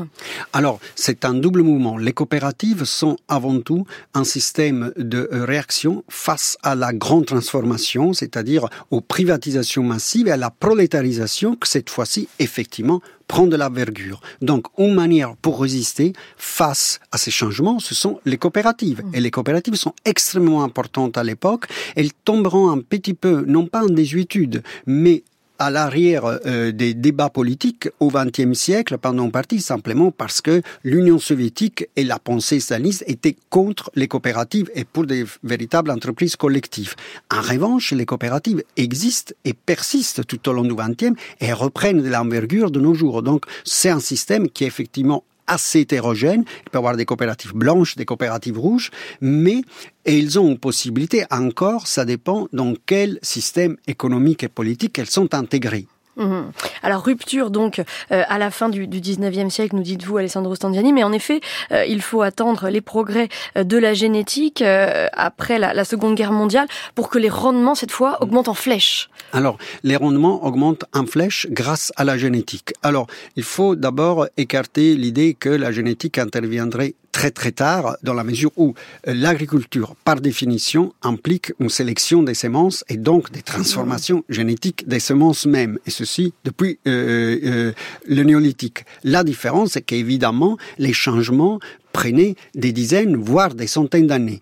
Alors, 0.53 0.79
c'est 0.95 1.25
un 1.25 1.33
double 1.33 1.61
mouvement. 1.63 1.97
Les 1.97 2.13
coopératives 2.13 2.85
sont 2.85 3.17
avant 3.27 3.59
tout 3.59 3.85
un 4.13 4.23
système 4.23 4.93
de 4.97 5.27
réaction 5.31 6.03
face 6.09 6.57
à 6.63 6.75
la 6.75 6.93
grande 6.93 7.25
transformation, 7.25 8.13
c'est-à-dire 8.13 8.67
aux 8.91 9.01
privatisations 9.23 9.83
massives 9.83 10.27
et 10.27 10.31
à 10.31 10.38
la 10.38 10.49
prolétarisation 10.49 11.55
que 11.55 11.65
cette 11.65 11.89
fois-ci, 11.89 12.27
effectivement, 12.39 13.01
prend 13.29 13.47
de 13.47 13.55
la 13.55 13.69
vergure. 13.69 14.19
Donc, 14.41 14.67
une 14.77 14.93
manière 14.93 15.38
pour 15.38 15.62
résister 15.62 16.12
face 16.36 16.99
à 17.13 17.17
ces 17.17 17.31
changements, 17.31 17.79
ce 17.79 17.95
sont 17.95 18.19
les 18.25 18.38
coopératives. 18.38 19.01
Et 19.13 19.21
les 19.21 19.31
coopératives 19.31 19.75
sont 19.75 19.93
extrêmement 20.03 20.62
importantes 20.62 21.17
à 21.17 21.23
l'époque. 21.23 21.67
Elles 21.95 22.12
tomberont 22.25 22.69
un 22.69 22.79
petit 22.79 23.13
peu, 23.13 23.45
non 23.47 23.65
pas 23.65 23.83
en 23.86 23.89
désuétude, 23.89 24.62
mais 24.86 25.23
à 25.63 25.69
l'arrière 25.69 26.26
euh, 26.26 26.73
des 26.73 26.93
débats 26.93 27.30
politiques 27.30 27.88
au 28.02 28.10
XXe 28.10 28.54
siècle, 28.54 28.97
pendant 28.97 29.30
partie 29.30 29.62
simplement 29.62 30.12
parce 30.12 30.41
que 30.41 30.62
l'Union 30.84 31.19
soviétique 31.19 31.88
et 31.95 32.04
la 32.04 32.19
pensée 32.19 32.60
staliniste 32.60 33.06
étaient 33.08 33.38
contre 33.49 33.89
les 33.95 34.10
coopératives 34.10 34.69
et 34.76 34.84
pour 34.84 35.06
des 35.06 35.23
véritables 35.43 35.89
entreprises 35.89 36.36
collectives. 36.36 36.95
En 37.32 37.41
revanche, 37.41 37.93
les 37.93 38.06
coopératives 38.06 38.62
existent 38.76 39.34
et 39.45 39.54
persistent 39.54 40.26
tout 40.28 40.49
au 40.49 40.54
long 40.54 40.63
du 40.63 40.76
XXe 40.76 41.17
et 41.39 41.54
reprennent 41.54 42.02
de 42.02 42.10
l'envergure 42.10 42.69
de 42.69 42.82
nos 42.82 42.93
jours. 42.93 43.23
Donc, 43.23 43.45
c'est 43.63 43.89
un 43.89 44.02
système 44.02 44.49
qui 44.49 44.65
est 44.65 44.67
effectivement 44.67 45.23
assez 45.47 45.82
hétérogène. 45.82 46.43
Il 46.65 46.69
peut 46.69 46.77
y 46.77 46.77
avoir 46.77 46.95
des 46.95 47.06
coopératives 47.06 47.53
blanches, 47.53 47.95
des 47.95 48.06
coopératives 48.06 48.60
rouges, 48.60 48.91
mais 49.21 49.62
et 50.06 50.17
ils 50.17 50.39
ont 50.39 50.49
une 50.49 50.58
possibilité 50.58 51.25
encore, 51.32 51.88
ça 51.88 52.06
dépend 52.06 52.47
dans 52.51 52.73
quel 52.86 53.19
système 53.21 53.77
économique 53.88 54.43
et 54.43 54.49
politique 54.49 54.99
elles 54.99 55.10
sont 55.10 55.34
intégrées. 55.34 55.88
Mhm. 56.15 56.52
Alors 56.84 57.04
rupture 57.04 57.49
donc 57.49 57.80
euh, 58.12 58.23
à 58.28 58.38
la 58.38 58.52
fin 58.52 58.69
du, 58.69 58.88
du 58.88 58.99
19e 59.02 59.49
siècle, 59.49 59.76
nous 59.76 59.82
dites-vous 59.82 60.17
Alessandro 60.17 60.54
Standiani, 60.54 60.93
mais 60.93 61.04
en 61.04 61.12
effet, 61.12 61.41
euh, 61.71 61.86
il 61.86 62.02
faut 62.02 62.21
attendre 62.21 62.69
les 62.69 62.82
progrès 62.82 63.30
euh, 63.58 63.63
de 63.63 63.78
la 63.78 63.93
génétique 63.93 64.63
après 64.63 65.60
la, 65.60 65.73
la, 65.73 65.86
Seconde 65.86 66.15
Guerre 66.15 66.32
mondiale 66.32 66.67
pour 66.95 67.10
que 67.10 67.17
les 67.17 67.30
rendements 67.30 67.76
cette 67.76 67.91
fois 67.91 68.21
augmentent 68.21 68.47
en 68.47 68.54
flèche. 68.54 69.10
Alors 69.32 69.57
les 69.84 69.95
rendements 69.95 70.43
augmentent 70.45 70.86
en 70.93 71.05
flèche 71.05 71.47
grâce 71.49 71.91
à 71.95 72.03
la 72.03 72.18
génétique. 72.18 72.74
Alors 72.84 73.07
il 73.36 73.43
faut 73.43 73.76
d'abord 73.76 74.28
écarter 74.38 74.95
l'idée 74.95 75.34
que 75.34 75.49
la 75.49 75.72
génétique 75.72 76.18
interviendrait 76.18 76.95
très 77.14 77.32
très 77.32 77.53
tard, 77.53 77.95
dans 78.03 78.14
la 78.14 78.26
mesure 78.26 78.51
où 78.57 78.74
euh, 79.07 79.14
l'agriculture, 79.14 79.95
par 80.03 80.20
définition, 80.20 80.93
implique 81.01 81.53
une 81.59 81.70
sélection 81.70 82.24
des 82.24 82.34
semences 82.34 82.84
et 82.89 82.97
donc 82.97 83.32
des 83.32 83.43
transformations 83.43 84.26
génétiques 84.28 84.86
des 84.89 84.99
semences 84.99 85.45
mêmes, 85.45 85.80
et 85.86 85.91
ceci 85.91 86.34
depuis 86.43 86.80
euh, 86.88 87.39
euh, 87.45 87.74
le 88.05 88.24
néolithique. 88.24 88.84
La 89.05 89.24
différence, 89.24 89.72
c'est 89.74 89.84
qu'évidemment, 89.84 90.57
les 90.80 90.91
changements 90.91 91.59
prenaient 91.93 92.36
des 92.55 92.74
dizaines, 92.74 93.16
voire 93.16 93.53
des 93.53 93.68
centaines 93.68 94.07
d'années 94.07 94.41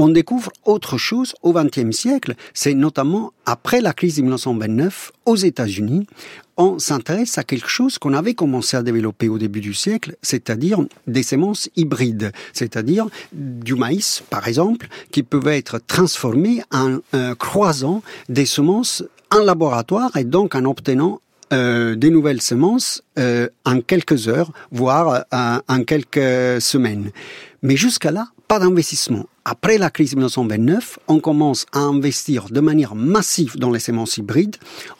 on 0.00 0.08
découvre 0.08 0.52
autre 0.64 0.96
chose 0.96 1.34
au 1.42 1.52
XXe 1.52 1.90
siècle. 1.90 2.34
C'est 2.54 2.74
notamment 2.74 3.32
après 3.46 3.80
la 3.80 3.92
crise 3.92 4.14
de 4.16 4.22
1929 4.22 5.10
aux 5.26 5.34
États-Unis, 5.34 6.06
on 6.58 6.78
s'intéresse 6.80 7.38
à 7.38 7.44
quelque 7.44 7.68
chose 7.68 7.98
qu'on 7.98 8.12
avait 8.12 8.34
commencé 8.34 8.76
à 8.76 8.82
développer 8.82 9.28
au 9.28 9.38
début 9.38 9.60
du 9.60 9.72
siècle, 9.72 10.16
c'est-à-dire 10.22 10.80
des 11.06 11.22
semences 11.22 11.70
hybrides, 11.76 12.32
c'est-à-dire 12.52 13.06
du 13.32 13.76
maïs, 13.76 14.22
par 14.28 14.48
exemple, 14.48 14.88
qui 15.12 15.22
peuvent 15.22 15.46
être 15.48 15.78
transformés 15.78 16.62
en 16.72 16.98
euh, 17.14 17.34
croisant 17.36 18.02
des 18.28 18.44
semences 18.44 19.04
en 19.30 19.38
laboratoire 19.38 20.16
et 20.16 20.24
donc 20.24 20.56
en 20.56 20.64
obtenant 20.64 21.20
euh, 21.52 21.94
des 21.94 22.10
nouvelles 22.10 22.42
semences 22.42 23.02
euh, 23.18 23.48
en 23.64 23.80
quelques 23.80 24.28
heures, 24.28 24.52
voire 24.72 25.24
en 25.32 25.84
quelques 25.84 26.60
semaines. 26.60 27.10
Mais 27.62 27.76
jusqu'à 27.76 28.10
là, 28.10 28.28
pas 28.48 28.58
d'investissement. 28.58 29.26
Après 29.50 29.78
la 29.78 29.88
crise 29.88 30.10
de 30.10 30.16
1929, 30.16 30.98
on 31.08 31.20
commence 31.20 31.64
à 31.72 31.78
investir 31.78 32.50
de 32.50 32.60
manière 32.60 32.94
massive 32.94 33.56
dans 33.56 33.70
les 33.70 33.80
semences 33.80 34.18
hybrides, 34.18 34.56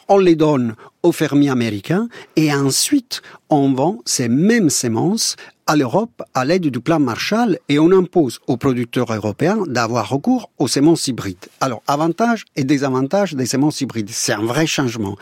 on 0.07 0.17
les 0.17 0.35
donne 0.35 0.73
aux 1.03 1.11
fermiers 1.11 1.51
américains 1.51 2.09
et 2.35 2.51
ensuite 2.51 3.21
on 3.51 3.71
vend 3.73 3.99
ces 4.05 4.27
mêmes 4.27 4.71
semences 4.71 5.35
à 5.69 5.75
l'Europe 5.75 6.23
à 6.33 6.45
l'aide 6.45 6.65
du 6.65 6.79
plan 6.79 6.99
Marshall 6.99 7.59
et 7.69 7.77
on 7.77 7.91
impose 7.91 8.39
aux 8.47 8.57
producteurs 8.57 9.13
européens 9.13 9.59
d'avoir 9.67 10.09
recours 10.09 10.49
aux 10.57 10.67
semences 10.67 11.07
hybrides. 11.07 11.45
Alors, 11.61 11.83
avantages 11.87 12.45
et 12.55 12.63
désavantages 12.63 13.35
des 13.35 13.45
semences 13.45 13.79
hybrides, 13.79 14.09
c'est 14.09 14.33
un 14.33 14.41
vrai 14.41 14.65
changement. 14.65 15.15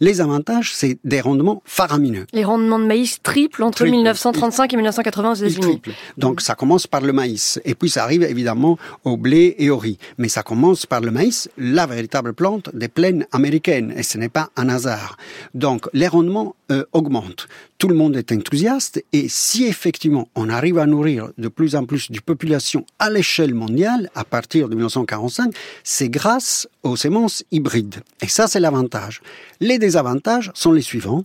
Les 0.00 0.22
avantages, 0.22 0.72
c'est 0.74 0.98
des 1.04 1.20
rendements 1.20 1.62
faramineux. 1.66 2.26
Les 2.32 2.44
rendements 2.44 2.78
de 2.78 2.86
maïs 2.86 3.18
triplent 3.22 3.62
entre 3.62 3.84
1935 3.84 4.72
et 4.72 4.76
1980 4.76 5.30
aux 5.30 5.34
États-Unis. 5.34 5.82
Donc, 6.16 6.40
ça 6.40 6.54
commence 6.54 6.86
par 6.86 7.02
le 7.02 7.12
maïs 7.12 7.60
et 7.66 7.74
puis 7.74 7.90
ça 7.90 8.02
arrive 8.02 8.22
évidemment 8.22 8.69
au 9.04 9.16
blé 9.16 9.54
et 9.58 9.70
au 9.70 9.78
riz. 9.78 9.98
Mais 10.18 10.28
ça 10.28 10.42
commence 10.42 10.86
par 10.86 11.00
le 11.00 11.10
maïs, 11.10 11.48
la 11.58 11.86
véritable 11.86 12.32
plante 12.32 12.70
des 12.74 12.88
plaines 12.88 13.26
américaines 13.32 13.92
et 13.96 14.02
ce 14.02 14.18
n'est 14.18 14.28
pas 14.28 14.50
un 14.56 14.68
hasard. 14.68 15.16
Donc, 15.54 15.88
les 15.92 16.08
rendements 16.08 16.54
euh, 16.70 16.84
augmentent 16.92 17.48
tout 17.80 17.88
le 17.88 17.94
monde 17.94 18.14
est 18.14 18.30
enthousiaste 18.30 19.02
et 19.14 19.26
si 19.30 19.64
effectivement 19.64 20.28
on 20.34 20.50
arrive 20.50 20.76
à 20.76 20.84
nourrir 20.84 21.30
de 21.38 21.48
plus 21.48 21.74
en 21.74 21.86
plus 21.86 22.10
de 22.10 22.20
population 22.20 22.84
à 22.98 23.08
l'échelle 23.08 23.54
mondiale 23.54 24.10
à 24.14 24.22
partir 24.22 24.68
de 24.68 24.74
1945, 24.74 25.54
c'est 25.82 26.10
grâce 26.10 26.68
aux 26.82 26.96
semences 26.96 27.42
hybrides. 27.50 28.02
Et 28.20 28.28
ça, 28.28 28.48
c'est 28.48 28.60
l'avantage. 28.60 29.22
Les 29.60 29.78
désavantages 29.78 30.50
sont 30.52 30.72
les 30.72 30.82
suivants. 30.82 31.24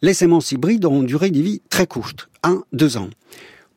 Les 0.00 0.14
semences 0.14 0.52
hybrides 0.52 0.84
ont 0.84 1.00
une 1.00 1.06
durée 1.06 1.30
de 1.30 1.40
vie 1.40 1.60
très 1.70 1.88
courte, 1.88 2.28
un, 2.44 2.62
deux 2.72 2.96
ans. 2.96 3.10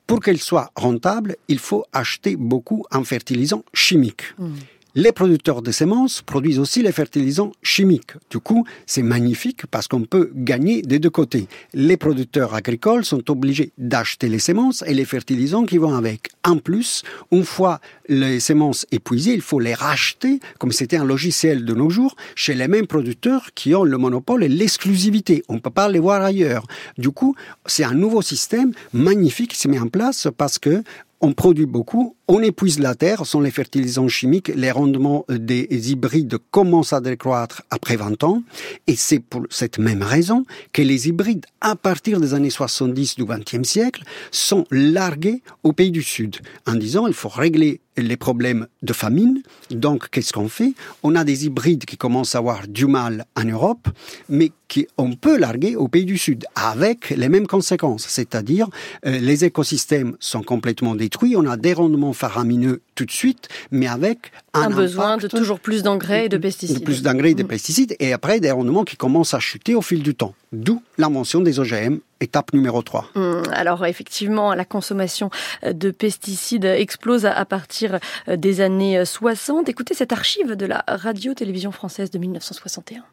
Pour 0.10 0.22
qu'elles 0.22 0.42
soient 0.42 0.72
rentables, 0.76 1.36
il 1.50 1.60
faut 1.60 1.86
acheter 1.94 2.36
beaucoup 2.36 2.84
en 2.90 3.04
fertilisants 3.04 3.64
chimiques. 3.76 4.34
Mmh. 4.40 4.56
Les 4.96 5.12
producteurs 5.12 5.62
de 5.62 5.72
semences 5.72 6.24
produisent 6.24 6.58
aussi 6.58 6.82
les 6.82 6.92
fertilisants 6.92 7.52
chimiques. 7.62 8.14
Du 8.32 8.40
coup, 8.40 8.66
c'est 8.88 9.04
magnifique 9.04 9.68
parce 9.68 9.88
qu'on 9.88 10.02
peut 10.02 10.32
gagner 10.34 10.82
des 10.82 10.98
deux 10.98 11.12
côtés. 11.12 11.48
Les 11.76 11.96
producteurs 11.96 12.56
agricoles 12.56 13.06
sont 13.06 13.30
obligés 13.30 13.72
d'acheter 13.78 14.30
les 14.30 14.40
semences 14.40 14.84
et 14.88 14.96
les 14.96 15.06
fertilisants 15.06 15.66
qui 15.66 15.78
vont 15.78 15.94
avec. 15.94 16.30
En 16.44 16.58
plus, 16.58 17.04
une 17.32 17.44
fois 17.44 17.82
les 18.08 18.40
semences 18.40 18.88
épuisées, 18.92 19.36
il 19.36 19.42
faut 19.42 19.60
les 19.60 19.76
racheter, 19.76 20.40
comme 20.58 20.72
c'était 20.72 20.98
un 20.98 21.06
logiciel 21.06 21.66
de 21.66 21.76
nos 21.76 21.92
jours, 21.92 22.16
chez 22.34 22.56
les 22.56 22.68
mêmes 22.68 22.88
producteurs 22.88 23.54
qui 23.54 23.76
ont 23.76 23.84
le 23.84 23.98
monopole 24.00 24.44
et 24.44 24.50
l'exclusivité. 24.50 25.44
On 25.50 25.56
ne 25.56 25.60
peut 25.60 25.70
pas 25.70 25.88
les 25.88 26.00
voir 26.00 26.24
ailleurs. 26.24 26.66
Du 26.98 27.12
coup, 27.12 27.36
c'est 27.68 27.84
un 27.84 27.94
nouveau 27.94 28.24
système 28.24 28.72
magnifique 28.92 29.52
qui 29.52 29.60
se 29.60 29.68
met 29.68 29.80
en 29.80 29.88
place 29.88 30.28
parce 30.36 30.58
que 30.58 30.84
on 31.22 31.34
produit 31.34 31.66
beaucoup, 31.66 32.16
on 32.32 32.44
épuise 32.44 32.78
la 32.78 32.94
terre, 32.94 33.26
sont 33.26 33.42
les 33.42 33.50
fertilisants 33.50 34.08
chimiques, 34.08 34.52
les 34.56 34.70
rendements 34.70 35.26
des 35.30 35.92
hybrides 35.92 36.38
commencent 36.52 36.94
à 36.94 37.02
décroître 37.02 37.64
après 37.72 37.96
20 37.96 38.24
ans, 38.24 38.44
et 38.86 38.96
c'est 38.96 39.18
pour 39.18 39.48
cette 39.50 39.80
même 39.80 40.04
raison 40.04 40.46
que 40.72 40.84
les 40.84 41.08
hybrides, 41.08 41.48
à 41.60 41.76
partir 41.76 42.22
des 42.22 42.36
années 42.36 42.52
70 42.52 43.16
du 43.16 43.26
XXe 43.26 43.68
siècle, 43.68 44.04
sont 44.30 44.66
largués 44.70 45.42
au 45.64 45.74
pays 45.74 45.90
du 45.90 46.04
Sud, 46.04 46.38
en 46.68 46.76
disant 46.76 47.08
il 47.08 47.16
faut 47.16 47.30
régler 47.30 47.82
les 48.02 48.18
problèmes 48.18 48.68
de 48.82 48.94
famine. 48.94 49.42
Donc, 49.72 50.10
qu'est-ce 50.10 50.34
qu'on 50.34 50.50
fait? 50.50 50.74
On 51.04 51.16
a 51.16 51.24
des 51.24 51.46
hybrides 51.46 51.86
qui 51.86 51.98
commencent 51.98 52.36
à 52.36 52.40
avoir 52.40 52.68
du 52.68 52.86
mal 52.86 53.26
en 53.36 53.44
Europe, 53.44 53.88
mais 54.30 54.52
qu'on 54.96 55.14
peut 55.16 55.38
larguer 55.38 55.76
au 55.76 55.88
pays 55.88 56.06
du 56.06 56.18
Sud, 56.18 56.46
avec 56.56 57.10
les 57.10 57.30
mêmes 57.30 57.48
conséquences. 57.48 58.06
C'est-à-dire, 58.08 58.68
euh, 59.06 59.18
les 59.20 59.46
écosystèmes 59.46 60.16
sont 60.20 60.44
complètement 60.44 60.96
détruits, 60.96 61.36
on 61.36 61.46
a 61.46 61.58
des 61.58 61.74
rendements 61.74 62.14
faramineux 62.20 62.82
tout 62.96 63.06
de 63.06 63.12
suite, 63.12 63.48
mais 63.72 63.88
avec 63.88 64.32
un, 64.54 64.64
un 64.64 64.70
besoin 64.70 65.18
de 65.18 65.28
toujours 65.28 65.60
plus 65.60 65.84
d'engrais 65.84 66.26
et 66.26 66.30
de 66.30 66.38
pesticides. 66.38 66.80
De 66.80 66.84
plus 66.84 67.02
d'engrais 67.02 67.32
et 67.32 67.36
de 67.36 67.44
mm. 67.44 67.48
pesticides, 67.48 67.96
et 68.00 68.14
après 68.14 68.40
des 68.40 68.52
rendements 68.52 68.84
qui 68.84 68.98
commencent 68.98 69.34
à 69.34 69.40
chuter 69.40 69.74
au 69.74 69.82
fil 69.82 70.04
du 70.04 70.16
temps. 70.16 70.36
D'où 70.52 70.82
l'invention 70.98 71.40
des 71.42 71.60
OGM, 71.60 72.00
étape 72.20 72.54
numéro 72.54 72.82
3. 72.82 73.10
Mm. 73.16 73.44
alors 73.54 73.86
effectivement, 73.86 74.54
la 74.54 74.66
consommation 74.66 75.30
de 75.64 75.92
pesticides 75.92 76.66
explose 76.66 77.26
à 77.26 77.46
partir 77.46 78.00
des 78.28 78.62
années 78.62 79.06
60. 79.06 79.70
Écoutez 79.70 79.94
cette 79.94 80.12
archive 80.12 80.56
de 80.56 80.66
la 80.66 80.84
radio-télévision 80.88 81.72
française 81.72 82.12
de 82.12 82.20
1961 82.20 83.04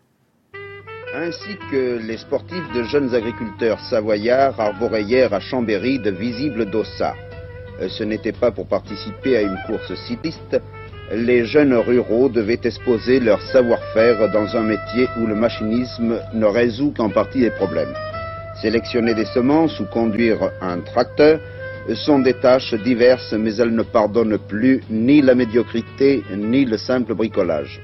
ainsi 1.17 1.57
que 1.71 1.99
les 1.99 2.19
sportifs 2.19 2.73
de 2.75 2.83
jeunes 2.83 3.15
agriculteurs 3.15 3.81
savoyards 3.89 4.59
hier 4.99 5.33
à 5.33 5.41
Chambéry 5.41 5.99
de 5.99 6.11
visibles 6.11 6.71
dossards. 6.71 7.26
Euh, 7.81 7.89
ce 7.89 8.05
n'était 8.05 8.33
pas 8.33 8.51
pour 8.51 8.67
participer 8.67 9.37
à 9.37 9.43
une 9.43 9.59
course 9.67 9.95
cycliste, 10.07 10.61
les 11.13 11.45
jeunes 11.45 11.75
ruraux 11.75 12.29
devaient 12.29 12.61
exposer 12.65 13.21
leur 13.21 13.41
savoir-faire 13.41 14.31
dans 14.33 14.57
un 14.57 14.63
métier 14.63 15.09
où 15.21 15.27
le 15.27 15.35
machinisme 15.35 16.19
ne 16.35 16.47
résout 16.47 16.93
qu'en 16.97 17.11
partie 17.11 17.41
les 17.41 17.51
problèmes. 17.51 17.95
Sélectionner 18.61 19.15
des 19.15 19.27
semences 19.27 19.79
ou 19.79 19.85
conduire 19.85 20.51
un 20.61 20.81
tracteur 20.81 21.39
sont 21.95 22.19
des 22.19 22.35
tâches 22.35 22.75
diverses, 22.75 23.33
mais 23.35 23.55
elles 23.57 23.75
ne 23.75 23.83
pardonnent 23.83 24.39
plus 24.39 24.83
ni 24.91 25.23
la 25.23 25.35
médiocrité 25.35 26.25
ni 26.35 26.65
le 26.65 26.79
simple 26.79 27.15
bricolage. 27.15 27.81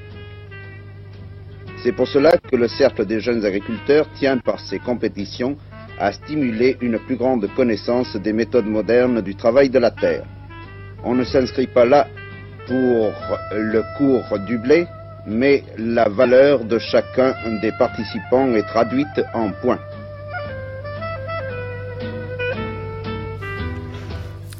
C'est 1.84 1.92
pour 1.92 2.08
cela 2.08 2.36
que 2.38 2.56
le 2.56 2.68
Cercle 2.68 3.04
des 3.06 3.20
jeunes 3.20 3.44
agriculteurs 3.44 4.08
tient 4.14 4.38
par 4.38 4.58
ses 4.60 4.78
compétitions 4.78 5.56
à 6.02 6.10
stimuler 6.10 6.76
une 6.80 6.98
plus 6.98 7.14
grande 7.14 7.48
connaissance 7.54 8.16
des 8.16 8.32
méthodes 8.32 8.66
modernes 8.66 9.20
du 9.20 9.36
travail 9.36 9.70
de 9.70 9.78
la 9.78 9.92
terre. 9.92 10.24
On 11.04 11.14
ne 11.14 11.22
s'inscrit 11.22 11.68
pas 11.68 11.84
là 11.84 12.08
pour 12.66 13.12
le 13.52 13.82
cours 13.96 14.36
du 14.40 14.58
blé, 14.58 14.88
mais 15.28 15.62
la 15.78 16.08
valeur 16.08 16.64
de 16.64 16.80
chacun 16.80 17.34
des 17.62 17.70
participants 17.78 18.52
est 18.52 18.66
traduite 18.66 19.20
en 19.32 19.52
points. 19.62 19.78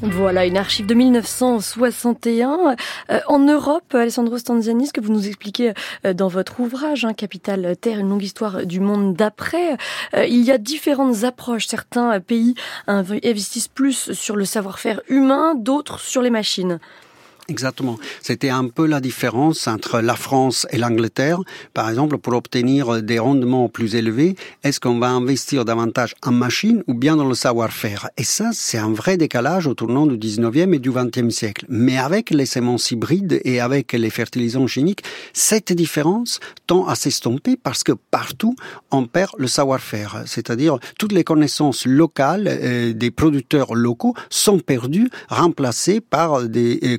Voilà, 0.05 0.45
une 0.45 0.57
archive 0.57 0.85
de 0.85 0.93
1961. 0.95 2.75
Euh, 3.09 3.19
en 3.27 3.39
Europe, 3.39 3.95
Alessandro 3.95 4.37
Stanziani, 4.37 4.91
que 4.91 4.99
vous 4.99 5.13
nous 5.13 5.27
expliquez 5.27 5.71
euh, 6.05 6.13
dans 6.13 6.27
votre 6.27 6.59
ouvrage, 6.59 7.05
hein, 7.05 7.13
Capital 7.13 7.77
Terre, 7.77 7.99
une 7.99 8.09
longue 8.09 8.23
histoire 8.23 8.65
du 8.65 8.81
monde 8.81 9.15
d'après, 9.15 9.77
euh, 10.13 10.25
il 10.25 10.41
y 10.41 10.51
a 10.51 10.57
différentes 10.57 11.23
approches. 11.23 11.67
Certains 11.67 12.19
pays 12.19 12.53
investissent 12.85 13.69
plus 13.69 14.11
sur 14.11 14.35
le 14.35 14.43
savoir-faire 14.43 14.99
humain, 15.07 15.55
d'autres 15.55 16.01
sur 16.01 16.21
les 16.21 16.29
machines. 16.29 16.79
Exactement. 17.53 17.99
C'était 18.23 18.49
un 18.49 18.67
peu 18.67 18.87
la 18.87 18.99
différence 18.99 19.67
entre 19.67 20.01
la 20.01 20.15
France 20.15 20.65
et 20.71 20.79
l'Angleterre. 20.79 21.39
Par 21.75 21.87
exemple, 21.87 22.17
pour 22.17 22.33
obtenir 22.33 23.03
des 23.03 23.19
rendements 23.19 23.69
plus 23.69 23.93
élevés, 23.93 24.35
est-ce 24.63 24.79
qu'on 24.79 24.97
va 24.97 25.09
investir 25.09 25.63
davantage 25.63 26.15
en 26.23 26.31
machines 26.31 26.81
ou 26.87 26.95
bien 26.95 27.15
dans 27.15 27.27
le 27.27 27.35
savoir-faire? 27.35 28.09
Et 28.17 28.23
ça, 28.23 28.49
c'est 28.53 28.79
un 28.79 28.91
vrai 28.91 29.17
décalage 29.17 29.67
au 29.67 29.75
tournant 29.75 30.07
du 30.07 30.17
19e 30.17 30.73
et 30.73 30.79
du 30.79 30.89
20e 30.89 31.29
siècle. 31.29 31.67
Mais 31.69 31.99
avec 31.99 32.31
les 32.31 32.47
semences 32.47 32.89
hybrides 32.89 33.39
et 33.45 33.59
avec 33.59 33.93
les 33.93 34.09
fertilisants 34.09 34.65
chimiques, 34.65 35.03
cette 35.33 35.73
différence 35.73 36.39
tend 36.65 36.87
à 36.87 36.95
s'estomper 36.95 37.55
parce 37.55 37.83
que 37.83 37.91
partout, 37.91 38.55
on 38.89 39.05
perd 39.05 39.33
le 39.37 39.45
savoir-faire. 39.45 40.23
C'est-à-dire, 40.25 40.79
toutes 40.97 41.11
les 41.11 41.23
connaissances 41.23 41.85
locales 41.85 42.47
euh, 42.47 42.93
des 42.93 43.11
producteurs 43.11 43.75
locaux 43.75 44.15
sont 44.31 44.57
perdues, 44.57 45.11
remplacées 45.29 46.01
par 46.01 46.49
des 46.49 46.79
euh, 46.83 46.97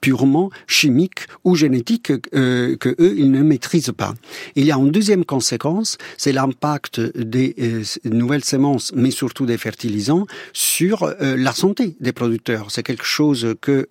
purement 0.00 0.50
chimiques 0.66 1.26
ou 1.44 1.54
génétiques 1.54 2.12
euh, 2.34 2.76
que 2.76 2.90
eux 3.00 3.14
ils 3.16 3.30
ne 3.30 3.42
maîtrisent 3.42 3.92
pas. 3.96 4.14
Il 4.56 4.64
y 4.64 4.72
a 4.72 4.76
une 4.76 4.90
deuxième 4.90 5.24
conséquence, 5.24 5.98
c'est 6.16 6.32
l'impact 6.32 7.00
des 7.16 7.54
euh, 7.60 7.82
nouvelles 8.04 8.44
semences, 8.44 8.92
mais 8.94 9.10
surtout 9.10 9.46
des 9.46 9.58
fertilisants, 9.58 10.26
sur 10.52 11.02
euh, 11.04 11.36
la 11.36 11.52
santé 11.52 11.96
des 12.00 12.12
producteurs. 12.12 12.70
C'est 12.70 12.82
quelque 12.82 13.04
chose 13.04 13.54
que 13.60 13.88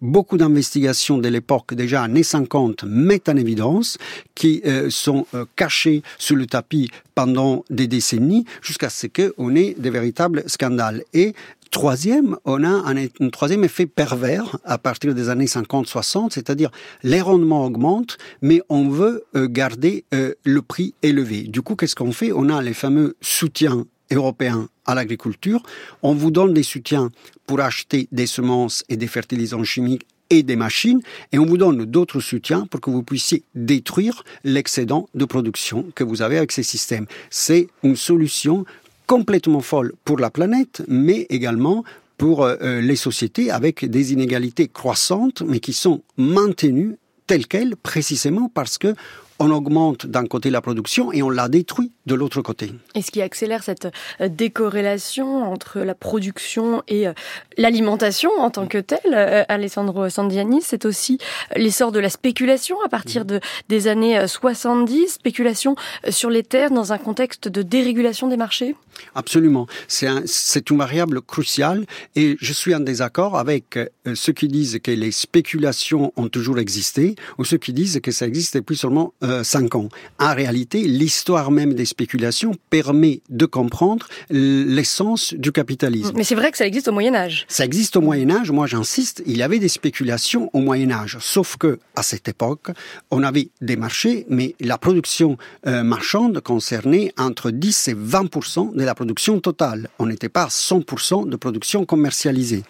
beaucoup 0.00 0.36
d'investigations 0.36 1.18
de 1.18 1.28
l'époque, 1.28 1.74
déjà 1.74 2.02
années 2.02 2.22
50, 2.22 2.84
mettent 2.84 3.28
en 3.28 3.36
évidence, 3.36 3.98
qui 4.34 4.62
sont 4.88 5.26
cachées 5.56 6.02
sous 6.18 6.34
le 6.34 6.46
tapis 6.46 6.90
pendant 7.14 7.64
des 7.70 7.86
décennies, 7.86 8.44
jusqu'à 8.62 8.90
ce 8.90 9.06
qu'on 9.06 9.54
ait 9.54 9.74
des 9.78 9.90
véritables 9.90 10.44
scandales. 10.46 11.02
Et 11.12 11.34
Troisième, 11.72 12.36
on 12.44 12.64
a 12.64 12.68
un, 12.68 13.28
troisième 13.30 13.64
effet 13.64 13.86
pervers 13.86 14.58
à 14.62 14.76
partir 14.76 15.14
des 15.14 15.30
années 15.30 15.46
50-60, 15.46 16.30
c'est-à-dire 16.30 16.70
les 17.02 17.22
rendements 17.22 17.64
augmentent, 17.64 18.18
mais 18.42 18.60
on 18.68 18.90
veut 18.90 19.24
euh, 19.34 19.48
garder 19.48 20.04
euh, 20.12 20.34
le 20.44 20.60
prix 20.60 20.94
élevé. 21.02 21.44
Du 21.44 21.62
coup, 21.62 21.74
qu'est-ce 21.74 21.96
qu'on 21.96 22.12
fait? 22.12 22.30
On 22.30 22.50
a 22.50 22.60
les 22.60 22.74
fameux 22.74 23.16
soutiens 23.22 23.86
européens 24.10 24.68
à 24.84 24.94
l'agriculture. 24.94 25.62
On 26.02 26.12
vous 26.12 26.30
donne 26.30 26.52
des 26.52 26.62
soutiens 26.62 27.10
pour 27.46 27.60
acheter 27.60 28.06
des 28.12 28.26
semences 28.26 28.84
et 28.90 28.98
des 28.98 29.06
fertilisants 29.06 29.64
chimiques 29.64 30.06
et 30.28 30.42
des 30.42 30.56
machines, 30.56 31.00
et 31.32 31.38
on 31.38 31.44
vous 31.44 31.58
donne 31.58 31.84
d'autres 31.84 32.20
soutiens 32.20 32.66
pour 32.66 32.80
que 32.80 32.90
vous 32.90 33.02
puissiez 33.02 33.44
détruire 33.54 34.24
l'excédent 34.44 35.08
de 35.14 35.26
production 35.26 35.86
que 35.94 36.04
vous 36.04 36.22
avez 36.22 36.38
avec 36.38 36.52
ces 36.52 36.62
systèmes. 36.62 37.06
C'est 37.28 37.68
une 37.82 37.96
solution 37.96 38.64
complètement 39.12 39.60
folle 39.60 39.92
pour 40.06 40.18
la 40.18 40.30
planète, 40.30 40.82
mais 40.88 41.26
également 41.28 41.84
pour 42.16 42.44
euh, 42.44 42.80
les 42.80 42.96
sociétés 42.96 43.50
avec 43.50 43.84
des 43.84 44.14
inégalités 44.14 44.68
croissantes, 44.68 45.42
mais 45.46 45.60
qui 45.60 45.74
sont 45.74 46.00
maintenues 46.16 46.96
telles 47.26 47.46
quelles, 47.46 47.76
précisément 47.76 48.50
parce 48.54 48.78
que 48.78 48.94
on 49.42 49.50
augmente 49.50 50.06
d'un 50.06 50.26
côté 50.26 50.50
la 50.50 50.60
production 50.60 51.12
et 51.12 51.22
on 51.22 51.30
la 51.30 51.48
détruit 51.48 51.90
de 52.06 52.14
l'autre 52.14 52.42
côté. 52.42 52.72
Et 52.94 53.02
ce 53.02 53.10
qui 53.10 53.20
accélère 53.20 53.64
cette 53.64 53.88
euh, 54.20 54.28
décorrélation 54.28 55.42
entre 55.42 55.80
la 55.80 55.94
production 55.94 56.82
et 56.86 57.08
euh, 57.08 57.12
l'alimentation 57.58 58.30
en 58.38 58.50
tant 58.50 58.66
que 58.66 58.78
telle, 58.78 59.00
euh, 59.12 59.44
Alessandro 59.48 60.08
Sandiani, 60.08 60.60
c'est 60.62 60.84
aussi 60.84 61.18
l'essor 61.56 61.90
de 61.90 61.98
la 61.98 62.08
spéculation 62.08 62.76
à 62.84 62.88
partir 62.88 63.24
de, 63.24 63.40
des 63.68 63.88
années 63.88 64.26
70, 64.28 65.08
spéculation 65.08 65.74
sur 66.08 66.30
les 66.30 66.44
terres 66.44 66.70
dans 66.70 66.92
un 66.92 66.98
contexte 66.98 67.48
de 67.48 67.62
dérégulation 67.62 68.28
des 68.28 68.36
marchés? 68.36 68.76
Absolument. 69.14 69.66
C'est 69.88 70.06
un, 70.06 70.22
une 70.70 70.78
variable 70.78 71.20
cruciale 71.22 71.84
et 72.16 72.36
je 72.40 72.52
suis 72.52 72.74
en 72.74 72.80
désaccord 72.80 73.38
avec 73.38 73.78
ceux 74.14 74.32
qui 74.32 74.48
disent 74.48 74.78
que 74.82 74.90
les 74.90 75.12
spéculations 75.12 76.12
ont 76.16 76.28
toujours 76.28 76.58
existé 76.58 77.14
ou 77.38 77.44
ceux 77.44 77.58
qui 77.58 77.72
disent 77.72 78.00
que 78.02 78.10
ça 78.10 78.26
existe 78.26 78.56
depuis 78.56 78.76
seulement 78.76 79.12
euh, 79.22 79.44
cinq 79.44 79.74
ans. 79.74 79.88
En 80.18 80.34
réalité, 80.34 80.82
l'histoire 80.82 81.50
même 81.50 81.74
des 81.74 81.84
spéculations 81.84 82.52
permet 82.70 83.20
de 83.28 83.46
comprendre 83.46 84.08
l'essence 84.30 85.34
du 85.34 85.52
capitalisme. 85.52 86.12
Mais 86.16 86.24
c'est 86.24 86.34
vrai 86.34 86.50
que 86.50 86.58
ça 86.58 86.66
existe 86.66 86.88
au 86.88 86.92
Moyen 86.92 87.14
Âge. 87.14 87.44
Ça 87.48 87.64
existe 87.64 87.96
au 87.96 88.00
Moyen 88.00 88.30
Âge. 88.30 88.50
Moi, 88.50 88.66
j'insiste, 88.66 89.22
il 89.26 89.36
y 89.36 89.42
avait 89.42 89.58
des 89.58 89.68
spéculations 89.68 90.50
au 90.52 90.60
Moyen 90.60 90.90
Âge. 90.90 91.18
Sauf 91.20 91.56
que 91.56 91.78
à 91.96 92.02
cette 92.02 92.28
époque, 92.28 92.70
on 93.10 93.22
avait 93.22 93.50
des 93.60 93.76
marchés, 93.76 94.26
mais 94.28 94.54
la 94.60 94.78
production 94.78 95.36
euh, 95.66 95.82
marchande 95.82 96.40
concernait 96.40 97.12
entre 97.18 97.50
10 97.50 97.88
et 97.88 97.94
20% 97.94 98.74
de 98.74 98.84
la 98.84 98.91
production 98.94 99.40
totale. 99.40 99.88
On 99.98 100.06
n'était 100.06 100.28
pas 100.28 100.44
à 100.44 100.48
100% 100.48 101.28
de 101.28 101.36
production 101.36 101.84
commercialisée. 101.84 102.64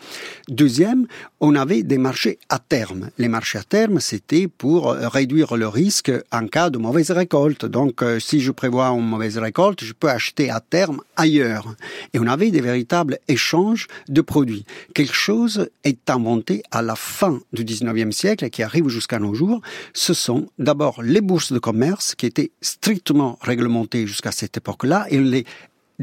Deuxième, 0.49 1.07
on 1.41 1.55
avait 1.55 1.83
des 1.83 1.99
marchés 1.99 2.39
à 2.49 2.59
terme. 2.59 3.11
Les 3.19 3.29
marchés 3.29 3.59
à 3.59 3.63
terme, 3.63 4.01
c'était 4.01 4.49
pour 4.49 4.93
réduire 4.93 5.57
le 5.57 5.69
risque 5.69 6.13
en 6.31 6.47
cas 6.47 6.71
de 6.71 6.79
mauvaise 6.79 7.11
récolte. 7.11 7.65
Donc, 7.65 8.03
euh, 8.03 8.19
si 8.21 8.41
je 8.41 8.51
prévois 8.51 8.87
une 8.89 9.07
mauvaise 9.07 9.39
récolte, 9.39 9.85
je 9.85 9.93
peux 9.93 10.09
acheter 10.09 10.51
à 10.51 10.61
terme 10.61 11.01
ailleurs. 11.17 11.75
Et 12.13 12.19
on 12.19 12.27
avait 12.27 12.51
des 12.51 12.61
véritables 12.61 13.19
échanges 13.29 13.89
de 14.09 14.21
produits. 14.21 14.65
Quelque 14.95 15.15
chose 15.15 15.69
est 15.85 16.11
inventé 16.11 16.63
à 16.71 16.83
la 16.83 16.97
fin 16.97 17.41
du 17.53 17.65
19e 17.65 18.13
siècle 18.13 18.45
et 18.45 18.51
qui 18.51 18.63
arrive 18.63 18.89
jusqu'à 18.89 19.19
nos 19.19 19.35
jours. 19.35 19.61
Ce 19.93 20.15
sont 20.15 20.49
d'abord 20.59 21.03
les 21.03 21.21
bourses 21.21 21.53
de 21.53 21.59
commerce 21.59 22.15
qui 22.15 22.27
étaient 22.27 22.53
strictement 22.61 23.39
réglementées 23.41 24.07
jusqu'à 24.07 24.33
cette 24.33 24.57
époque-là 24.57 25.07
et 25.11 25.19
on 25.19 25.33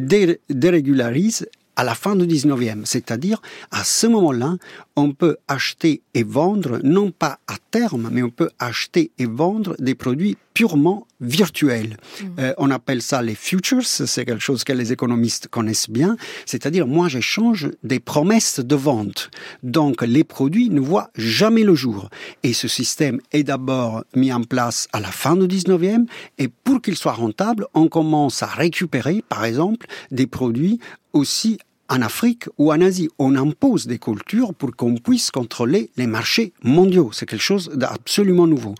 dérégularise 0.06 1.48
à 1.76 1.86
la 1.86 1.96
fin 1.96 2.16
du 2.18 2.26
19e. 2.28 2.82
C'est-à-dire, 2.84 3.42
à 3.72 3.86
ce 3.86 4.06
moment-là, 4.08 4.58
on 4.98 5.14
peut 5.14 5.38
acheter 5.48 6.02
et 6.14 6.24
vendre, 6.24 6.80
non 6.84 7.12
pas 7.12 7.40
à 7.48 7.56
terme, 7.72 8.10
mais 8.12 8.22
on 8.22 8.30
peut 8.30 8.50
acheter 8.60 9.12
et 9.18 9.26
vendre 9.26 9.78
des 9.80 9.96
produits 9.96 10.38
purement 10.60 11.08
virtuels. 11.22 11.96
Mmh. 11.96 12.26
Euh, 12.40 12.54
on 12.58 12.70
appelle 12.70 13.02
ça 13.02 13.22
les 13.22 13.34
futures, 13.34 13.86
c'est 13.86 14.26
quelque 14.26 14.44
chose 14.44 14.66
que 14.66 14.74
les 14.74 14.92
économistes 14.92 15.48
connaissent 15.48 15.90
bien. 15.90 16.18
C'est-à-dire, 16.46 16.86
moi, 16.86 17.08
j'échange 17.08 17.70
des 17.84 18.02
promesses 18.02 18.60
de 18.60 18.76
vente. 18.76 19.32
Donc, 19.64 20.02
les 20.02 20.26
produits 20.26 20.70
ne 20.70 20.82
voient 20.82 21.12
jamais 21.16 21.64
le 21.64 21.76
jour. 21.76 22.10
Et 22.44 22.52
ce 22.52 22.68
système 22.68 23.22
est 23.32 23.44
d'abord 23.44 24.04
mis 24.18 24.34
en 24.34 24.44
place 24.44 24.90
à 24.92 25.00
la 25.00 25.08
fin 25.08 25.38
du 25.38 25.48
19e. 25.48 26.08
Et 26.40 26.50
pour 26.50 26.82
qu'il 26.82 26.98
soit 26.98 27.14
rentable, 27.14 27.66
on 27.74 27.88
commence 27.88 28.44
à 28.44 28.48
récupérer, 28.48 29.24
par 29.30 29.46
exemple, 29.46 29.88
des 30.12 30.28
produits 30.28 30.82
aussi 31.14 31.58
en 31.88 32.02
Afrique 32.02 32.48
ou 32.58 32.74
en 32.74 32.82
Asie. 32.82 33.08
On 33.18 33.38
impose 33.38 33.88
des 33.88 33.98
cultures 33.98 34.54
pour 34.54 34.76
qu'on 34.76 34.96
puisse 34.96 35.32
contrôler 35.32 35.90
les 35.96 36.06
marchés 36.06 36.52
mondiaux. 36.64 37.12
C'est 37.14 37.26
quelque 37.26 37.42
chose 37.42 37.72
d'absolument 37.74 38.46
nouveau. 38.46 38.76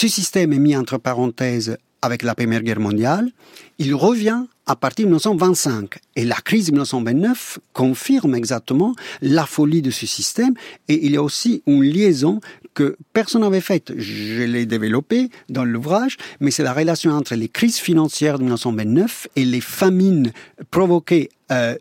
Ce 0.00 0.06
système 0.06 0.52
est 0.52 0.60
mis 0.60 0.76
entre 0.76 0.96
parenthèses 0.96 1.76
avec 2.02 2.22
la 2.22 2.36
Première 2.36 2.62
Guerre 2.62 2.78
mondiale. 2.78 3.32
Il 3.80 3.96
revient 3.96 4.44
à 4.64 4.76
partir 4.76 5.06
de 5.06 5.08
1925. 5.08 5.98
Et 6.14 6.24
la 6.24 6.36
crise 6.36 6.66
de 6.66 6.70
1929 6.70 7.58
confirme 7.72 8.36
exactement 8.36 8.94
la 9.22 9.44
folie 9.44 9.82
de 9.82 9.90
ce 9.90 10.06
système. 10.06 10.54
Et 10.86 11.04
il 11.04 11.14
y 11.14 11.16
a 11.16 11.22
aussi 11.24 11.64
une 11.66 11.82
liaison 11.82 12.40
que 12.74 12.96
personne 13.12 13.42
n'avait 13.42 13.60
faite. 13.60 13.92
Je 13.96 14.44
l'ai 14.44 14.66
développée 14.66 15.30
dans 15.48 15.64
l'ouvrage, 15.64 16.16
mais 16.38 16.52
c'est 16.52 16.62
la 16.62 16.72
relation 16.72 17.10
entre 17.10 17.34
les 17.34 17.48
crises 17.48 17.78
financières 17.78 18.38
de 18.38 18.44
1929 18.44 19.26
et 19.34 19.44
les 19.44 19.60
famines 19.60 20.30
provoquées 20.70 21.28
euh, 21.50 21.74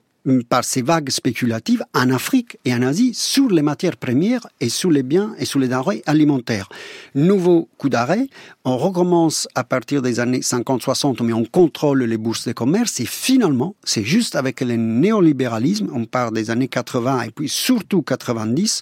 par 0.49 0.63
ces 0.63 0.82
vagues 0.82 1.09
spéculatives 1.09 1.84
en 1.93 2.09
Afrique 2.11 2.57
et 2.65 2.73
en 2.73 2.82
Asie 2.82 3.13
sur 3.13 3.49
les 3.49 3.61
matières 3.61 3.97
premières 3.97 4.45
et 4.59 4.69
sur 4.69 4.91
les 4.91 5.03
biens 5.03 5.34
et 5.39 5.45
sur 5.45 5.59
les 5.59 5.67
denrées 5.67 6.03
alimentaires. 6.05 6.69
Nouveau 7.15 7.69
coup 7.78 7.89
d'arrêt, 7.89 8.28
on 8.65 8.78
recommence 8.78 9.47
à 9.55 9.63
partir 9.63 10.01
des 10.01 10.19
années 10.19 10.39
50-60, 10.39 11.23
mais 11.23 11.34
on 11.34 11.45
contrôle 11.45 12.03
les 12.03 12.17
bourses 12.17 12.47
de 12.47 12.53
commerce 12.53 12.99
et 12.99 13.05
finalement, 13.05 13.75
c'est 13.84 14.03
juste 14.03 14.36
avec 14.36 14.61
le 14.61 14.75
néolibéralisme, 14.75 15.89
on 15.93 16.05
part 16.05 16.32
des 16.32 16.51
années 16.51 16.67
80 16.67 17.21
et 17.21 17.32
puis 17.32 17.49
surtout 17.49 18.01
90, 18.01 18.82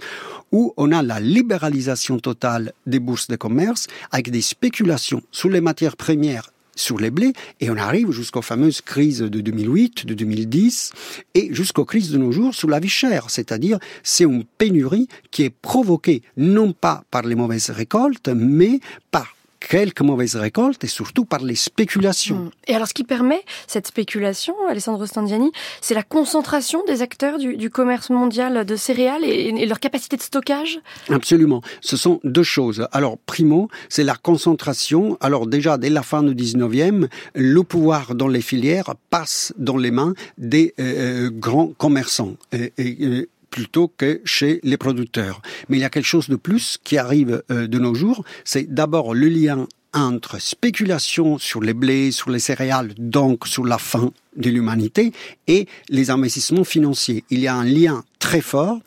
où 0.52 0.74
on 0.78 0.92
a 0.92 1.04
la 1.04 1.20
libéralisation 1.20 2.20
totale 2.20 2.74
des 2.86 3.00
bourses 3.00 3.28
de 3.28 3.36
commerce 3.36 3.88
avec 4.12 4.32
des 4.32 4.42
spéculations 4.42 5.22
sur 5.32 5.50
les 5.50 5.62
matières 5.62 5.98
premières 5.98 6.50
sur 6.76 7.00
les 7.00 7.12
blés 7.12 7.34
et 7.60 7.70
on 7.70 7.78
arrive 7.78 8.12
jusqu'aux 8.12 8.42
fameuses 8.42 8.82
crises 8.82 9.20
de 9.20 9.42
2008, 9.42 10.06
de 10.06 10.14
2010 10.14 10.92
et 11.34 11.54
jusqu'aux 11.54 11.86
crises 11.86 12.12
de 12.12 12.18
nos 12.18 12.32
jours 12.32 12.54
sur 12.54 12.70
la 12.70 12.80
vie 12.80 12.90
chère. 12.90 13.30
C'est-à-dire, 13.30 13.80
c'est 14.04 14.26
une 14.26 14.44
pénurie 14.44 15.08
qui 15.32 15.44
est 15.44 15.50
provoquée 15.50 16.22
non 16.38 16.74
pas 16.74 17.04
par 17.12 17.24
les 17.24 17.36
mauvaises 17.36 17.70
récoltes, 17.70 18.30
mais 18.30 18.80
par 19.12 19.35
quelques 19.60 20.02
mauvaises 20.02 20.36
récoltes 20.36 20.84
et 20.84 20.88
surtout 20.88 21.26
par 21.26 21.42
les 21.42 21.56
spéculations. 21.56 22.36
Mmh. 22.36 22.52
Et 22.68 22.76
alors 22.76 22.88
ce 22.88 22.94
qui 22.94 23.04
permet 23.04 23.42
cette 23.68 23.88
spéculation, 23.88 24.56
Alessandro 24.70 25.06
Standiani, 25.06 25.52
c'est 25.82 25.94
la 25.94 26.04
concentration 26.04 26.84
des 26.86 27.02
acteurs 27.02 27.38
du, 27.38 27.58
du 27.58 27.70
commerce 27.70 28.10
mondial 28.10 28.66
de 28.66 28.76
céréales 28.76 29.24
et, 29.24 29.50
et, 29.50 29.66
leur 29.66 29.80
capacité 29.80 30.18
de 30.18 30.22
stockage? 30.22 30.80
Absolument. 31.10 31.62
Ce 31.82 31.98
sont 31.98 32.20
deux 32.24 32.44
choses. 32.44 32.88
Alors 32.92 33.18
primo, 33.18 33.70
c'est 33.90 34.04
la 34.04 34.16
concentration. 34.16 35.18
Alors 35.22 35.48
déjà, 35.48 35.78
dès 35.78 35.90
la 35.90 36.04
fin 36.04 36.24
du 36.24 36.36
19e, 36.36 37.08
le 37.34 37.64
pouvoir 37.64 38.16
dans 38.16 38.28
les 38.28 38.42
filières 38.42 38.94
passe 39.10 39.54
dans 39.58 39.78
les 39.78 39.92
mains 39.92 40.14
des 40.38 40.74
euh, 40.80 41.28
euh 41.28 41.30
grands 41.32 41.74
commerçants. 41.78 42.36
Et, 42.52 42.74
et, 42.78 43.30
plutôt 43.56 43.88
que 43.88 44.20
chez 44.26 44.60
les 44.64 44.76
producteurs. 44.76 45.42
Mais 45.70 45.78
il 45.78 45.80
y 45.80 45.86
a 45.86 45.90
quelque 45.90 46.04
chose 46.04 46.28
de 46.28 46.36
plus 46.36 46.78
qui 46.84 46.98
arrive 46.98 47.42
euh, 47.50 47.68
de 47.68 47.80
nos 47.80 47.96
jours, 47.96 48.26
c'est 48.44 48.74
d'abord 48.74 49.14
le 49.14 49.30
lien 49.30 49.66
entre 49.94 50.42
spéculation 50.42 51.38
sur 51.38 51.62
les 51.62 51.74
blés, 51.74 52.12
sur 52.12 52.32
les 52.32 52.40
céréales, 52.40 52.94
donc 52.98 53.48
sur 53.48 53.66
la 53.66 53.78
faim 53.78 54.12
de 54.36 54.50
l'humanité, 54.50 55.14
et 55.48 55.70
les 55.88 56.10
investissements 56.10 56.66
financiers. 56.66 57.24
Il 57.30 57.40
y 57.40 57.48
a 57.48 57.56
un 57.56 57.64
lien 57.64 58.04
très 58.20 58.42
fort 58.42 58.82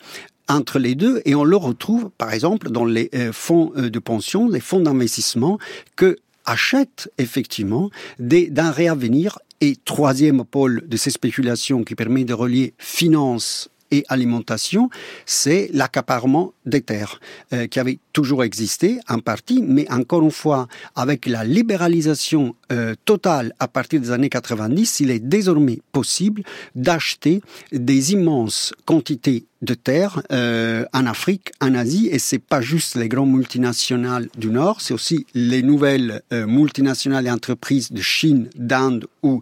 entre 0.47 0.77
les 0.77 0.93
deux 0.93 1.23
et 1.25 1.33
on 1.33 1.43
le 1.43 1.57
retrouve 1.57 2.11
par 2.19 2.31
exemple 2.31 2.69
dans 2.69 2.85
les 2.85 3.09
euh, 3.15 3.33
fonds 3.33 3.71
euh, 3.75 3.89
de 3.89 3.99
pension, 3.99 4.47
les 4.47 4.59
fonds 4.59 4.81
d'investissement 4.81 5.57
que 5.95 6.15
achètent 6.45 7.11
effectivement 7.17 7.89
des 8.19 8.51
denrées 8.51 8.87
à 8.87 8.93
venir 8.93 9.39
et 9.61 9.75
troisième 9.83 10.45
pôle 10.45 10.87
de 10.87 10.95
ces 10.95 11.09
spéculations 11.09 11.83
qui 11.83 11.95
permet 11.95 12.23
de 12.23 12.35
relier 12.35 12.75
finance 12.77 13.69
et 13.91 14.05
alimentation, 14.09 14.89
c'est 15.25 15.69
l'accaparement 15.73 16.53
des 16.65 16.81
terres, 16.81 17.19
euh, 17.53 17.67
qui 17.67 17.79
avait 17.79 17.99
toujours 18.19 18.43
existé 18.43 18.99
en 19.07 19.19
partie, 19.19 19.63
mais 19.65 19.89
encore 19.89 20.21
une 20.21 20.29
fois, 20.29 20.67
avec 20.93 21.25
la 21.25 21.45
libéralisation 21.45 22.53
euh, 22.69 22.93
totale 23.05 23.53
à 23.59 23.69
partir 23.69 24.01
des 24.01 24.11
années 24.11 24.27
90, 24.27 24.99
il 24.99 25.09
est 25.09 25.19
désormais 25.19 25.79
possible 25.93 26.43
d'acheter 26.75 27.41
des 27.71 28.11
immenses 28.11 28.73
quantités 28.83 29.45
de 29.61 29.73
terres 29.73 30.21
euh, 30.31 30.85
en 30.93 31.05
Afrique, 31.05 31.51
en 31.61 31.75
Asie, 31.75 32.07
et 32.11 32.19
c'est 32.19 32.39
pas 32.39 32.61
juste 32.61 32.95
les 32.95 33.09
grandes 33.09 33.31
multinationales 33.31 34.29
du 34.37 34.49
Nord, 34.49 34.79
c'est 34.79 34.93
aussi 34.93 35.25
les 35.33 35.61
nouvelles 35.61 36.21
euh, 36.31 36.47
multinationales 36.47 37.27
et 37.27 37.31
entreprises 37.31 37.91
de 37.91 38.01
Chine, 38.01 38.49
d'Inde 38.55 39.05
ou 39.23 39.41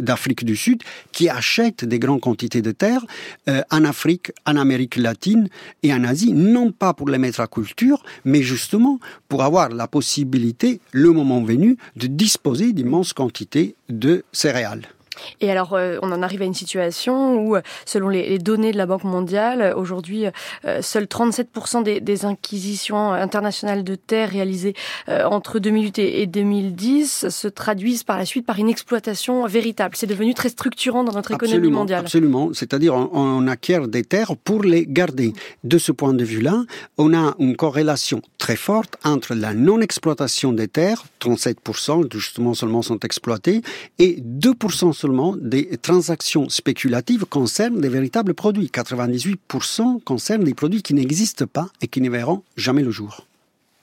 d'Afrique 0.00 0.44
du 0.44 0.56
Sud 0.56 0.82
qui 1.12 1.28
achètent 1.28 1.84
des 1.84 1.98
grandes 1.98 2.20
quantités 2.20 2.62
de 2.62 2.70
terres 2.70 3.04
euh, 3.48 3.62
en 3.70 3.84
Afrique, 3.84 4.30
en 4.46 4.56
Amérique 4.56 4.96
latine 4.96 5.48
et 5.82 5.92
en 5.92 6.04
Asie, 6.04 6.32
non 6.32 6.70
pas 6.70 6.94
pour 6.94 7.08
les 7.08 7.18
mettre 7.18 7.40
à 7.40 7.46
culture, 7.46 8.02
mais 8.24 8.42
justement 8.42 8.98
pour 9.28 9.42
avoir 9.42 9.68
la 9.68 9.88
possibilité, 9.88 10.80
le 10.92 11.12
moment 11.12 11.42
venu, 11.42 11.76
de 11.96 12.06
disposer 12.06 12.72
d'immenses 12.72 13.12
quantités 13.12 13.74
de 13.88 14.24
céréales. 14.32 14.88
Et 15.40 15.50
alors, 15.50 15.74
euh, 15.74 15.98
on 16.02 16.12
en 16.12 16.22
arrive 16.22 16.42
à 16.42 16.44
une 16.44 16.54
situation 16.54 17.36
où, 17.36 17.56
selon 17.84 18.08
les, 18.08 18.38
données 18.38 18.72
de 18.72 18.78
la 18.78 18.86
Banque 18.86 19.04
mondiale, 19.04 19.74
aujourd'hui, 19.76 20.26
euh, 20.64 20.82
seuls 20.82 21.04
37% 21.04 21.82
des, 21.82 22.00
des, 22.00 22.24
inquisitions 22.24 23.12
internationales 23.12 23.84
de 23.84 23.94
terres 23.94 24.30
réalisées 24.30 24.74
euh, 25.08 25.24
entre 25.24 25.58
2008 25.58 25.98
et, 25.98 26.22
et 26.22 26.26
2010 26.26 27.28
se 27.28 27.48
traduisent 27.48 28.02
par 28.02 28.18
la 28.18 28.24
suite 28.24 28.46
par 28.46 28.58
une 28.58 28.68
exploitation 28.68 29.46
véritable. 29.46 29.94
C'est 29.96 30.06
devenu 30.06 30.34
très 30.34 30.48
structurant 30.48 31.04
dans 31.04 31.12
notre 31.12 31.32
économie 31.32 31.54
absolument, 31.54 31.78
mondiale. 31.80 32.00
Absolument. 32.00 32.50
C'est-à-dire, 32.52 32.94
on, 32.94 33.10
on 33.12 33.46
acquiert 33.46 33.88
des 33.88 34.04
terres 34.04 34.36
pour 34.36 34.62
les 34.62 34.86
garder. 34.86 35.32
De 35.64 35.78
ce 35.78 35.92
point 35.92 36.14
de 36.14 36.24
vue-là, 36.24 36.64
on 36.96 37.14
a 37.14 37.34
une 37.38 37.56
corrélation 37.56 38.22
très 38.38 38.56
forte 38.56 38.96
entre 39.04 39.34
la 39.34 39.54
non-exploitation 39.54 40.52
des 40.52 40.68
terres, 40.68 41.04
37% 41.20 42.12
justement 42.12 42.54
seulement 42.54 42.82
sont 42.82 42.98
exploitées, 43.00 43.62
et 43.98 44.20
2% 44.20 44.92
seulement 44.92 45.07
des 45.40 45.76
transactions 45.78 46.48
spéculatives 46.48 47.24
concernent 47.24 47.80
des 47.80 47.88
véritables 47.88 48.34
produits. 48.34 48.70
98% 48.72 50.02
concernent 50.02 50.44
des 50.44 50.54
produits 50.54 50.82
qui 50.82 50.94
n'existent 50.94 51.46
pas 51.46 51.68
et 51.80 51.88
qui 51.88 52.00
ne 52.00 52.10
verront 52.10 52.42
jamais 52.56 52.82
le 52.82 52.90
jour. 52.90 53.24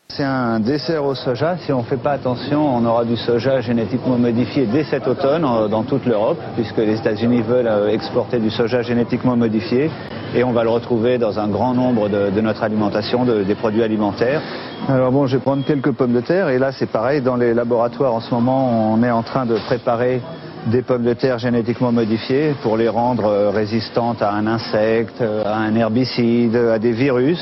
C'est 0.10 0.24
un 0.24 0.60
dessert 0.60 1.04
au 1.04 1.16
soja. 1.16 1.58
Si 1.58 1.74
on 1.74 1.80
ne 1.80 1.84
fait 1.84 1.98
pas 1.98 2.12
attention, 2.12 2.64
on 2.64 2.86
aura 2.86 3.04
du 3.04 3.18
soja 3.18 3.60
génétiquement 3.62 4.18
modifié 4.18 4.68
dès 4.68 4.84
cet 4.84 5.08
automne 5.08 5.44
euh, 5.44 5.68
dans 5.68 5.84
toute 5.84 6.06
l'Europe, 6.06 6.38
puisque 6.56 6.78
les 6.78 6.98
États-Unis 7.00 7.42
veulent 7.42 7.68
euh, 7.68 7.90
exporter 7.90 8.40
du 8.40 8.52
soja 8.52 8.84
génétiquement 8.84 9.36
modifié. 9.36 9.90
Et 10.36 10.44
on 10.44 10.52
va 10.52 10.64
le 10.64 10.70
retrouver 10.70 11.18
dans 11.18 11.40
un 11.40 11.48
grand 11.48 11.74
nombre 11.74 12.08
de, 12.08 12.42
notre 12.42 12.64
alimentation, 12.64 13.26
de, 13.26 13.44
des 13.44 13.56
produits 13.56 13.84
alimentaires. 13.84 14.42
Alors 14.88 15.12
bon, 15.12 15.26
je 15.26 15.38
vais 15.38 15.42
prendre 15.42 15.66
quelques 15.66 15.92
pommes 15.92 16.14
de 16.14 16.22
terre. 16.22 16.50
Et 16.50 16.60
là, 16.60 16.72
c'est 16.72 16.90
pareil. 16.90 17.22
Dans 17.22 17.36
les 17.36 17.54
laboratoires, 17.54 18.14
en 18.14 18.22
ce 18.22 18.34
moment, 18.34 18.94
on 18.94 19.02
est 19.02 19.12
en 19.12 19.24
train 19.24 19.46
de 19.46 19.56
préparer 19.66 20.22
des 20.66 20.82
pommes 20.82 21.04
de 21.04 21.14
terre 21.14 21.38
génétiquement 21.40 21.92
modifiées 21.92 22.56
pour 22.62 22.78
les 22.78 22.90
rendre 22.90 23.26
euh, 23.26 23.50
résistantes 23.50 24.22
à 24.22 24.32
un 24.32 24.48
insecte, 24.48 25.22
à 25.22 25.58
un 25.58 25.76
herbicide, 25.76 26.56
à 26.56 26.80
des 26.80 26.92
virus 26.92 27.40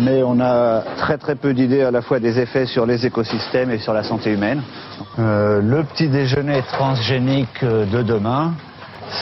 mais 0.00 0.22
on 0.22 0.40
a 0.40 0.82
très 0.96 1.18
très 1.18 1.36
peu 1.36 1.52
d'idées 1.52 1.82
à 1.82 1.90
la 1.90 2.00
fois 2.00 2.18
des 2.18 2.38
effets 2.38 2.64
sur 2.64 2.86
les 2.86 3.04
écosystèmes 3.04 3.70
et 3.70 3.78
sur 3.78 3.92
la 3.92 4.02
santé 4.02 4.32
humaine. 4.32 4.62
Euh, 5.18 5.60
le 5.60 5.84
petit 5.84 6.08
déjeuner 6.08 6.62
transgénique 6.62 7.62
de 7.62 8.02
demain, 8.02 8.54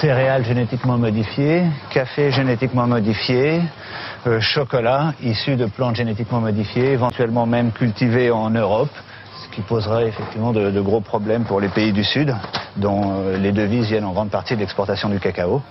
céréales 0.00 0.44
génétiquement 0.44 0.98
modifiées, 0.98 1.64
café 1.90 2.30
génétiquement 2.30 2.86
modifié, 2.86 3.60
euh, 4.26 4.40
chocolat 4.40 5.14
issu 5.22 5.56
de 5.56 5.66
plantes 5.66 5.96
génétiquement 5.96 6.40
modifiées, 6.40 6.92
éventuellement 6.92 7.46
même 7.46 7.72
cultivées 7.72 8.30
en 8.30 8.50
Europe, 8.50 8.90
qui 9.52 9.62
poserait 9.62 10.08
effectivement 10.08 10.52
de, 10.52 10.80
gros 10.80 11.00
problèmes 11.00 11.44
pour 11.44 11.60
les 11.60 11.68
pays 11.68 11.92
du 11.92 12.04
Sud, 12.04 12.34
dont 12.76 13.12
euh, 13.12 13.36
les 13.36 13.52
devises 13.52 13.86
viennent 13.86 14.04
en 14.04 14.12
grande 14.12 14.30
partie 14.30 14.54
de 14.54 14.60
l'exportation 14.60 15.08
du 15.08 15.18
cacao. 15.18 15.62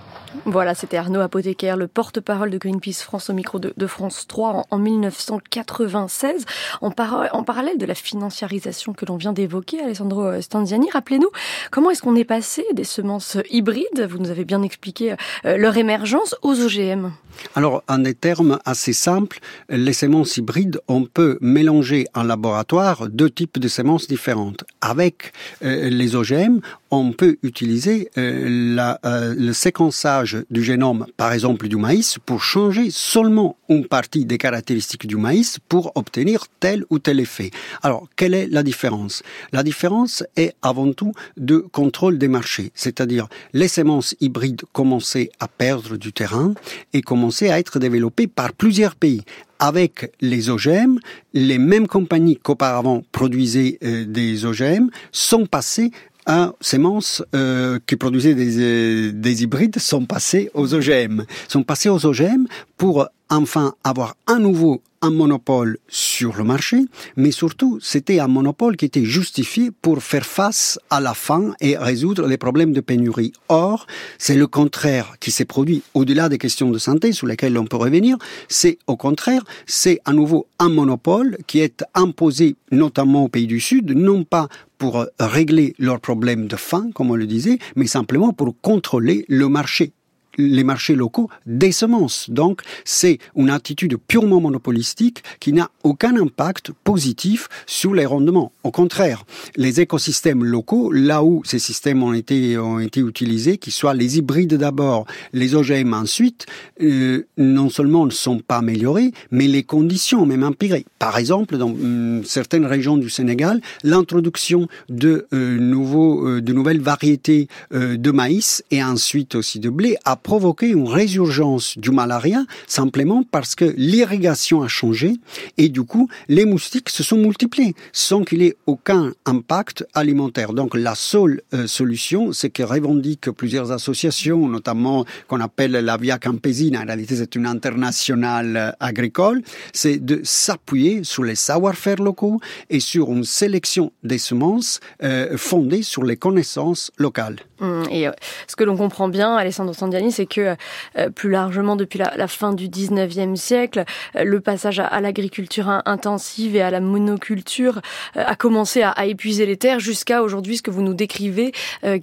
Voilà, 0.44 0.74
c'était 0.74 0.96
Arnaud 0.96 1.20
Apothécaire, 1.20 1.76
le 1.76 1.88
porte-parole 1.88 2.50
de 2.50 2.58
Greenpeace 2.58 3.02
France 3.02 3.30
au 3.30 3.32
micro 3.32 3.58
de, 3.58 3.86
France 3.86 4.26
3 4.28 4.48
en, 4.50 4.66
en 4.70 4.78
1996. 4.78 6.44
En, 6.80 6.90
par, 6.90 7.28
en, 7.32 7.42
parallèle 7.42 7.78
de 7.78 7.86
la 7.86 7.94
financiarisation 7.94 8.92
que 8.92 9.04
l'on 9.06 9.16
vient 9.16 9.32
d'évoquer, 9.32 9.80
Alessandro 9.80 10.40
Stanziani, 10.40 10.88
rappelez-nous 10.90 11.30
comment 11.70 11.90
est-ce 11.90 12.02
qu'on 12.02 12.16
est 12.16 12.24
passé 12.24 12.64
des 12.74 12.84
semences 12.84 13.36
hybrides, 13.50 14.06
vous 14.08 14.18
nous 14.18 14.30
avez 14.30 14.44
bien 14.44 14.62
expliqué 14.62 15.14
euh, 15.44 15.56
leur 15.56 15.76
émergence, 15.76 16.34
aux 16.42 16.60
OGM 16.60 17.10
alors, 17.54 17.82
en 17.88 17.98
des 17.98 18.14
termes 18.14 18.58
assez 18.64 18.92
simples, 18.92 19.38
les 19.68 19.92
semences 19.92 20.36
hybrides, 20.36 20.80
on 20.88 21.04
peut 21.04 21.38
mélanger 21.40 22.06
en 22.14 22.22
laboratoire 22.22 23.08
deux 23.08 23.30
types 23.30 23.58
de 23.58 23.68
semences 23.68 24.08
différentes. 24.08 24.64
Avec 24.80 25.32
euh, 25.64 25.88
les 25.88 26.16
OGM, 26.16 26.60
on 26.90 27.12
peut 27.12 27.36
utiliser 27.42 28.10
euh, 28.18 28.74
la, 28.74 28.98
euh, 29.04 29.34
le 29.36 29.52
séquençage 29.52 30.38
du 30.50 30.62
génome, 30.62 31.06
par 31.16 31.32
exemple 31.32 31.68
du 31.68 31.76
maïs, 31.76 32.18
pour 32.24 32.42
changer 32.42 32.90
seulement 32.90 33.56
une 33.68 33.86
partie 33.86 34.24
des 34.24 34.38
caractéristiques 34.38 35.06
du 35.06 35.16
maïs 35.16 35.58
pour 35.68 35.92
obtenir 35.94 36.46
tel 36.58 36.84
ou 36.90 36.98
tel 36.98 37.20
effet. 37.20 37.50
Alors, 37.82 38.08
quelle 38.16 38.34
est 38.34 38.48
la 38.48 38.62
différence? 38.62 39.22
La 39.52 39.62
différence 39.62 40.24
est 40.36 40.54
avant 40.62 40.92
tout 40.92 41.12
de 41.36 41.58
contrôle 41.58 42.18
des 42.18 42.28
marchés, 42.28 42.72
c'est-à-dire 42.74 43.28
les 43.52 43.68
semences 43.68 44.14
hybrides 44.20 44.62
commençaient 44.72 45.30
à 45.38 45.46
perdre 45.48 45.96
du 45.96 46.12
terrain 46.12 46.54
et 46.92 47.02
commençaient 47.02 47.50
à 47.50 47.58
être 47.58 47.78
développées 47.78 48.26
par 48.26 48.52
plusieurs 48.52 48.96
pays 48.96 49.22
avec 49.60 50.10
les 50.22 50.48
OGM, 50.48 50.98
les 51.34 51.58
mêmes 51.58 51.86
compagnies 51.86 52.38
qu'auparavant 52.38 53.02
produisaient 53.12 53.78
euh, 53.84 54.04
des 54.06 54.46
OGM 54.46 54.88
sont 55.12 55.46
passées 55.46 55.92
à 56.26 56.52
semences 56.60 57.22
euh, 57.34 57.78
qui 57.86 57.96
produisaient 57.96 58.34
des, 58.34 58.58
euh, 58.58 59.12
des 59.12 59.42
hybrides 59.42 59.78
sont 59.78 60.04
passées 60.04 60.50
aux 60.54 60.74
OGM. 60.74 61.24
Sont 61.48 61.62
passées 61.62 61.88
aux 61.88 62.04
OGM 62.04 62.46
pour 62.76 63.08
enfin 63.28 63.74
avoir 63.84 64.16
à 64.26 64.34
nouveau 64.34 64.82
un 65.02 65.10
monopole 65.10 65.78
sur 65.88 66.36
le 66.36 66.44
marché, 66.44 66.84
mais 67.16 67.30
surtout 67.30 67.78
c'était 67.80 68.20
un 68.20 68.28
monopole 68.28 68.76
qui 68.76 68.84
était 68.84 69.04
justifié 69.04 69.70
pour 69.70 70.02
faire 70.02 70.26
face 70.26 70.78
à 70.90 71.00
la 71.00 71.14
faim 71.14 71.54
et 71.60 71.76
résoudre 71.76 72.26
les 72.26 72.36
problèmes 72.36 72.72
de 72.72 72.80
pénurie. 72.80 73.32
Or, 73.48 73.86
c'est 74.18 74.36
le 74.36 74.46
contraire 74.46 75.14
qui 75.20 75.30
s'est 75.30 75.44
produit 75.44 75.82
au-delà 75.94 76.28
des 76.28 76.38
questions 76.38 76.70
de 76.70 76.78
santé 76.78 77.12
sur 77.12 77.26
lesquelles 77.26 77.58
on 77.58 77.66
peut 77.66 77.76
revenir, 77.76 78.16
c'est 78.48 78.78
au 78.86 78.96
contraire, 78.96 79.44
c'est 79.66 80.00
à 80.04 80.12
nouveau 80.12 80.46
un 80.58 80.68
monopole 80.68 81.38
qui 81.46 81.60
est 81.60 81.84
imposé 81.94 82.56
notamment 82.70 83.24
aux 83.24 83.28
pays 83.28 83.46
du 83.46 83.60
Sud, 83.60 83.92
non 83.96 84.24
pas 84.24 84.48
pour 84.78 85.06
régler 85.18 85.74
leurs 85.78 86.00
problèmes 86.00 86.46
de 86.46 86.56
faim, 86.56 86.90
comme 86.94 87.10
on 87.10 87.14
le 87.14 87.26
disait, 87.26 87.58
mais 87.76 87.86
simplement 87.86 88.32
pour 88.32 88.54
contrôler 88.62 89.26
le 89.28 89.48
marché 89.48 89.92
les 90.40 90.64
marchés 90.64 90.94
locaux 90.94 91.28
des 91.46 91.72
semences. 91.72 92.30
Donc, 92.30 92.62
c'est 92.84 93.18
une 93.36 93.50
attitude 93.50 93.96
purement 93.96 94.40
monopolistique 94.40 95.22
qui 95.38 95.52
n'a 95.52 95.70
aucun 95.84 96.16
impact 96.16 96.72
positif 96.84 97.48
sur 97.66 97.94
les 97.94 98.06
rendements. 98.06 98.52
Au 98.64 98.70
contraire, 98.70 99.24
les 99.56 99.80
écosystèmes 99.80 100.44
locaux, 100.44 100.92
là 100.92 101.22
où 101.22 101.42
ces 101.44 101.58
systèmes 101.58 102.02
ont 102.02 102.12
été, 102.12 102.58
ont 102.58 102.80
été 102.80 103.00
utilisés, 103.00 103.58
qu'ils 103.58 103.72
soient 103.72 103.94
les 103.94 104.18
hybrides 104.18 104.54
d'abord, 104.54 105.06
les 105.32 105.54
OGM 105.54 105.94
ensuite, 105.94 106.46
euh, 106.82 107.26
non 107.36 107.68
seulement 107.68 108.06
ne 108.06 108.10
sont 108.10 108.38
pas 108.38 108.58
améliorés, 108.58 109.12
mais 109.30 109.46
les 109.46 109.62
conditions 109.62 110.22
ont 110.22 110.26
même 110.26 110.44
empiré. 110.44 110.84
Par 110.98 111.18
exemple, 111.18 111.56
dans 111.56 111.74
euh, 111.82 112.22
certaines 112.24 112.66
régions 112.66 112.96
du 112.96 113.10
Sénégal, 113.10 113.60
l'introduction 113.82 114.68
de, 114.88 115.26
euh, 115.32 115.58
euh, 115.60 116.40
de 116.40 116.52
nouvelles 116.52 116.80
variétés 116.80 117.48
de 117.72 118.10
maïs 118.10 118.64
et 118.70 118.82
ensuite 118.82 119.34
aussi 119.34 119.58
de 119.60 119.70
blé 119.70 119.96
a 120.04 120.16
provoqué 120.30 120.68
une 120.68 120.86
résurgence 120.86 121.76
du 121.76 121.90
malaria 121.90 122.44
simplement 122.68 123.24
parce 123.28 123.56
que 123.56 123.64
l'irrigation 123.76 124.62
a 124.62 124.68
changé 124.68 125.14
et 125.58 125.68
du 125.68 125.82
coup, 125.82 126.08
les 126.28 126.44
moustiques 126.44 126.88
se 126.88 127.02
sont 127.02 127.16
multipliés 127.16 127.74
sans 127.92 128.22
qu'il 128.22 128.42
ait 128.42 128.56
aucun 128.66 129.10
impact 129.26 129.84
alimentaire. 129.92 130.52
Donc 130.52 130.76
la 130.76 130.94
seule 130.94 131.42
euh, 131.52 131.66
solution, 131.66 132.32
c'est 132.32 132.50
que 132.50 132.62
revendiquent 132.62 133.32
plusieurs 133.32 133.72
associations, 133.72 134.46
notamment 134.46 135.04
qu'on 135.26 135.40
appelle 135.40 135.72
la 135.72 135.96
Via 135.96 136.20
Campesina, 136.20 136.82
en 136.82 136.86
réalité 136.86 137.16
c'est 137.16 137.34
une 137.34 137.46
internationale 137.46 138.56
euh, 138.56 138.70
agricole, 138.78 139.42
c'est 139.72 139.98
de 139.98 140.20
s'appuyer 140.22 141.02
sur 141.02 141.24
les 141.24 141.34
savoir-faire 141.34 141.96
locaux 141.96 142.38
et 142.68 142.78
sur 142.78 143.10
une 143.10 143.24
sélection 143.24 143.90
des 144.04 144.18
semences 144.18 144.78
euh, 145.02 145.36
fondée 145.36 145.82
sur 145.82 146.04
les 146.04 146.16
connaissances 146.16 146.92
locales. 146.98 147.40
Hum, 147.60 147.82
et 147.90 148.06
ce 148.46 148.56
que 148.56 148.64
l'on 148.64 148.76
comprend 148.76 149.08
bien, 149.08 149.34
Alessandro 149.34 149.74
Sandiani, 149.74 150.09
c'est 150.10 150.26
que 150.26 150.56
euh, 150.98 151.10
plus 151.10 151.30
largement 151.30 151.76
depuis 151.76 151.98
la, 151.98 152.28
fin 152.28 152.52
du 152.52 152.68
19e 152.68 153.36
siècle, 153.36 153.84
euh, 154.16 154.24
le 154.24 154.40
passage 154.40 154.80
à, 154.80 155.00
l'agriculture 155.00 155.68
intensive 155.84 156.56
et 156.56 156.62
à 156.62 156.70
la 156.70 156.80
monoculture 156.80 157.80
a 158.14 158.36
commencé 158.36 158.82
à, 158.82 159.06
épuiser 159.06 159.46
les 159.46 159.56
terres 159.56 159.80
jusqu'à 159.80 160.22
aujourd'hui 160.22 160.58
ce 160.58 160.62
que 160.62 160.70
vous 160.70 160.82
nous 160.82 160.94
décrivez, 160.94 161.52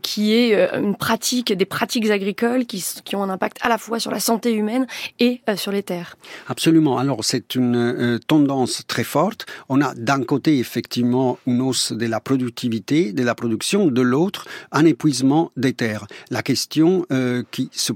qui 0.01 0.33
est 0.33 0.69
une 0.75 0.95
pratique, 0.95 1.53
des 1.53 1.65
pratiques 1.65 2.09
agricoles 2.09 2.65
qui, 2.65 2.83
qui, 3.05 3.15
ont 3.15 3.23
un 3.23 3.29
impact 3.29 3.57
à 3.61 3.69
la 3.69 3.77
fois 3.77 3.99
sur 3.99 4.11
la 4.11 4.19
santé 4.19 4.53
humaine 4.53 4.87
et 5.19 5.41
sur 5.55 5.71
les 5.71 5.83
terres. 5.83 6.17
Absolument. 6.47 6.97
Alors 6.97 7.23
c'est 7.23 7.55
une 7.55 8.19
tendance 8.27 8.83
très 8.87 9.03
forte. 9.03 9.45
On 9.69 9.81
a 9.81 9.93
d'un 9.93 10.23
côté 10.23 10.59
effectivement 10.59 11.37
une 11.45 11.61
hausse 11.61 11.91
de 11.91 12.05
la 12.05 12.19
productivité, 12.19 13.13
de 13.13 13.23
la 13.23 13.35
production, 13.35 13.87
de 13.87 14.01
l'autre 14.01 14.47
un 14.71 14.85
épuisement 14.85 15.51
des 15.55 15.73
terres. 15.73 16.07
La 16.29 16.43
question 16.43 17.05
euh, 17.11 17.43
qui 17.51 17.69
se 17.71 17.93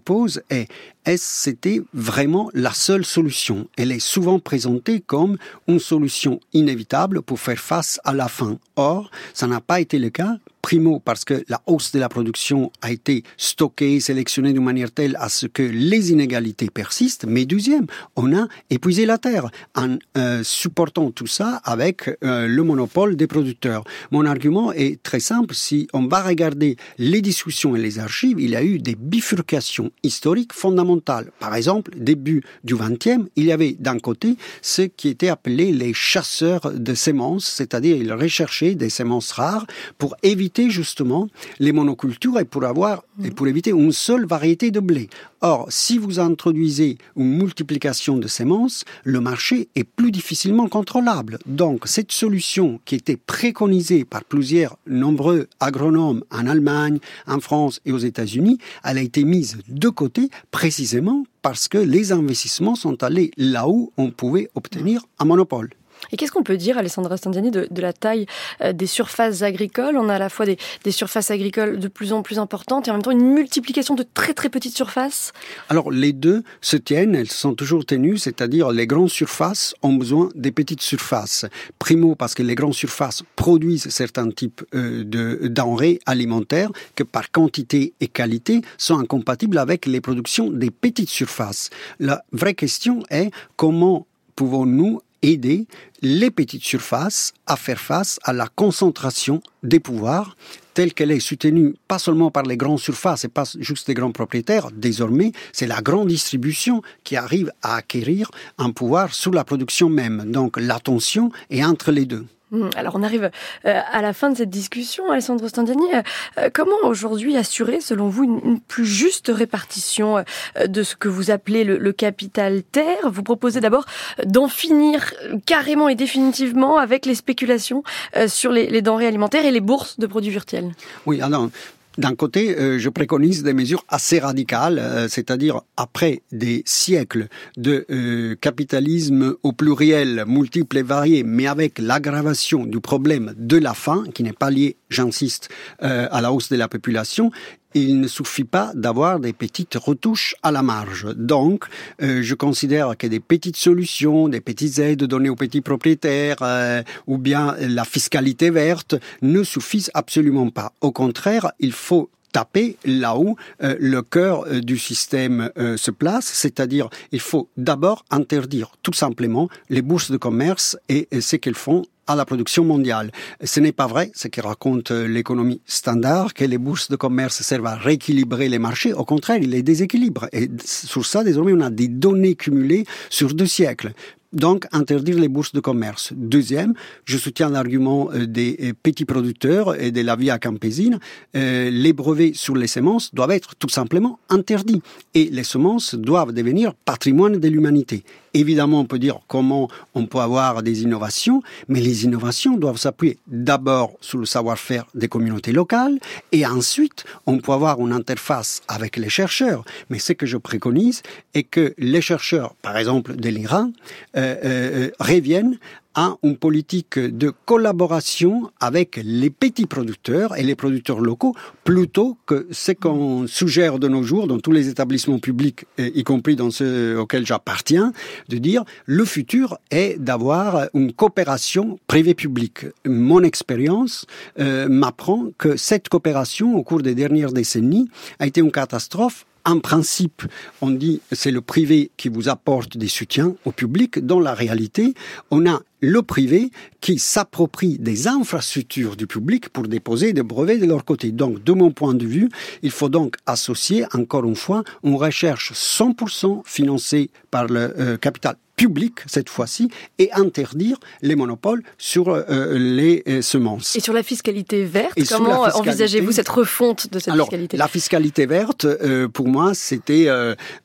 est 0.50 0.68
est-ce 1.06 1.42
c'était 1.44 1.82
vraiment 1.94 2.50
la 2.54 2.72
seule 2.74 3.06
solution? 3.06 3.68
Elle 3.78 3.92
est 3.92 4.00
souvent 4.00 4.40
présentée 4.40 5.02
comme 5.02 5.38
une 5.68 5.80
solution 5.80 6.40
inévitable 6.54 7.22
pour 7.22 7.40
faire 7.40 7.60
face 7.60 8.00
à 8.04 8.14
la 8.14 8.28
faim. 8.28 8.60
Or, 8.76 9.10
ça 9.34 9.48
n'a 9.48 9.62
pas 9.62 9.80
été 9.80 9.98
le 9.98 10.10
cas. 10.10 10.38
Primo, 10.62 11.00
parce 11.00 11.26
que 11.26 11.44
la 11.50 11.62
hausse 11.66 11.92
de 11.92 12.00
la 12.00 12.10
production 12.10 12.72
a 12.82 12.92
été 12.92 13.24
stockée, 13.38 14.00
sélectionnée 14.00 14.54
d'une 14.54 14.64
manière 14.64 14.92
telle 14.92 15.16
à 15.20 15.30
ce 15.30 15.48
que 15.48 15.64
les 15.64 16.12
inégalités 16.12 16.70
persistent. 16.70 17.26
Mais 17.28 17.46
deuxième, 17.46 17.88
on 18.16 18.36
a 18.36 18.48
épuisé 18.70 19.06
la 19.06 19.18
terre 19.18 19.50
en 19.76 19.98
euh, 20.18 20.44
supportant 20.44 21.12
tout 21.12 21.28
ça 21.28 21.62
avec 21.64 22.10
euh, 22.24 22.48
le 22.48 22.64
monopole 22.64 23.16
des 23.16 23.28
producteurs. 23.28 23.84
Mon 24.12 24.26
argument 24.26 24.72
est 24.72 25.02
très 25.02 25.20
simple. 25.20 25.56
Si 25.56 25.88
on 25.94 26.08
va 26.08 26.22
regarder 26.22 26.78
les 26.98 27.22
discussions 27.22 27.76
et 27.76 27.80
les 27.80 28.00
archives, 28.00 28.40
il 28.40 28.52
y 28.52 28.56
a 28.56 28.64
eu 28.64 28.80
des 28.80 28.96
bifurcations 28.96 29.92
historiques 30.04 30.54
fondamentales 30.54 31.02
par 31.40 31.56
exemple, 31.56 31.92
début 31.96 32.44
du 32.64 32.76
XXe, 32.76 33.30
il 33.36 33.46
y 33.46 33.52
avait 33.52 33.76
d'un 33.80 34.00
côté 34.00 34.36
ceux 34.62 34.88
qui 34.88 35.10
étaient 35.10 35.30
appelés 35.30 35.72
les 35.72 35.94
chasseurs 35.94 36.72
de 36.74 36.94
semences, 36.94 37.46
c'est-à-dire 37.46 37.96
ils 37.98 38.14
recherchaient 38.14 38.76
des 38.76 38.90
semences 38.90 39.32
rares 39.32 39.66
pour 39.98 40.16
éviter 40.24 40.51
justement 40.70 41.28
les 41.60 41.72
monocultures 41.72 42.40
et 42.40 42.46
pour 42.46 42.64
avoir 42.66 43.04
et 43.24 43.32
pour 43.32 43.48
éviter 43.48 43.72
une 43.72 43.92
seule 43.92 44.26
variété 44.26 44.72
de 44.72 44.80
blé. 44.80 45.10
Or, 45.42 45.68
si 45.70 45.98
vous 45.98 46.20
introduisez 46.20 46.98
une 47.16 47.38
multiplication 47.38 48.18
de 48.18 48.28
semences, 48.28 48.86
le 49.04 49.20
marché 49.20 49.70
est 49.76 49.84
plus 49.84 50.12
difficilement 50.12 50.68
contrôlable. 50.68 51.40
Donc, 51.46 51.88
cette 51.88 52.12
solution 52.12 52.80
qui 52.86 52.96
était 52.96 53.18
préconisée 53.18 54.06
par 54.06 54.24
plusieurs 54.24 54.78
nombreux 54.86 55.48
agronomes 55.60 56.24
en 56.32 56.46
Allemagne, 56.46 57.00
en 57.28 57.40
France 57.40 57.80
et 57.86 57.92
aux 57.92 57.98
États-Unis, 57.98 58.60
elle 58.84 58.98
a 58.98 59.02
été 59.02 59.24
mise 59.24 59.58
de 59.68 59.90
côté 59.90 60.30
précisément 60.52 61.26
parce 61.42 61.68
que 61.68 61.80
les 61.80 62.12
investissements 62.12 62.76
sont 62.76 63.02
allés 63.04 63.32
là 63.38 63.68
où 63.68 63.92
on 63.98 64.12
pouvait 64.12 64.50
obtenir 64.56 65.02
un 65.20 65.26
monopole. 65.26 65.72
Et 66.12 66.18
qu'est-ce 66.18 66.32
qu'on 66.32 66.44
peut 66.44 66.58
dire, 66.58 66.78
Alessandra 66.78 67.18
Standiani, 67.18 67.52
de, 67.52 67.68
la 67.82 67.94
taille 67.94 68.26
euh, 68.62 68.74
des 68.74 68.88
surfaces 68.88 69.42
agricoles? 69.42 69.98
On 69.98 70.10
a 70.10 70.16
à 70.16 70.20
la 70.20 70.30
fois 70.30 70.46
des, 70.46 70.58
des, 70.84 70.92
surfaces 70.92 71.32
agricoles 71.32 71.80
de 71.80 71.88
plus 71.88 72.14
en 72.14 72.22
plus 72.22 72.40
importantes 72.40 72.88
et 72.88 72.92
en 72.92 72.96
même 72.96 73.04
temps 73.04 73.12
une 73.12 73.34
multiplication 73.34 73.96
de 73.96 74.04
très 74.14 74.34
très 74.34 74.50
petites 74.50 74.76
surfaces? 74.76 75.34
Alors 75.70 75.92
les 75.92 76.14
deux 76.14 76.44
se 76.62 76.78
tiennent, 76.78 77.16
elles 77.16 77.32
sont 77.32 77.54
toujours 77.56 77.86
tenues, 77.86 78.18
c'est-à-dire 78.18 78.72
les 78.72 78.88
grandes 78.88 79.10
surfaces 79.10 79.74
ont 79.82 79.94
besoin 79.94 80.30
des 80.36 80.52
petites 80.52 80.82
surfaces. 80.82 81.46
Primo 81.80 82.16
parce 82.16 82.34
que 82.34 82.44
les 82.44 82.56
grandes 82.56 82.74
surfaces 82.74 83.24
produisent 83.36 83.90
certains 83.90 84.30
types 84.30 84.64
euh, 84.76 85.04
de 85.04 85.48
denrées 85.48 86.00
alimentaires 86.06 86.72
que 86.96 87.04
par 87.04 87.32
quantité 87.32 87.94
et 88.00 88.08
qualité 88.08 88.62
sont 88.78 89.00
incompatibles 89.00 89.58
avec 89.58 89.86
les 89.86 90.02
productions 90.02 90.50
des 90.50 90.72
petites 90.72 91.10
surfaces. 91.10 91.70
La 92.00 92.24
vraie 92.32 92.54
question 92.54 93.04
est 93.10 93.32
comment 93.56 94.08
pouvons-nous 94.36 95.02
aider 95.22 95.68
les 96.02 96.32
petites 96.32 96.64
surfaces 96.64 97.34
à 97.46 97.56
faire 97.56 97.80
face 97.80 98.20
à 98.24 98.34
la 98.34 98.48
concentration 98.48 99.42
des 99.64 99.80
pouvoirs 99.80 100.36
telle 100.74 100.94
qu'elle 100.94 101.12
est 101.12 101.20
soutenue 101.20 101.76
pas 101.88 102.00
seulement 102.00 102.32
par 102.32 102.44
les 102.44 102.58
grandes 102.58 102.80
surfaces 102.80 103.26
et 103.26 103.28
pas 103.28 103.44
juste 103.60 103.88
les 103.88 103.94
grands 103.94 104.12
propriétaires, 104.12 104.72
désormais 104.72 105.32
c'est 105.52 105.68
la 105.68 105.82
grande 105.82 106.08
distribution 106.08 106.82
qui 107.04 107.16
arrive 107.16 107.52
à 107.62 107.76
acquérir 107.76 108.32
un 108.58 108.72
pouvoir 108.72 109.14
sous 109.14 109.32
la 109.32 109.44
production 109.44 109.90
même. 109.90 110.32
Donc 110.32 110.58
l'attention 110.58 111.32
est 111.50 111.64
entre 111.64 111.92
les 111.92 112.06
deux. 112.06 112.26
Mmh, 112.52 112.70
alors 112.76 112.96
on 112.96 113.04
arrive 113.04 113.32
euh, 113.66 113.80
à 113.92 114.02
la 114.02 114.14
fin 114.14 114.30
de 114.30 114.38
cette 114.38 114.50
discussion, 114.50 115.10
Alessandro 115.10 115.48
Standiani. 115.48 115.94
Euh, 115.94 116.02
euh, 116.38 116.50
comment 116.54 116.76
aujourd'hui 116.84 117.38
assurer, 117.38 117.80
selon 117.80 118.10
vous, 118.10 118.26
une, 118.26 118.60
plus 118.60 118.86
juste 118.86 119.32
répartition 119.34 120.24
de 120.68 120.84
ce 120.84 120.96
que 120.96 121.08
vous 121.08 121.32
appelez 121.32 121.64
le, 121.64 121.92
capital 121.94 122.64
terre? 122.64 123.10
Vous 123.10 123.24
proposez 123.24 123.60
d'abord 123.60 123.86
d'en 124.26 124.48
finir 124.48 125.14
carrément 125.46 125.90
et 125.90 125.96
définitivement 125.96 126.78
avec 126.78 127.06
les 127.06 127.16
spéculations 127.16 127.84
sur 128.28 128.52
les, 128.52 128.68
les 128.68 128.82
denrées 128.82 129.08
alimentaires 129.08 129.46
et 129.46 129.52
les 129.52 129.60
bourses 129.60 130.00
de 130.00 130.08
produits 130.08 130.32
virtuels. 130.32 130.72
Oui, 131.06 131.22
alors 131.22 131.50
d'un 131.98 132.16
côté, 132.16 132.58
euh, 132.58 132.80
je 132.80 132.90
préconise 132.90 133.44
des 133.44 133.54
mesures 133.54 133.84
assez 133.90 134.20
radicales, 134.20 134.80
euh, 134.80 135.08
c'est-à-dire 135.10 135.62
après 135.76 136.22
des 136.32 136.64
siècles 136.66 137.28
de 137.58 137.86
euh, 137.90 138.36
capitalisme 138.40 139.36
au 139.44 139.52
pluriel, 139.52 140.24
multiple 140.26 140.78
et 140.78 140.84
varié, 140.84 141.24
mais 141.24 141.48
avec 141.48 141.80
l'aggravation 141.80 142.66
du 142.66 142.80
problème 142.80 143.34
de 143.38 143.58
la 143.58 143.74
faim, 143.74 144.06
qui 144.14 144.24
n'est 144.24 144.32
pas 144.32 144.50
lié, 144.50 144.78
j'insiste, 144.92 145.50
à 145.80 146.22
la 146.22 146.32
hausse 146.32 146.50
de 146.50 146.56
la 146.56 146.68
population, 146.68 147.32
il 147.74 148.00
ne 148.00 148.08
suffit 148.08 148.44
pas 148.44 148.72
d'avoir 148.76 149.20
des 149.20 149.34
petites 149.34 149.76
retouches 149.76 150.36
à 150.44 150.52
la 150.52 150.62
marge. 150.62 151.08
Donc, 151.16 151.66
euh, 152.02 152.22
je 152.22 152.36
considère 152.36 152.98
que 152.98 153.08
des 153.08 153.20
petites 153.20 153.56
solutions, 153.56 154.28
des 154.28 154.42
petites 154.42 154.80
aides 154.80 155.04
données 155.04 155.30
aux 155.30 155.36
petits 155.36 155.62
propriétaires, 155.62 156.38
euh, 156.42 156.84
ou 157.08 157.18
bien 157.18 157.56
la 157.60 157.86
fiscalité 157.86 158.50
verte, 158.50 158.96
ne 159.22 159.44
suffisent 159.44 159.92
absolument 159.94 160.50
pas. 160.50 160.74
Au 160.82 160.92
contraire, 160.92 161.52
il 161.60 161.72
faut 161.72 162.10
taper 162.32 162.78
là 162.86 163.18
où 163.18 163.36
euh, 163.62 163.76
le 163.80 164.02
cœur 164.02 164.46
euh, 164.48 164.62
du 164.62 164.78
système 164.78 165.52
euh, 165.58 165.78
se 165.78 165.92
place, 165.92 166.26
c'est-à-dire 166.26 166.90
il 167.12 167.20
faut 167.20 167.50
d'abord 167.58 168.06
interdire 168.10 168.72
tout 168.84 168.94
simplement 168.94 169.50
les 169.70 169.82
bourses 169.82 170.12
de 170.12 170.18
commerce 170.18 170.78
et 170.90 171.08
ce 171.20 171.36
qu'elles 171.36 171.56
font 171.56 171.84
à 172.12 172.16
la 172.16 172.26
production 172.26 172.64
mondiale. 172.64 173.12
Ce 173.44 173.60
n'est 173.60 173.72
pas 173.72 173.88
vrai, 173.88 174.12
ce 174.14 174.28
que 174.28 174.42
raconte 174.42 174.92
l'économie 174.92 175.62
standard, 175.66 176.34
que 176.34 176.46
les 176.46 176.58
bourses 176.58 176.90
de 176.90 176.96
commerce 176.96 177.42
servent 177.42 177.68
à 177.68 177.76
rééquilibrer 177.76 178.50
les 178.50 178.60
marchés. 178.60 178.94
Au 178.94 179.06
contraire, 179.06 179.38
ils 179.42 179.50
les 179.50 179.64
déséquilibrent. 179.64 180.28
Et 180.32 180.50
sur 180.64 181.06
ça, 181.06 181.24
désormais, 181.24 181.54
on 181.54 181.62
a 181.62 181.70
des 181.70 181.88
données 181.88 182.36
cumulées 182.36 182.86
sur 183.10 183.34
deux 183.34 183.48
siècles 183.48 183.94
donc 184.34 184.66
interdire 184.72 185.20
les 185.20 185.28
bourses 185.28 185.54
de 185.54 185.60
commerce. 185.60 186.14
Deuxième, 186.16 186.74
je 187.06 187.18
soutiens 187.18 187.50
l'argument 187.50 188.10
euh, 188.14 188.26
des 188.26 188.58
euh, 188.62 188.74
petits 188.82 189.06
producteurs 189.06 189.80
et 189.80 189.92
de 189.92 190.02
la 190.02 190.16
via 190.16 190.40
campesine. 190.40 191.00
Euh, 191.36 191.70
les 191.70 191.94
brevets 191.94 192.34
sur 192.34 192.56
les 192.56 192.68
semences 192.68 193.14
doivent 193.14 193.32
être 193.32 193.56
tout 193.56 193.70
simplement 193.70 194.20
interdits 194.30 194.82
et 195.14 195.26
les 195.26 195.44
semences 195.44 195.96
doivent 195.96 196.32
devenir 196.34 196.74
patrimoine 196.86 197.38
de 197.38 197.48
l'humanité. 197.48 198.04
Évidemment, 198.34 198.80
on 198.80 198.86
peut 198.86 199.00
dire 199.00 199.20
comment 199.28 199.68
on 199.94 200.06
peut 200.06 200.20
avoir 200.20 200.64
des 200.64 200.84
innovations, 200.84 201.42
mais 201.68 201.82
les 201.82 202.06
innovations 202.06 202.58
doivent 202.58 202.78
s'appuyer 202.78 203.18
d'abord 203.28 203.94
sur 204.00 204.20
le 204.20 204.26
savoir-faire 204.26 204.86
des 204.96 205.08
communautés 205.08 205.52
locales 205.52 206.00
et 206.32 206.46
ensuite 206.46 207.04
on 207.26 207.40
peut 207.40 207.52
avoir 207.52 207.80
une 207.80 207.92
interface 207.92 208.62
avec 208.68 208.96
les 208.96 209.10
chercheurs. 209.10 209.66
Mais 209.90 210.00
ce 210.00 210.14
que 210.14 210.26
je 210.26 210.38
préconise 210.38 211.02
est 211.34 211.44
que 211.44 211.74
les 211.78 212.02
chercheurs, 212.02 212.56
par 212.62 212.78
exemple 212.78 213.16
de 213.16 213.30
l'Iran, 213.30 213.72
euh, 214.16 214.36
euh, 214.44 214.90
reviennent 215.00 215.58
à 215.96 216.16
une 216.24 216.38
politique 216.38 216.98
de 216.98 217.32
collaboration 217.46 218.52
avec 218.60 219.00
les 219.04 219.30
petits 219.30 219.66
producteurs 219.66 220.38
et 220.38 220.44
les 220.44 220.56
producteurs 220.56 221.00
locaux 221.00 221.36
plutôt 221.64 222.18
que 222.26 222.48
ce 222.52 222.72
qu'on 222.72 223.28
suggère 223.28 223.80
de 223.80 223.88
nos 223.88 224.04
jours 224.04 224.28
dans 224.28 224.40
tous 224.40 224.52
les 224.52 224.70
établissements 224.70 225.20
publics, 225.20 225.66
y 225.78 226.04
compris 226.04 226.36
dans 226.36 226.52
ceux 226.52 226.98
auxquels 226.98 227.26
j'appartiens, 227.26 227.92
de 228.30 228.38
dire 228.38 228.64
le 228.86 229.06
futur 229.06 229.58
est 229.70 230.00
d'avoir 230.00 230.68
une 230.74 230.94
coopération 230.94 231.80
privée-publique. 231.88 232.66
Mon 232.86 233.24
expérience 233.24 234.06
euh, 234.40 234.68
m'apprend 234.70 235.30
que 235.38 235.58
cette 235.58 235.90
coopération 235.90 236.56
au 236.56 236.64
cours 236.64 236.82
des 236.82 236.96
dernières 236.96 237.34
décennies 237.34 237.90
a 238.20 238.28
été 238.28 238.42
une 238.42 238.52
catastrophe 238.52 239.26
en 239.46 239.60
principe, 239.60 240.24
on 240.62 240.70
dit 240.70 241.02
c'est 241.12 241.32
le 241.32 241.42
privé 241.42 241.92
qui 241.98 242.10
vous 242.10 242.30
apporte 242.30 242.78
des 242.78 242.88
soutiens 242.88 243.36
au 243.46 243.52
public. 243.52 244.00
Dans 244.06 244.20
la 244.20 244.34
réalité, 244.34 244.94
on 245.32 245.46
a 245.46 245.62
le 245.82 246.02
privé 246.04 246.52
qui 246.80 247.00
s'approprie 247.00 247.78
des 247.80 248.08
infrastructures 248.08 248.96
du 248.96 249.08
public 249.08 249.50
pour 249.50 249.68
déposer 249.68 250.14
des 250.14 250.24
brevets 250.24 250.60
de 250.60 250.66
leur 250.66 250.86
côté. 250.86 251.12
Donc, 251.12 251.44
de 251.44 251.54
mon 251.54 251.72
point 251.72 251.96
de 251.96 252.06
vue, 252.06 252.30
il 252.62 252.72
faut 252.72 252.90
donc 252.90 253.18
associer, 253.26 253.86
encore 253.94 254.26
une 254.26 254.36
fois, 254.36 254.64
une 254.84 254.96
recherche 254.96 255.54
100% 255.54 256.44
financée 256.46 257.10
par 257.32 257.48
le 257.48 257.74
euh, 257.80 257.98
capital 257.98 258.36
public 258.62 259.00
cette 259.08 259.30
fois-ci 259.30 259.70
et 259.98 260.12
interdire 260.14 260.78
les 261.02 261.16
monopoles 261.16 261.64
sur 261.80 262.10
euh, 262.10 262.60
les 262.60 263.02
euh, 263.08 263.24
semences. 263.24 263.76
Et 263.76 263.80
sur 263.80 263.92
la 263.92 264.04
fiscalité 264.04 264.66
verte, 264.66 265.00
comment 265.10 265.48
envisagez-vous 265.56 266.12
cette 266.12 266.30
refonte 266.30 266.92
de 266.92 267.00
cette 267.00 267.12
Alors, 267.12 267.26
fiscalité 267.26 267.58
La 267.58 267.68
fiscalité 267.68 268.26
verte, 268.28 268.66
euh, 268.66 269.08
pour 269.08 269.28
moi, 269.28 269.56
c'était 269.56 270.10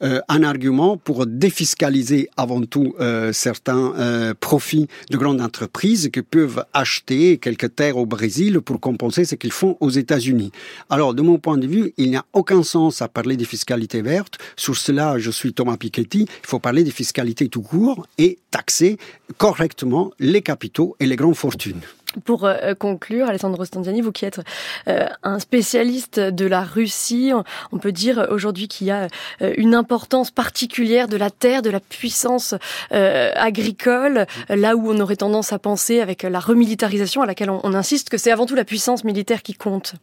un 0.02 0.42
argument 0.42 0.98
pour 0.98 1.26
défiscaliser 1.26 2.28
avant 2.36 2.62
tout 2.62 2.94
certains 3.32 4.34
profits 4.40 4.88
de 5.10 5.16
grandes 5.16 5.40
entreprises 5.40 6.10
qui 6.12 6.22
peuvent 6.22 6.64
acheter 6.72 7.38
quelques 7.38 7.74
terres 7.74 7.96
au 7.96 8.06
Brésil 8.06 8.60
pour 8.60 8.80
compenser 8.80 9.24
ce 9.24 9.34
qu'ils 9.34 9.52
font 9.52 9.76
aux 9.80 9.90
États-Unis. 9.90 10.50
Alors, 10.90 11.14
de 11.14 11.22
mon 11.22 11.38
point 11.38 11.58
de 11.58 11.66
vue, 11.66 11.92
il 11.96 12.10
n'y 12.10 12.16
a 12.16 12.24
aucun 12.32 12.62
sens 12.62 13.02
à 13.02 13.08
parler 13.08 13.36
de 13.36 13.44
fiscalité 13.44 14.02
verte. 14.02 14.34
Sur 14.56 14.76
cela, 14.76 15.18
je 15.18 15.30
suis 15.30 15.52
Thomas 15.52 15.76
Piketty. 15.76 16.26
Il 16.28 16.46
faut 16.46 16.58
parler 16.58 16.84
de 16.84 16.90
fiscalité 16.90 17.48
tout 17.48 17.62
court 17.62 17.85
et 18.18 18.38
taxer 18.50 18.98
correctement 19.36 20.10
les 20.18 20.42
capitaux 20.42 20.96
et 21.00 21.06
les 21.06 21.16
grandes 21.16 21.36
fortunes. 21.36 21.80
Pour 22.24 22.44
euh, 22.44 22.74
conclure, 22.74 23.28
Alessandro 23.28 23.64
Stanziani, 23.64 24.00
vous 24.00 24.12
qui 24.12 24.24
êtes 24.24 24.40
euh, 24.88 25.06
un 25.22 25.38
spécialiste 25.38 26.18
de 26.18 26.46
la 26.46 26.62
Russie, 26.62 27.32
on 27.72 27.78
peut 27.78 27.92
dire 27.92 28.28
aujourd'hui 28.30 28.68
qu'il 28.68 28.86
y 28.86 28.90
a 28.90 29.08
euh, 29.42 29.52
une 29.56 29.74
importance 29.74 30.30
particulière 30.30 31.08
de 31.08 31.16
la 31.16 31.30
terre, 31.30 31.62
de 31.62 31.70
la 31.70 31.80
puissance 31.80 32.54
agricole, 32.90 34.26
là 34.48 34.76
où 34.76 34.90
on 34.90 35.00
aurait 35.00 35.16
tendance 35.16 35.52
à 35.52 35.58
penser 35.58 36.00
avec 36.00 36.22
la 36.22 36.40
remilitarisation 36.40 37.22
à 37.22 37.26
laquelle 37.26 37.50
on, 37.50 37.74
insiste 37.74 38.08
que 38.08 38.16
c'est 38.18 38.30
avant 38.30 38.46
tout 38.46 38.54
la 38.54 38.64
puissance 38.64 39.04
militaire 39.04 39.42
qui 39.42 39.54
compte. 39.54 39.94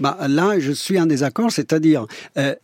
Bah, 0.00 0.16
là, 0.28 0.58
je 0.58 0.72
suis 0.72 1.00
en 1.00 1.06
désaccord, 1.06 1.50
c'est-à-dire 1.50 2.06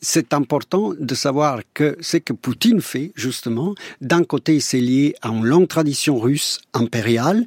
c'est 0.01 0.35
important 0.35 0.93
de 0.99 1.15
savoir 1.15 1.61
que 1.75 1.97
ce 2.01 2.19
que 2.19 2.33
Poutine 2.33 2.81
fait, 2.81 3.13
justement, 3.17 3.75
d'un 4.01 4.25
côté, 4.25 4.61
c'est 4.61 4.81
lié 4.81 5.15
à 5.23 5.29
une 5.29 5.45
longue 5.45 5.69
tradition 5.69 6.19
russe 6.19 6.61
impériale, 6.75 7.45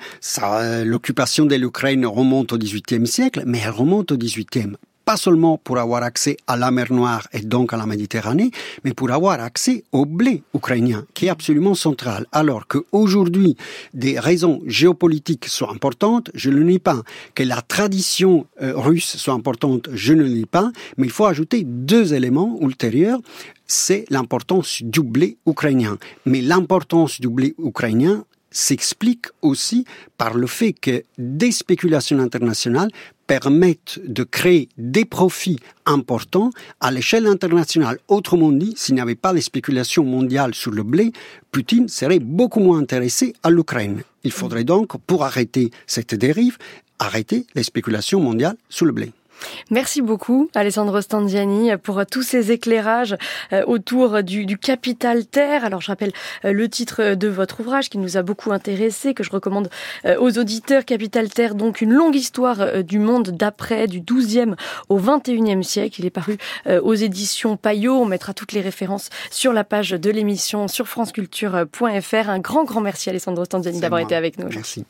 l'occupation 0.84 1.45
de 1.48 1.56
l'Ukraine 1.56 2.06
remonte 2.06 2.54
au 2.54 2.58
XVIIIe 2.58 3.08
siècle, 3.08 3.44
mais 3.46 3.60
elle 3.64 3.72
remonte 3.72 4.12
au 4.12 4.18
XVIIIe 4.18 4.76
pas 5.06 5.18
seulement 5.18 5.58
pour 5.58 5.78
avoir 5.78 6.02
accès 6.02 6.36
à 6.48 6.58
la 6.58 6.72
mer 6.72 6.92
Noire 6.92 7.28
et 7.32 7.42
donc 7.42 7.74
à 7.74 7.78
la 7.78 7.86
Méditerranée, 7.86 8.50
mais 8.84 8.94
pour 8.94 9.12
avoir 9.12 9.40
accès 9.40 9.84
au 9.92 10.06
blé 10.06 10.42
ukrainien, 10.54 11.06
qui 11.14 11.28
est 11.28 11.30
absolument 11.30 11.76
central. 11.76 12.26
Alors 12.32 12.68
qu'aujourd'hui, 12.68 13.56
des 13.94 14.20
raisons 14.20 14.62
géopolitiques 14.66 15.46
sont 15.46 15.70
importantes, 15.70 16.32
je 16.34 16.50
ne 16.50 16.64
nie 16.64 16.80
pas. 16.80 17.04
Que 17.36 17.44
la 17.44 17.62
tradition 17.62 18.48
euh, 18.62 18.74
russe 18.76 19.16
soit 19.18 19.36
importante, 19.36 19.90
je 19.94 20.14
ne 20.14 20.24
le 20.24 20.30
nie 20.30 20.46
pas. 20.46 20.72
Mais 20.98 21.06
il 21.06 21.12
faut 21.12 21.26
ajouter 21.26 21.64
deux 21.64 22.14
éléments 22.14 22.58
ultérieurs 22.60 23.20
c'est 23.68 24.06
l'importance 24.10 24.84
du 24.84 25.02
blé 25.02 25.38
ukrainien. 25.48 25.98
Mais 26.26 26.42
l'importance 26.42 27.20
du 27.20 27.30
blé 27.30 27.56
ukrainien 27.58 28.24
s'explique 28.56 29.28
aussi 29.42 29.86
par 30.18 30.34
le 30.34 30.48
fait 30.48 30.72
que 30.72 31.04
des 31.18 31.52
spéculations 31.52 32.20
internationales 32.20 32.90
permettent 33.28 34.00
de 34.06 34.24
créer 34.24 34.70
des 34.78 35.04
profits 35.04 35.60
importants 35.86 36.52
à 36.80 36.90
l'échelle 36.92 37.28
internationale. 37.28 38.00
Autrement 38.08 38.52
dit, 38.52 38.74
s'il 38.78 38.96
n'y 38.96 39.02
avait 39.02 39.16
pas 39.16 39.34
de 39.34 39.40
spéculation 39.42 40.06
mondiale 40.06 40.56
sur 40.56 40.72
le 40.72 40.84
blé, 40.84 41.12
Poutine 41.52 41.90
serait 41.90 42.20
beaucoup 42.20 42.62
moins 42.62 42.80
intéressé 42.80 43.34
à 43.44 43.50
l'Ukraine. 43.50 44.04
Il 44.24 44.32
faudrait 44.32 44.64
donc, 44.64 44.98
pour 45.06 45.26
arrêter 45.26 45.72
cette 45.86 46.16
dérive, 46.16 46.58
arrêter 46.98 47.46
les 47.56 47.64
spéculations 47.64 48.22
mondiales 48.22 48.58
sur 48.70 48.86
le 48.86 48.94
blé. 48.94 49.12
Merci 49.72 50.02
beaucoup, 50.02 50.50
Alessandro 50.54 51.02
Stanziani, 51.02 51.72
pour 51.78 52.06
tous 52.06 52.24
ces 52.24 52.52
éclairages 52.52 53.16
euh, 53.54 53.64
autour 53.66 54.24
du, 54.24 54.58
capital 54.58 55.26
terre. 55.26 55.66
Alors, 55.66 55.82
je 55.82 55.88
rappelle 55.88 56.14
euh, 56.46 56.52
le 56.52 56.70
titre 56.70 57.16
de 57.16 57.28
votre 57.28 57.60
ouvrage 57.62 57.90
qui 57.90 57.98
nous 57.98 58.18
a 58.18 58.22
beaucoup 58.22 58.52
intéressé, 58.52 59.14
que 59.14 59.24
je 59.24 59.32
recommande 59.32 59.70
euh, 60.06 60.18
aux 60.20 60.38
auditeurs. 60.38 60.86
Capital 60.86 61.30
terre, 61.30 61.56
donc 61.56 61.82
une 61.82 61.94
longue 61.94 62.16
histoire 62.16 62.84
du 62.84 63.00
monde 63.00 63.30
d'après, 63.30 63.88
du 63.88 64.02
12e 64.02 64.56
au 64.90 65.00
21e 65.00 65.64
siècle. 65.64 66.00
Il 66.00 66.06
est 66.06 66.10
paru 66.10 66.38
aux 66.68 66.94
éditions 66.94 67.58
Payot. 67.58 68.02
On 68.02 68.06
mettra 68.06 68.34
toutes 68.34 68.52
les 68.52 68.62
références 68.62 69.10
sur 69.32 69.54
la 69.54 69.64
page 69.64 69.92
de 69.92 70.10
l'émission 70.10 70.68
sur 70.68 70.88
franceculture.fr. 70.88 72.30
Un 72.30 72.40
grand, 72.40 72.64
grand 72.64 72.82
merci, 72.82 73.10
Alessandro 73.10 73.46
Stanziani, 73.46 73.80
d'avoir 73.80 74.02
été 74.02 74.16
avec 74.16 74.38
nous. 74.38 74.48
Merci. 74.50 74.86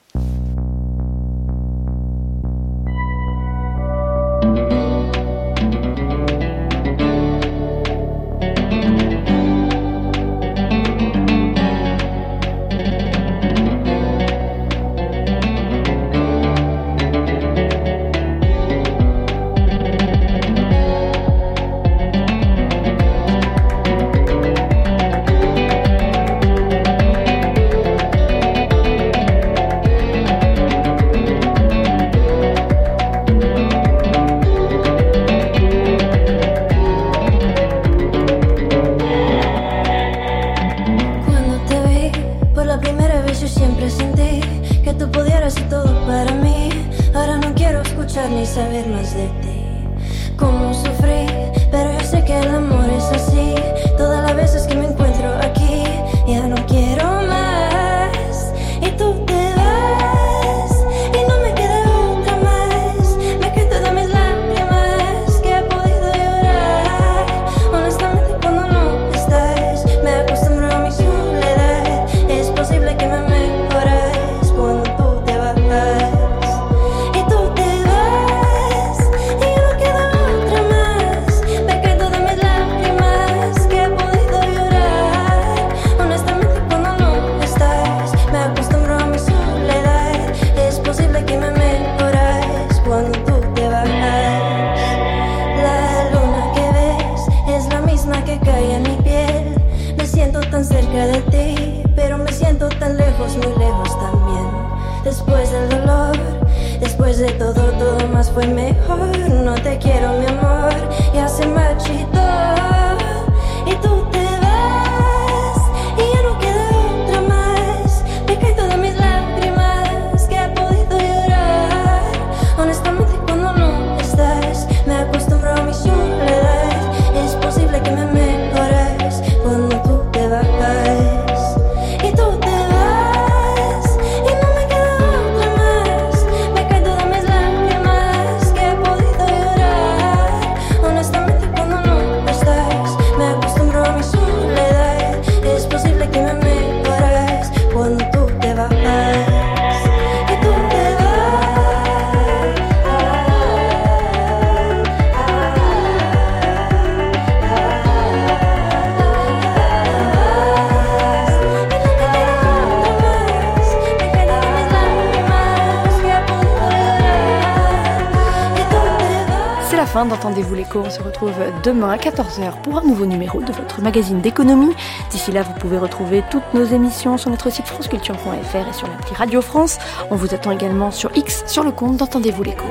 Demain 171.63 171.89
à 171.89 171.97
14h 171.97 172.61
pour 172.63 172.77
un 172.77 172.83
nouveau 172.83 173.05
numéro 173.05 173.41
de 173.41 173.51
votre 173.51 173.81
magazine 173.81 174.21
d'économie. 174.21 174.73
D'ici 175.11 175.31
là, 175.31 175.43
vous 175.43 175.53
pouvez 175.53 175.77
retrouver 175.77 176.23
toutes 176.29 176.53
nos 176.53 176.65
émissions 176.65 177.17
sur 177.17 177.29
notre 177.29 177.49
site 177.49 177.67
franceculture.fr 177.67 178.69
et 178.69 178.73
sur 178.73 178.87
l'appli 178.87 179.13
Radio 179.15 179.41
France. 179.41 179.77
On 180.11 180.15
vous 180.15 180.33
attend 180.33 180.51
également 180.51 180.91
sur 180.91 181.15
X 181.15 181.43
sur 181.47 181.63
le 181.63 181.71
compte 181.71 181.97
d'Entendez-vous 181.97 182.43
l'écho. 182.43 182.65